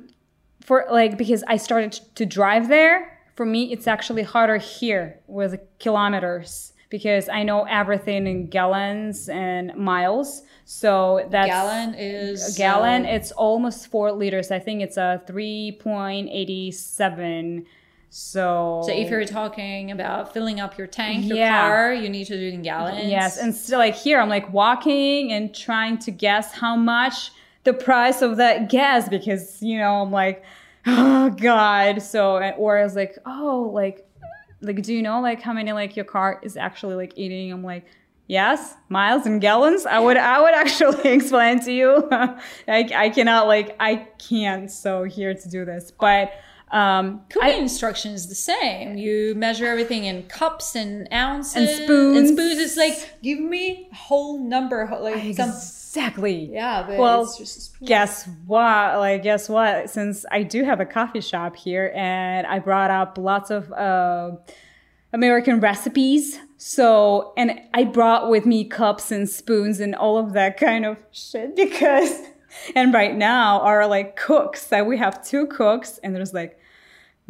for 0.60 0.86
like 0.90 1.16
because 1.18 1.42
I 1.48 1.56
started 1.56 1.92
to 2.14 2.26
drive 2.26 2.68
there. 2.68 3.18
For 3.34 3.46
me, 3.46 3.72
it's 3.72 3.86
actually 3.86 4.22
harder 4.22 4.58
here 4.58 5.18
with 5.26 5.58
kilometers 5.78 6.72
because 6.90 7.28
I 7.28 7.42
know 7.42 7.62
everything 7.64 8.26
in 8.26 8.48
gallons 8.48 9.28
and 9.28 9.74
miles. 9.76 10.42
So 10.64 11.26
that's 11.30 11.48
Gallon 11.48 11.94
is 11.94 12.54
a 12.54 12.58
gallon. 12.58 13.06
uh, 13.06 13.10
it's 13.10 13.32
almost 13.32 13.86
four 13.88 14.12
liters. 14.12 14.50
I 14.50 14.58
think 14.58 14.82
it's 14.82 14.96
a 14.96 15.22
three 15.26 15.78
point 15.80 16.28
eighty 16.30 16.70
seven. 16.70 17.66
So 18.10 18.82
So 18.84 18.92
if 18.92 19.08
you're 19.08 19.24
talking 19.24 19.90
about 19.92 20.32
filling 20.34 20.58
up 20.60 20.76
your 20.76 20.88
tank, 20.88 21.26
your 21.26 21.36
Yeah. 21.38 21.60
car, 21.60 21.94
you 21.94 22.08
need 22.08 22.26
to 22.26 22.36
do 22.36 22.46
it 22.48 22.54
in 22.54 22.62
gallons. 22.62 23.08
Yes, 23.08 23.38
and 23.38 23.54
still 23.54 23.78
like 23.78 23.94
here, 23.94 24.20
I'm 24.20 24.28
like 24.28 24.52
walking 24.52 25.32
and 25.32 25.54
trying 25.54 25.98
to 25.98 26.10
guess 26.10 26.52
how 26.52 26.74
much 26.76 27.30
the 27.64 27.72
price 27.72 28.22
of 28.22 28.36
that 28.38 28.70
gas 28.70 29.08
because 29.08 29.62
you 29.62 29.78
know 29.78 30.02
I'm 30.02 30.12
like, 30.12 30.44
oh 30.86 31.30
god. 31.30 32.02
So 32.02 32.36
or 32.56 32.78
I 32.78 32.82
was 32.82 32.96
like, 32.96 33.16
oh 33.26 33.70
like, 33.72 34.06
like 34.60 34.82
do 34.82 34.94
you 34.94 35.02
know 35.02 35.20
like 35.20 35.42
how 35.42 35.52
many 35.52 35.72
like 35.72 35.96
your 35.96 36.04
car 36.04 36.40
is 36.42 36.56
actually 36.56 36.94
like 36.94 37.12
eating? 37.16 37.52
I'm 37.52 37.62
like. 37.62 37.86
Yes, 38.26 38.76
miles 38.88 39.26
and 39.26 39.40
gallons. 39.40 39.86
I 39.86 39.98
would, 39.98 40.16
I 40.16 40.40
would 40.40 40.54
actually 40.54 41.10
explain 41.10 41.58
to 41.64 41.72
you. 41.72 42.06
I, 42.12 42.38
I 42.68 43.10
cannot 43.10 43.48
like, 43.48 43.74
I 43.80 44.06
can't. 44.20 44.70
So 44.70 45.02
here 45.02 45.34
to 45.34 45.48
do 45.48 45.64
this, 45.64 45.90
but 45.90 46.30
um, 46.70 47.22
Cooking 47.30 47.48
I, 47.48 47.52
instruction 47.54 48.12
is 48.12 48.28
the 48.28 48.34
same. 48.34 48.96
You 48.96 49.34
measure 49.34 49.66
everything 49.66 50.04
in 50.04 50.22
cups 50.24 50.76
and 50.76 51.08
ounces 51.12 51.56
And 51.68 51.84
spoons. 51.84 52.18
And 52.18 52.28
spoons. 52.28 52.58
It's 52.58 52.76
like 52.76 53.22
give 53.22 53.40
me 53.40 53.88
a 53.90 53.94
whole 53.94 54.38
number, 54.38 54.88
like 55.00 55.34
some. 55.36 55.50
exactly. 55.50 56.50
Yeah, 56.52 56.84
but 56.86 56.98
Well, 56.98 57.32
guess 57.84 58.28
what 58.46 58.98
like 58.98 59.22
guess 59.22 59.48
what 59.48 59.90
since 59.90 60.24
i 60.30 60.42
do 60.42 60.62
have 60.64 60.80
a 60.80 60.86
coffee 60.86 61.20
shop 61.20 61.56
here 61.56 61.92
and 61.96 62.46
i 62.46 62.58
brought 62.58 62.90
up 62.90 63.16
lots 63.18 63.50
of 63.50 63.72
uh, 63.72 64.30
american 65.12 65.60
recipes 65.60 66.38
so 66.58 67.32
and 67.36 67.58
i 67.74 67.82
brought 67.84 68.28
with 68.30 68.44
me 68.46 68.64
cups 68.64 69.10
and 69.10 69.28
spoons 69.28 69.80
and 69.80 69.94
all 69.94 70.18
of 70.18 70.34
that 70.34 70.58
kind 70.58 70.84
of 70.84 70.98
shit 71.10 71.56
because 71.64 72.20
and 72.76 72.92
right 72.92 73.16
now 73.16 73.60
our 73.62 73.86
like 73.86 74.14
cooks 74.16 74.66
that 74.66 74.86
we 74.86 74.98
have 74.98 75.24
two 75.24 75.46
cooks 75.46 75.98
and 76.02 76.14
there's 76.14 76.34
like 76.34 76.58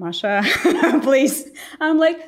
masha 0.00 0.42
please. 1.02 1.48
I'm 1.80 1.98
like 1.98 2.18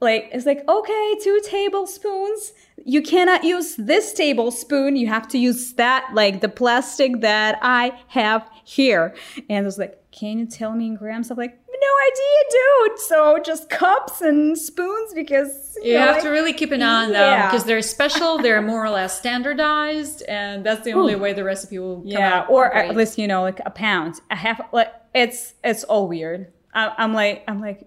like 0.00 0.28
it's 0.32 0.46
like 0.46 0.66
okay 0.68 1.14
two 1.22 1.40
tablespoons. 1.44 2.52
You 2.84 3.02
cannot 3.02 3.44
use 3.44 3.74
this 3.76 4.12
tablespoon. 4.12 4.96
You 4.96 5.08
have 5.08 5.26
to 5.28 5.38
use 5.38 5.72
that 5.74 6.08
like 6.14 6.40
the 6.40 6.48
plastic 6.48 7.20
that 7.22 7.58
i 7.62 7.98
have 8.08 8.48
here. 8.64 9.14
And 9.50 9.58
I 9.58 9.62
was 9.62 9.78
like 9.78 9.94
can 10.12 10.38
you 10.38 10.46
tell 10.46 10.72
me 10.72 10.86
in 10.86 10.96
grams? 10.96 11.30
I'm 11.30 11.36
like 11.36 11.58
no 11.86 11.92
idea 12.10 12.88
dude. 12.88 12.98
So 13.00 13.38
just 13.44 13.68
cups 13.68 14.22
and 14.22 14.56
spoons 14.56 15.12
because 15.14 15.76
You 15.82 15.94
know, 15.94 16.00
have 16.00 16.14
like- 16.16 16.22
to 16.22 16.30
really 16.30 16.54
keep 16.54 16.72
an 16.72 16.82
eye 16.82 17.04
on 17.04 17.12
them 17.12 17.20
Yeah. 17.20 17.50
because 17.50 17.64
they're 17.66 17.82
special. 17.82 18.38
They're 18.38 18.62
more 18.62 18.82
or 18.84 18.88
less 18.90 19.18
standardized, 19.18 20.22
and 20.26 20.64
that's 20.64 20.84
the 20.84 20.94
only 20.94 21.16
way 21.16 21.32
the 21.34 21.44
recipe 21.44 21.78
will 21.78 21.96
come 21.98 22.06
yeah 22.06 22.38
out 22.40 22.50
or 22.50 22.70
great. 22.70 22.88
at 22.90 22.96
least 22.96 23.18
you 23.18 23.28
know 23.28 23.42
like 23.42 23.60
a 23.66 23.70
pound. 23.70 24.14
A 24.30 24.36
half 24.36 24.58
like 24.72 24.90
it's 25.14 25.54
it's 25.62 25.84
all 25.84 26.08
weird 26.08 26.50
I, 26.76 26.92
i'm 26.98 27.12
like 27.12 27.42
i'm 27.48 27.60
like 27.60 27.80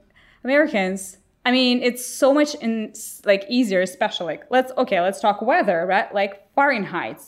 americans 0.43 1.17
i 1.45 1.51
mean 1.51 1.81
it's 1.81 2.05
so 2.05 2.33
much 2.33 2.55
in 2.55 2.93
like 3.25 3.45
easier 3.49 3.81
especially 3.81 4.25
like 4.25 4.43
let's 4.49 4.71
okay 4.77 4.99
let's 4.99 5.19
talk 5.21 5.41
weather 5.41 5.85
right? 5.87 6.13
Like 6.13 6.33
fahrenheit. 6.55 7.21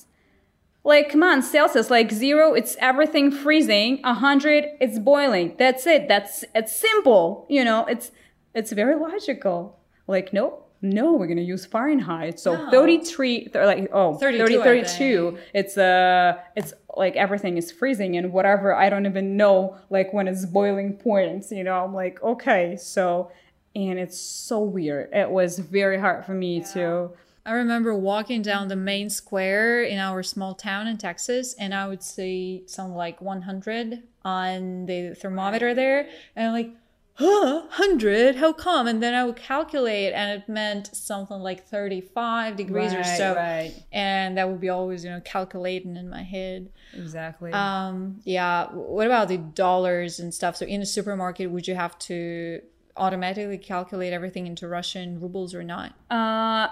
Like 0.84 1.12
come 1.12 1.22
on 1.24 1.44
celsius 1.44 1.90
like 1.92 2.12
zero 2.12 2.54
it's 2.54 2.76
everything 2.80 3.30
freezing 3.32 4.02
a 4.04 4.14
hundred 4.16 4.66
it's 4.82 4.98
boiling. 4.98 5.56
That's 5.58 5.86
it 5.86 6.08
that's 6.08 6.44
it's 6.56 6.76
simple 6.76 7.46
you 7.50 7.64
know 7.64 7.86
it's 7.86 8.12
it's 8.56 8.72
very 8.72 8.96
logical. 8.96 9.80
Like 10.08 10.34
no 10.34 10.64
no 10.82 11.14
we're 11.14 11.28
gonna 11.28 11.42
use 11.42 11.66
fahrenheit. 11.68 12.40
So 12.40 12.56
No. 12.56 12.72
33 12.72 13.50
th- 13.50 13.54
like 13.56 13.90
oh 13.94 14.16
32, 14.16 14.44
30 14.44 14.64
32 14.64 15.38
it's 15.54 15.78
uh 15.78 16.34
it's 16.56 16.74
like 16.96 17.16
everything 17.16 17.58
is 17.58 17.72
freezing 17.72 18.18
and 18.18 18.34
whatever 18.34 18.74
i 18.76 18.90
don't 18.90 19.06
even 19.06 19.38
know 19.38 19.78
like 19.90 20.12
when 20.14 20.28
it's 20.28 20.46
boiling 20.46 20.94
points 20.94 21.52
you 21.52 21.64
know? 21.64 21.84
I'm 21.84 21.94
like 21.94 22.22
okay 22.22 22.78
so 22.78 23.32
and 23.76 24.00
it's 24.00 24.20
so 24.20 24.60
weird. 24.60 25.10
It 25.14 25.30
was 25.30 25.60
very 25.60 26.00
hard 26.00 26.26
for 26.26 26.34
me 26.34 26.64
to 26.74 27.12
I 27.44 27.54
remember 27.54 27.96
walking 27.96 28.44
down 28.44 28.68
the 28.68 28.76
main 28.76 29.10
square 29.10 29.82
in 29.82 29.98
our 29.98 30.22
small 30.22 30.54
town 30.54 30.86
in 30.86 31.00
Texas, 31.00 31.56
and 31.56 31.74
I 31.74 31.88
would 31.88 32.04
see 32.04 32.64
some 32.68 32.94
like 32.94 33.20
100 33.20 34.04
on 34.24 34.86
the 34.86 35.16
thermometer 35.16 35.74
there, 35.74 36.08
and 36.36 36.48
I'm 36.48 36.54
like, 36.54 36.76
huh, 37.22 37.62
100? 37.62 38.36
How 38.36 38.54
come? 38.54 38.88
And 38.88 39.02
then 39.02 39.14
I 39.14 39.24
would 39.24 39.36
calculate, 39.36 40.14
and 40.14 40.42
it 40.42 40.50
meant 40.50 40.96
something 40.96 41.40
like 41.40 41.68
35 41.68 42.56
degrees 42.56 42.94
or 42.94 43.04
so. 43.04 43.36
right. 43.36 43.74
And 43.92 44.38
that 44.38 44.50
would 44.50 44.60
be 44.60 44.70
always, 44.70 45.04
you 45.04 45.10
know, 45.10 45.22
calculating 45.22 45.96
in 45.96 46.10
my 46.10 46.24
head. 46.24 46.70
Exactly. 46.94 47.52
Um, 47.52 48.22
yeah. 48.24 48.68
What 48.72 49.06
about 49.06 49.28
the 49.28 49.38
dollars 49.38 50.20
and 50.20 50.34
stuff? 50.34 50.58
So 50.58 50.66
in 50.66 50.82
a 50.82 50.86
supermarket, 50.86 51.50
would 51.52 51.68
you 51.68 51.76
have 51.76 51.98
to 52.00 52.62
automatically 52.98 53.58
calculate 53.58 54.14
everything 54.14 54.48
into 54.48 54.68
Russian 54.68 55.20
rubles 55.20 55.56
or 55.56 55.64
not? 55.64 55.94
Uh, 56.10 56.68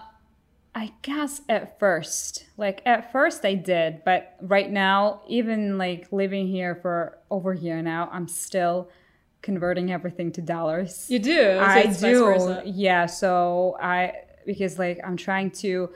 I 0.75 0.93
guess 1.01 1.41
at 1.49 1.79
first, 1.79 2.45
like 2.57 2.81
at 2.85 3.11
first 3.11 3.43
I 3.43 3.55
did, 3.55 4.03
but 4.05 4.35
right 4.41 4.69
now, 4.69 5.21
even 5.27 5.77
like 5.77 6.11
living 6.11 6.47
here 6.47 6.75
for 6.75 7.17
over 7.31 7.53
here 7.53 7.81
now, 7.81 8.09
I'm 8.11 8.27
still 8.27 8.89
converting 9.41 9.91
everything 9.91 10.31
to 10.33 10.41
dollars. 10.41 11.09
You 11.09 11.19
do. 11.19 11.57
I 11.59 11.85
do. 11.87 12.61
Yeah. 12.65 13.05
So 13.05 13.77
I 13.81 14.13
because 14.45 14.79
like 14.79 14.99
I'm 15.05 15.17
trying 15.17 15.51
to 15.51 15.89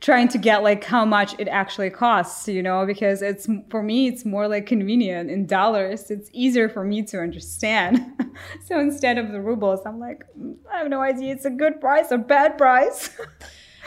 trying 0.00 0.28
to 0.28 0.38
get 0.38 0.62
like 0.62 0.84
how 0.84 1.04
much 1.04 1.34
it 1.38 1.48
actually 1.48 1.90
costs, 1.90 2.46
you 2.48 2.62
know, 2.62 2.84
because 2.86 3.22
it's 3.22 3.48
for 3.70 3.82
me 3.82 4.08
it's 4.08 4.24
more 4.24 4.46
like 4.46 4.66
convenient 4.66 5.30
in 5.30 5.46
dollars. 5.46 6.10
It's 6.10 6.28
easier 6.32 6.68
for 6.68 6.84
me 6.84 7.02
to 7.04 7.18
understand. 7.20 7.98
so 8.66 8.78
instead 8.78 9.18
of 9.18 9.32
the 9.32 9.40
rubles, 9.40 9.80
I'm 9.86 9.98
like 9.98 10.22
"Mm, 10.38 10.56
I 10.72 10.78
have 10.78 10.88
no 10.88 11.00
idea 11.00 11.32
it's 11.32 11.44
a 11.46 11.50
good 11.50 11.80
price 11.80 12.12
or 12.12 12.18
bad 12.18 12.58
price. 12.58 13.10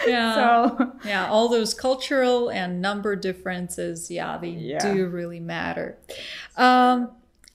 Yeah. 0.07 0.33
so 0.33 0.93
yeah, 1.03 1.27
all 1.27 1.49
those 1.49 1.73
cultural 1.73 2.49
and 2.49 2.81
number 2.81 3.17
differences, 3.17 4.09
yeah, 4.09 4.37
they 4.37 4.47
Yeah. 4.47 4.79
do 4.93 5.07
really 5.07 5.41
matter. 5.41 5.97
Um, 6.55 7.11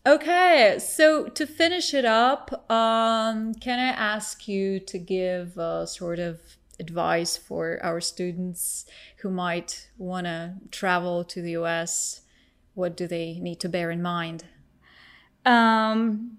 okay, 0.07 0.78
so 0.78 1.28
to 1.28 1.46
finish 1.46 1.94
it 1.94 2.05
up, 2.05 2.70
um, 2.70 3.55
can 3.55 3.78
I 3.78 3.88
ask 3.88 4.46
you 4.48 4.80
to 4.80 4.98
give 4.98 5.57
a 5.59 5.86
sort 5.86 6.18
of 6.18 6.40
advice 6.80 7.36
for 7.36 7.78
our 7.82 8.00
students 8.00 8.84
who 9.18 9.30
might 9.30 9.90
want 9.96 10.26
to 10.26 10.55
travel 10.70 11.24
to 11.24 11.40
the 11.42 11.52
US? 11.52 12.22
What 12.74 12.96
do 12.96 13.07
they 13.07 13.38
need 13.40 13.61
to 13.61 13.68
bear 13.68 13.90
in 13.90 14.02
mind? 14.02 14.44
um 15.46 16.38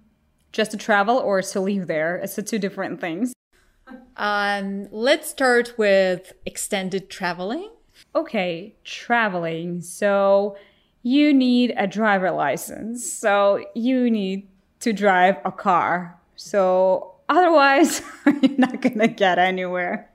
just 0.51 0.71
to 0.71 0.77
travel 0.77 1.17
or 1.17 1.41
to 1.41 1.59
live 1.59 1.85
there. 1.87 2.15
It's 2.15 2.37
the 2.37 2.41
two 2.41 2.57
different 2.57 3.01
things. 3.01 3.33
Um, 4.15 4.87
let's 4.89 5.29
start 5.29 5.77
with 5.77 6.31
extended 6.45 7.09
traveling. 7.09 7.71
Okay, 8.15 8.75
traveling. 8.85 9.81
So 9.81 10.55
you 11.05 11.31
need 11.35 11.71
a 11.77 11.85
driver 11.85 12.31
license. 12.31 13.07
So 13.13 13.63
you 13.75 14.09
need 14.09 14.47
to 14.79 14.91
drive 14.91 15.37
a 15.45 15.51
car. 15.51 16.19
So 16.35 17.13
otherwise, 17.29 18.01
you're 18.25 18.57
not 18.57 18.81
going 18.81 18.97
to 18.97 19.07
get 19.07 19.37
anywhere. 19.37 20.09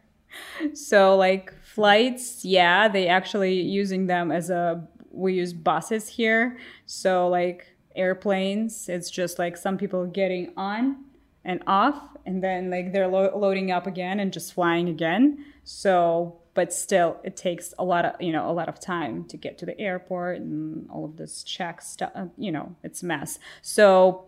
So 0.74 1.14
like 1.16 1.54
flights, 1.62 2.44
yeah, 2.44 2.88
they 2.88 3.06
actually 3.06 3.60
using 3.60 4.08
them 4.08 4.32
as 4.32 4.50
a 4.50 4.84
we 5.12 5.34
use 5.34 5.52
buses 5.52 6.08
here. 6.08 6.58
So 6.86 7.28
like 7.28 7.72
airplanes, 7.94 8.88
it's 8.88 9.10
just 9.10 9.38
like 9.38 9.56
some 9.56 9.78
people 9.78 10.06
getting 10.06 10.52
on 10.56 11.04
and 11.44 11.62
off 11.68 12.02
and 12.26 12.42
then 12.42 12.68
like 12.68 12.92
they're 12.92 13.06
lo- 13.06 13.38
loading 13.38 13.70
up 13.70 13.86
again 13.86 14.18
and 14.18 14.32
just 14.32 14.54
flying 14.54 14.88
again. 14.88 15.44
So 15.62 16.39
but 16.54 16.72
still 16.72 17.18
it 17.24 17.36
takes 17.36 17.72
a 17.78 17.84
lot 17.84 18.04
of 18.04 18.20
you 18.20 18.32
know 18.32 18.50
a 18.50 18.52
lot 18.52 18.68
of 18.68 18.80
time 18.80 19.24
to 19.24 19.36
get 19.36 19.58
to 19.58 19.66
the 19.66 19.78
airport 19.80 20.38
and 20.38 20.88
all 20.90 21.04
of 21.04 21.16
this 21.16 21.42
check 21.42 21.80
stuff 21.80 22.12
you 22.36 22.52
know 22.52 22.74
it's 22.82 23.02
a 23.02 23.06
mess 23.06 23.38
so 23.62 24.24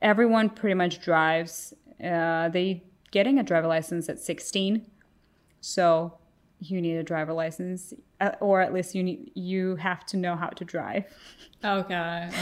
everyone 0.00 0.48
pretty 0.48 0.74
much 0.74 1.00
drives 1.00 1.74
uh, 2.04 2.48
they 2.48 2.82
getting 3.10 3.38
a 3.38 3.42
driver 3.42 3.66
license 3.66 4.08
at 4.08 4.18
16 4.18 4.86
so 5.60 6.18
you 6.60 6.80
need 6.80 6.96
a 6.96 7.02
driver 7.02 7.32
license 7.32 7.92
uh, 8.20 8.30
or 8.40 8.60
at 8.60 8.72
least 8.72 8.94
you 8.94 9.02
need 9.02 9.30
you 9.34 9.76
have 9.76 10.04
to 10.06 10.16
know 10.16 10.36
how 10.36 10.48
to 10.48 10.64
drive 10.64 11.04
Okay, 11.64 11.94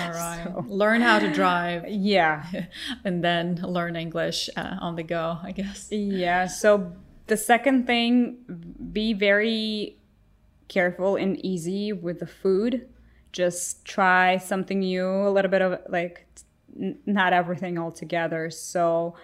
all 0.02 0.10
right. 0.10 0.52
Learn 0.66 1.00
how 1.00 1.20
to 1.20 1.32
drive 1.32 1.88
yeah 1.88 2.44
and 3.04 3.22
then 3.22 3.54
learn 3.62 3.94
English 3.94 4.50
uh, 4.56 4.76
on 4.80 4.96
the 4.96 5.04
go, 5.04 5.38
I 5.42 5.52
guess. 5.52 5.92
Yeah. 5.92 6.48
So 6.48 6.92
the 7.32 7.36
second 7.38 7.86
thing, 7.86 8.36
be 8.92 9.14
very 9.14 9.96
careful 10.68 11.16
and 11.16 11.42
easy 11.42 11.90
with 11.90 12.18
the 12.20 12.26
food. 12.26 12.86
Just 13.32 13.86
try 13.86 14.36
something 14.36 14.80
new, 14.80 15.06
a 15.06 15.30
little 15.30 15.50
bit 15.50 15.62
of 15.62 15.80
like 15.88 16.26
n- 16.78 16.98
not 17.06 17.32
everything 17.32 17.78
all 17.78 17.90
together. 17.90 18.50
So 18.50 19.14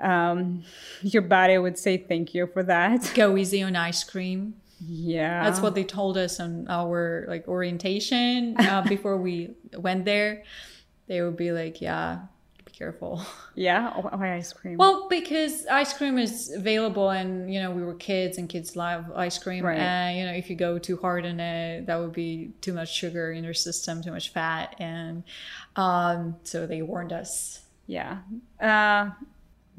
um, 0.00 0.62
your 1.02 1.20
body 1.20 1.58
would 1.58 1.78
say 1.78 1.98
thank 1.98 2.32
you 2.32 2.46
for 2.46 2.62
that. 2.62 3.12
Go 3.14 3.36
easy 3.36 3.62
on 3.62 3.76
ice 3.76 4.02
cream. 4.02 4.54
Yeah. 4.80 5.44
That's 5.44 5.60
what 5.60 5.74
they 5.74 5.84
told 5.84 6.16
us 6.16 6.40
on 6.40 6.66
our 6.70 7.26
like 7.28 7.46
orientation 7.48 8.56
uh, 8.58 8.80
before 8.88 9.18
we 9.18 9.50
went 9.76 10.06
there. 10.06 10.44
They 11.06 11.20
would 11.20 11.36
be 11.36 11.52
like, 11.52 11.82
"Yeah, 11.82 12.20
careful." 12.72 13.22
Yeah. 13.54 13.92
Oh, 13.94 14.00
why 14.00 14.34
ice 14.36 14.50
cream? 14.50 14.78
Well, 14.78 15.08
because 15.10 15.66
ice 15.66 15.92
cream 15.92 16.16
is 16.16 16.50
available, 16.52 17.10
and 17.10 17.52
you 17.52 17.60
know 17.60 17.70
we 17.70 17.82
were 17.82 17.94
kids, 17.94 18.38
and 18.38 18.48
kids 18.48 18.76
love 18.76 19.12
ice 19.14 19.38
cream. 19.38 19.62
Right. 19.62 19.78
And 19.78 20.16
you 20.16 20.24
know 20.24 20.32
if 20.32 20.48
you 20.48 20.56
go 20.56 20.78
too 20.78 20.96
hard 20.96 21.26
on 21.26 21.38
it, 21.38 21.84
that 21.86 22.00
would 22.00 22.14
be 22.14 22.52
too 22.62 22.72
much 22.72 22.90
sugar 22.94 23.30
in 23.32 23.44
your 23.44 23.52
system, 23.52 24.02
too 24.02 24.10
much 24.10 24.30
fat, 24.30 24.74
and 24.78 25.22
um, 25.76 26.36
so 26.44 26.66
they 26.66 26.80
warned 26.80 27.12
us. 27.12 27.60
Yeah. 27.86 28.20
Uh, 28.58 29.10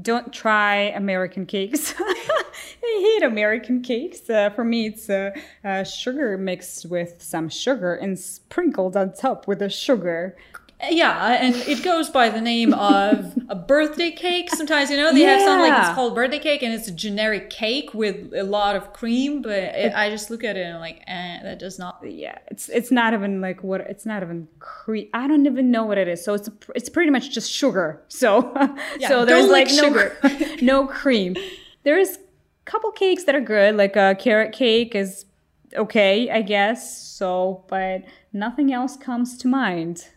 don't 0.01 0.33
try 0.33 0.75
American 0.95 1.45
cakes. 1.45 1.93
I 1.99 3.15
hate 3.19 3.23
American 3.23 3.81
cakes. 3.81 4.29
Uh, 4.29 4.49
for 4.49 4.63
me, 4.63 4.87
it's 4.87 5.09
uh, 5.09 5.31
uh, 5.63 5.83
sugar 5.83 6.37
mixed 6.37 6.89
with 6.89 7.21
some 7.21 7.49
sugar 7.49 7.95
and 7.95 8.19
sprinkled 8.19 8.97
on 8.97 9.13
top 9.13 9.47
with 9.47 9.59
the 9.59 9.69
sugar. 9.69 10.35
Yeah, 10.89 11.37
and 11.41 11.55
it 11.55 11.83
goes 11.83 12.09
by 12.09 12.29
the 12.29 12.41
name 12.41 12.73
of 12.73 13.37
a 13.49 13.55
birthday 13.55 14.11
cake. 14.11 14.49
Sometimes, 14.49 14.89
you 14.89 14.97
know, 14.97 15.13
they 15.13 15.21
have 15.21 15.41
something 15.41 15.69
like 15.69 15.85
it's 15.85 15.95
called 15.95 16.15
birthday 16.15 16.39
cake, 16.39 16.61
and 16.63 16.73
it's 16.73 16.87
a 16.87 16.91
generic 16.91 17.49
cake 17.49 17.93
with 17.93 18.33
a 18.33 18.43
lot 18.43 18.75
of 18.75 18.93
cream. 18.93 19.41
But 19.41 19.51
it, 19.51 19.93
I 19.95 20.09
just 20.09 20.29
look 20.29 20.43
at 20.43 20.57
it 20.57 20.61
and 20.61 20.75
I'm 20.75 20.81
like, 20.81 21.01
eh, 21.07 21.39
that 21.43 21.59
does 21.59 21.79
not. 21.79 21.99
Yeah, 22.03 22.37
it's 22.47 22.69
it's 22.69 22.91
not 22.91 23.13
even 23.13 23.41
like 23.41 23.63
what 23.63 23.81
it's 23.81 24.05
not 24.05 24.23
even 24.23 24.47
cre- 24.59 25.09
I 25.13 25.27
don't 25.27 25.45
even 25.45 25.71
know 25.71 25.85
what 25.85 25.97
it 25.97 26.07
is. 26.07 26.23
So 26.23 26.33
it's 26.33 26.49
it's 26.75 26.89
pretty 26.89 27.11
much 27.11 27.31
just 27.31 27.51
sugar. 27.51 28.03
So 28.07 28.53
so 29.07 29.25
there's 29.25 29.47
like 29.47 29.67
like 29.67 29.75
no 29.75 29.83
sugar. 29.83 30.17
no 30.61 30.87
cream. 30.87 31.35
There's 31.83 32.15
a 32.15 32.19
couple 32.65 32.91
cakes 32.91 33.23
that 33.25 33.35
are 33.35 33.41
good, 33.41 33.75
like 33.75 33.95
a 33.95 34.15
carrot 34.19 34.53
cake 34.53 34.95
is 34.95 35.25
okay, 35.75 36.29
I 36.29 36.41
guess. 36.41 37.01
So, 37.01 37.63
but 37.67 38.03
nothing 38.31 38.73
else 38.73 38.97
comes 38.97 39.37
to 39.39 39.47
mind. 39.47 40.07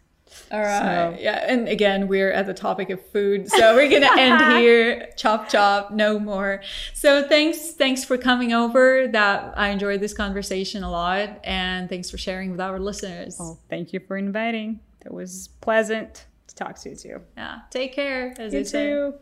All 0.51 0.61
right. 0.61 1.15
So- 1.17 1.23
Yeah. 1.23 1.45
And 1.53 1.69
again, 1.69 2.09
we're 2.09 2.31
at 2.33 2.47
the 2.47 2.55
topic 2.55 2.91
of 2.91 3.01
food. 3.13 3.49
So 3.51 3.75
we're 3.75 3.89
going 3.89 4.03
to 4.03 4.13
end 4.19 4.59
here. 4.59 5.09
Chop, 5.17 5.49
chop, 5.49 5.91
no 5.93 6.19
more. 6.19 6.61
So 6.95 7.23
thanks. 7.27 7.73
Thanks 7.73 8.05
for 8.05 8.17
coming 8.19 8.53
over. 8.53 9.09
That 9.09 9.55
I 9.57 9.69
enjoyed 9.71 10.01
this 10.01 10.13
conversation 10.15 10.83
a 10.83 10.91
lot. 10.91 11.41
And 11.45 11.89
thanks 11.89 12.11
for 12.11 12.19
sharing 12.19 12.51
with 12.51 12.61
our 12.61 12.79
listeners. 12.79 13.37
Well, 13.39 13.59
thank 13.71 13.93
you 13.93 14.01
for 14.01 14.17
inviting. 14.17 14.81
It 15.05 15.13
was 15.13 15.49
pleasant 15.61 16.27
to 16.49 16.55
talk 16.55 16.79
to 16.83 16.91
you 16.91 16.97
too. 16.97 17.21
Yeah. 17.37 17.61
Take 17.71 17.95
care. 17.95 18.35
As 18.39 18.53
You 18.53 18.61
they 18.61 18.65
say. 18.65 18.91
too. 18.93 19.15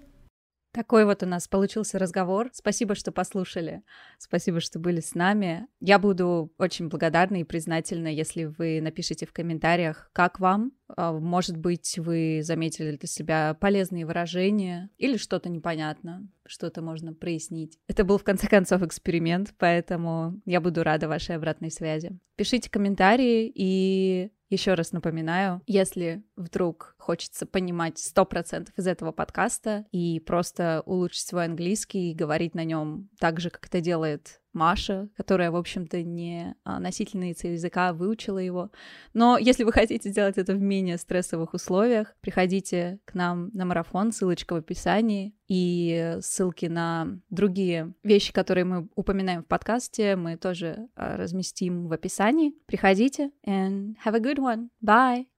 Такой 0.73 1.05
вот 1.05 1.23
у 1.23 1.27
нас 1.27 1.47
получился 1.47 2.01
разговор. 2.01 2.51
Спасибо, 2.53 2.97
что 2.97 3.13
послушали. 3.13 3.83
Спасибо, 4.19 4.59
что 4.59 4.81
были 4.81 4.99
с 4.99 5.15
нами. 5.15 5.69
Я 5.79 6.01
буду 6.01 6.53
очень 6.59 6.89
благодарна 6.89 7.37
и 7.37 7.45
признательна, 7.45 8.09
если 8.09 8.47
вы 8.47 8.81
напишите 8.81 9.25
в 9.25 9.33
комментариях, 9.33 10.11
как 10.13 10.41
вам. 10.41 10.73
А, 10.89 11.13
Может 11.13 11.57
быть, 11.57 11.99
вы 11.99 12.41
заметили 12.43 12.97
для 12.97 13.09
себя 13.09 13.55
полезные 13.55 14.07
выражения 14.07 14.91
или 14.99 15.17
что-то 15.17 15.49
непонятно, 15.49 16.29
что-то 16.47 16.83
можно 16.83 17.15
прояснить. 17.15 17.79
Это 17.89 18.05
был, 18.05 18.19
в 18.19 18.25
конце 18.25 18.49
концов, 18.49 18.83
эксперимент, 18.83 19.55
поэтому 19.59 20.41
я 20.45 20.61
буду 20.61 20.83
рада 20.83 21.09
вашей 21.09 21.37
обратной 21.37 21.71
связи. 21.71 22.19
Пишите 22.37 22.71
комментарии 22.71 23.51
и 23.55 24.31
еще 24.51 24.75
раз 24.75 24.93
напоминаю, 24.93 25.63
если 25.67 26.23
вдруг 26.37 26.95
хочется 26.99 27.47
понимать 27.47 27.97
100% 27.97 28.69
из 28.77 28.87
этого 28.87 29.11
подкаста 29.11 29.85
и 29.91 30.21
просто 30.21 30.83
улучшить 30.87 31.27
свой 31.27 31.47
английский 31.47 32.13
и 32.13 32.15
говорить 32.15 32.55
на 32.55 32.65
нем 32.65 33.09
так 33.19 33.41
же, 33.41 33.51
как 33.51 33.67
это 33.67 33.81
делает 33.81 34.41
Маша, 34.55 35.09
которая, 35.17 35.51
в 35.51 35.57
общем-то, 35.57 36.03
не 36.03 36.55
а, 36.65 36.81
носительница 36.81 37.49
языка, 37.49 37.93
выучила 37.93 38.39
его. 38.39 38.71
Но 39.13 39.37
если 39.37 39.65
вы 39.65 39.73
хотите 39.73 40.11
сделать 40.11 40.39
это 40.39 40.55
в 40.55 40.61
менее 40.61 40.99
стрессовых 40.99 41.55
условиях, 41.55 42.15
приходите 42.21 42.99
к 43.05 43.15
нам 43.15 43.51
на 43.53 43.65
марафон, 43.65 44.13
ссылочка 44.13 44.55
в 44.55 44.57
описании, 44.57 45.35
и 45.47 46.17
ссылки 46.23 46.67
на 46.67 47.21
другие 47.29 47.93
вещи, 48.03 48.33
которые 48.33 48.65
мы 48.65 48.89
упоминаем 48.95 49.43
в 49.43 49.47
подкасте, 49.47 50.17
мы 50.17 50.37
тоже 50.37 50.89
а, 50.97 51.17
разместим 51.17 51.89
в 51.89 51.93
описании. 51.93 52.55
Приходите 52.67 53.31
and 53.47 53.95
have 54.05 54.15
a 54.15 54.21
good 54.21 54.39
one. 54.39 54.69
Bye! 54.83 55.34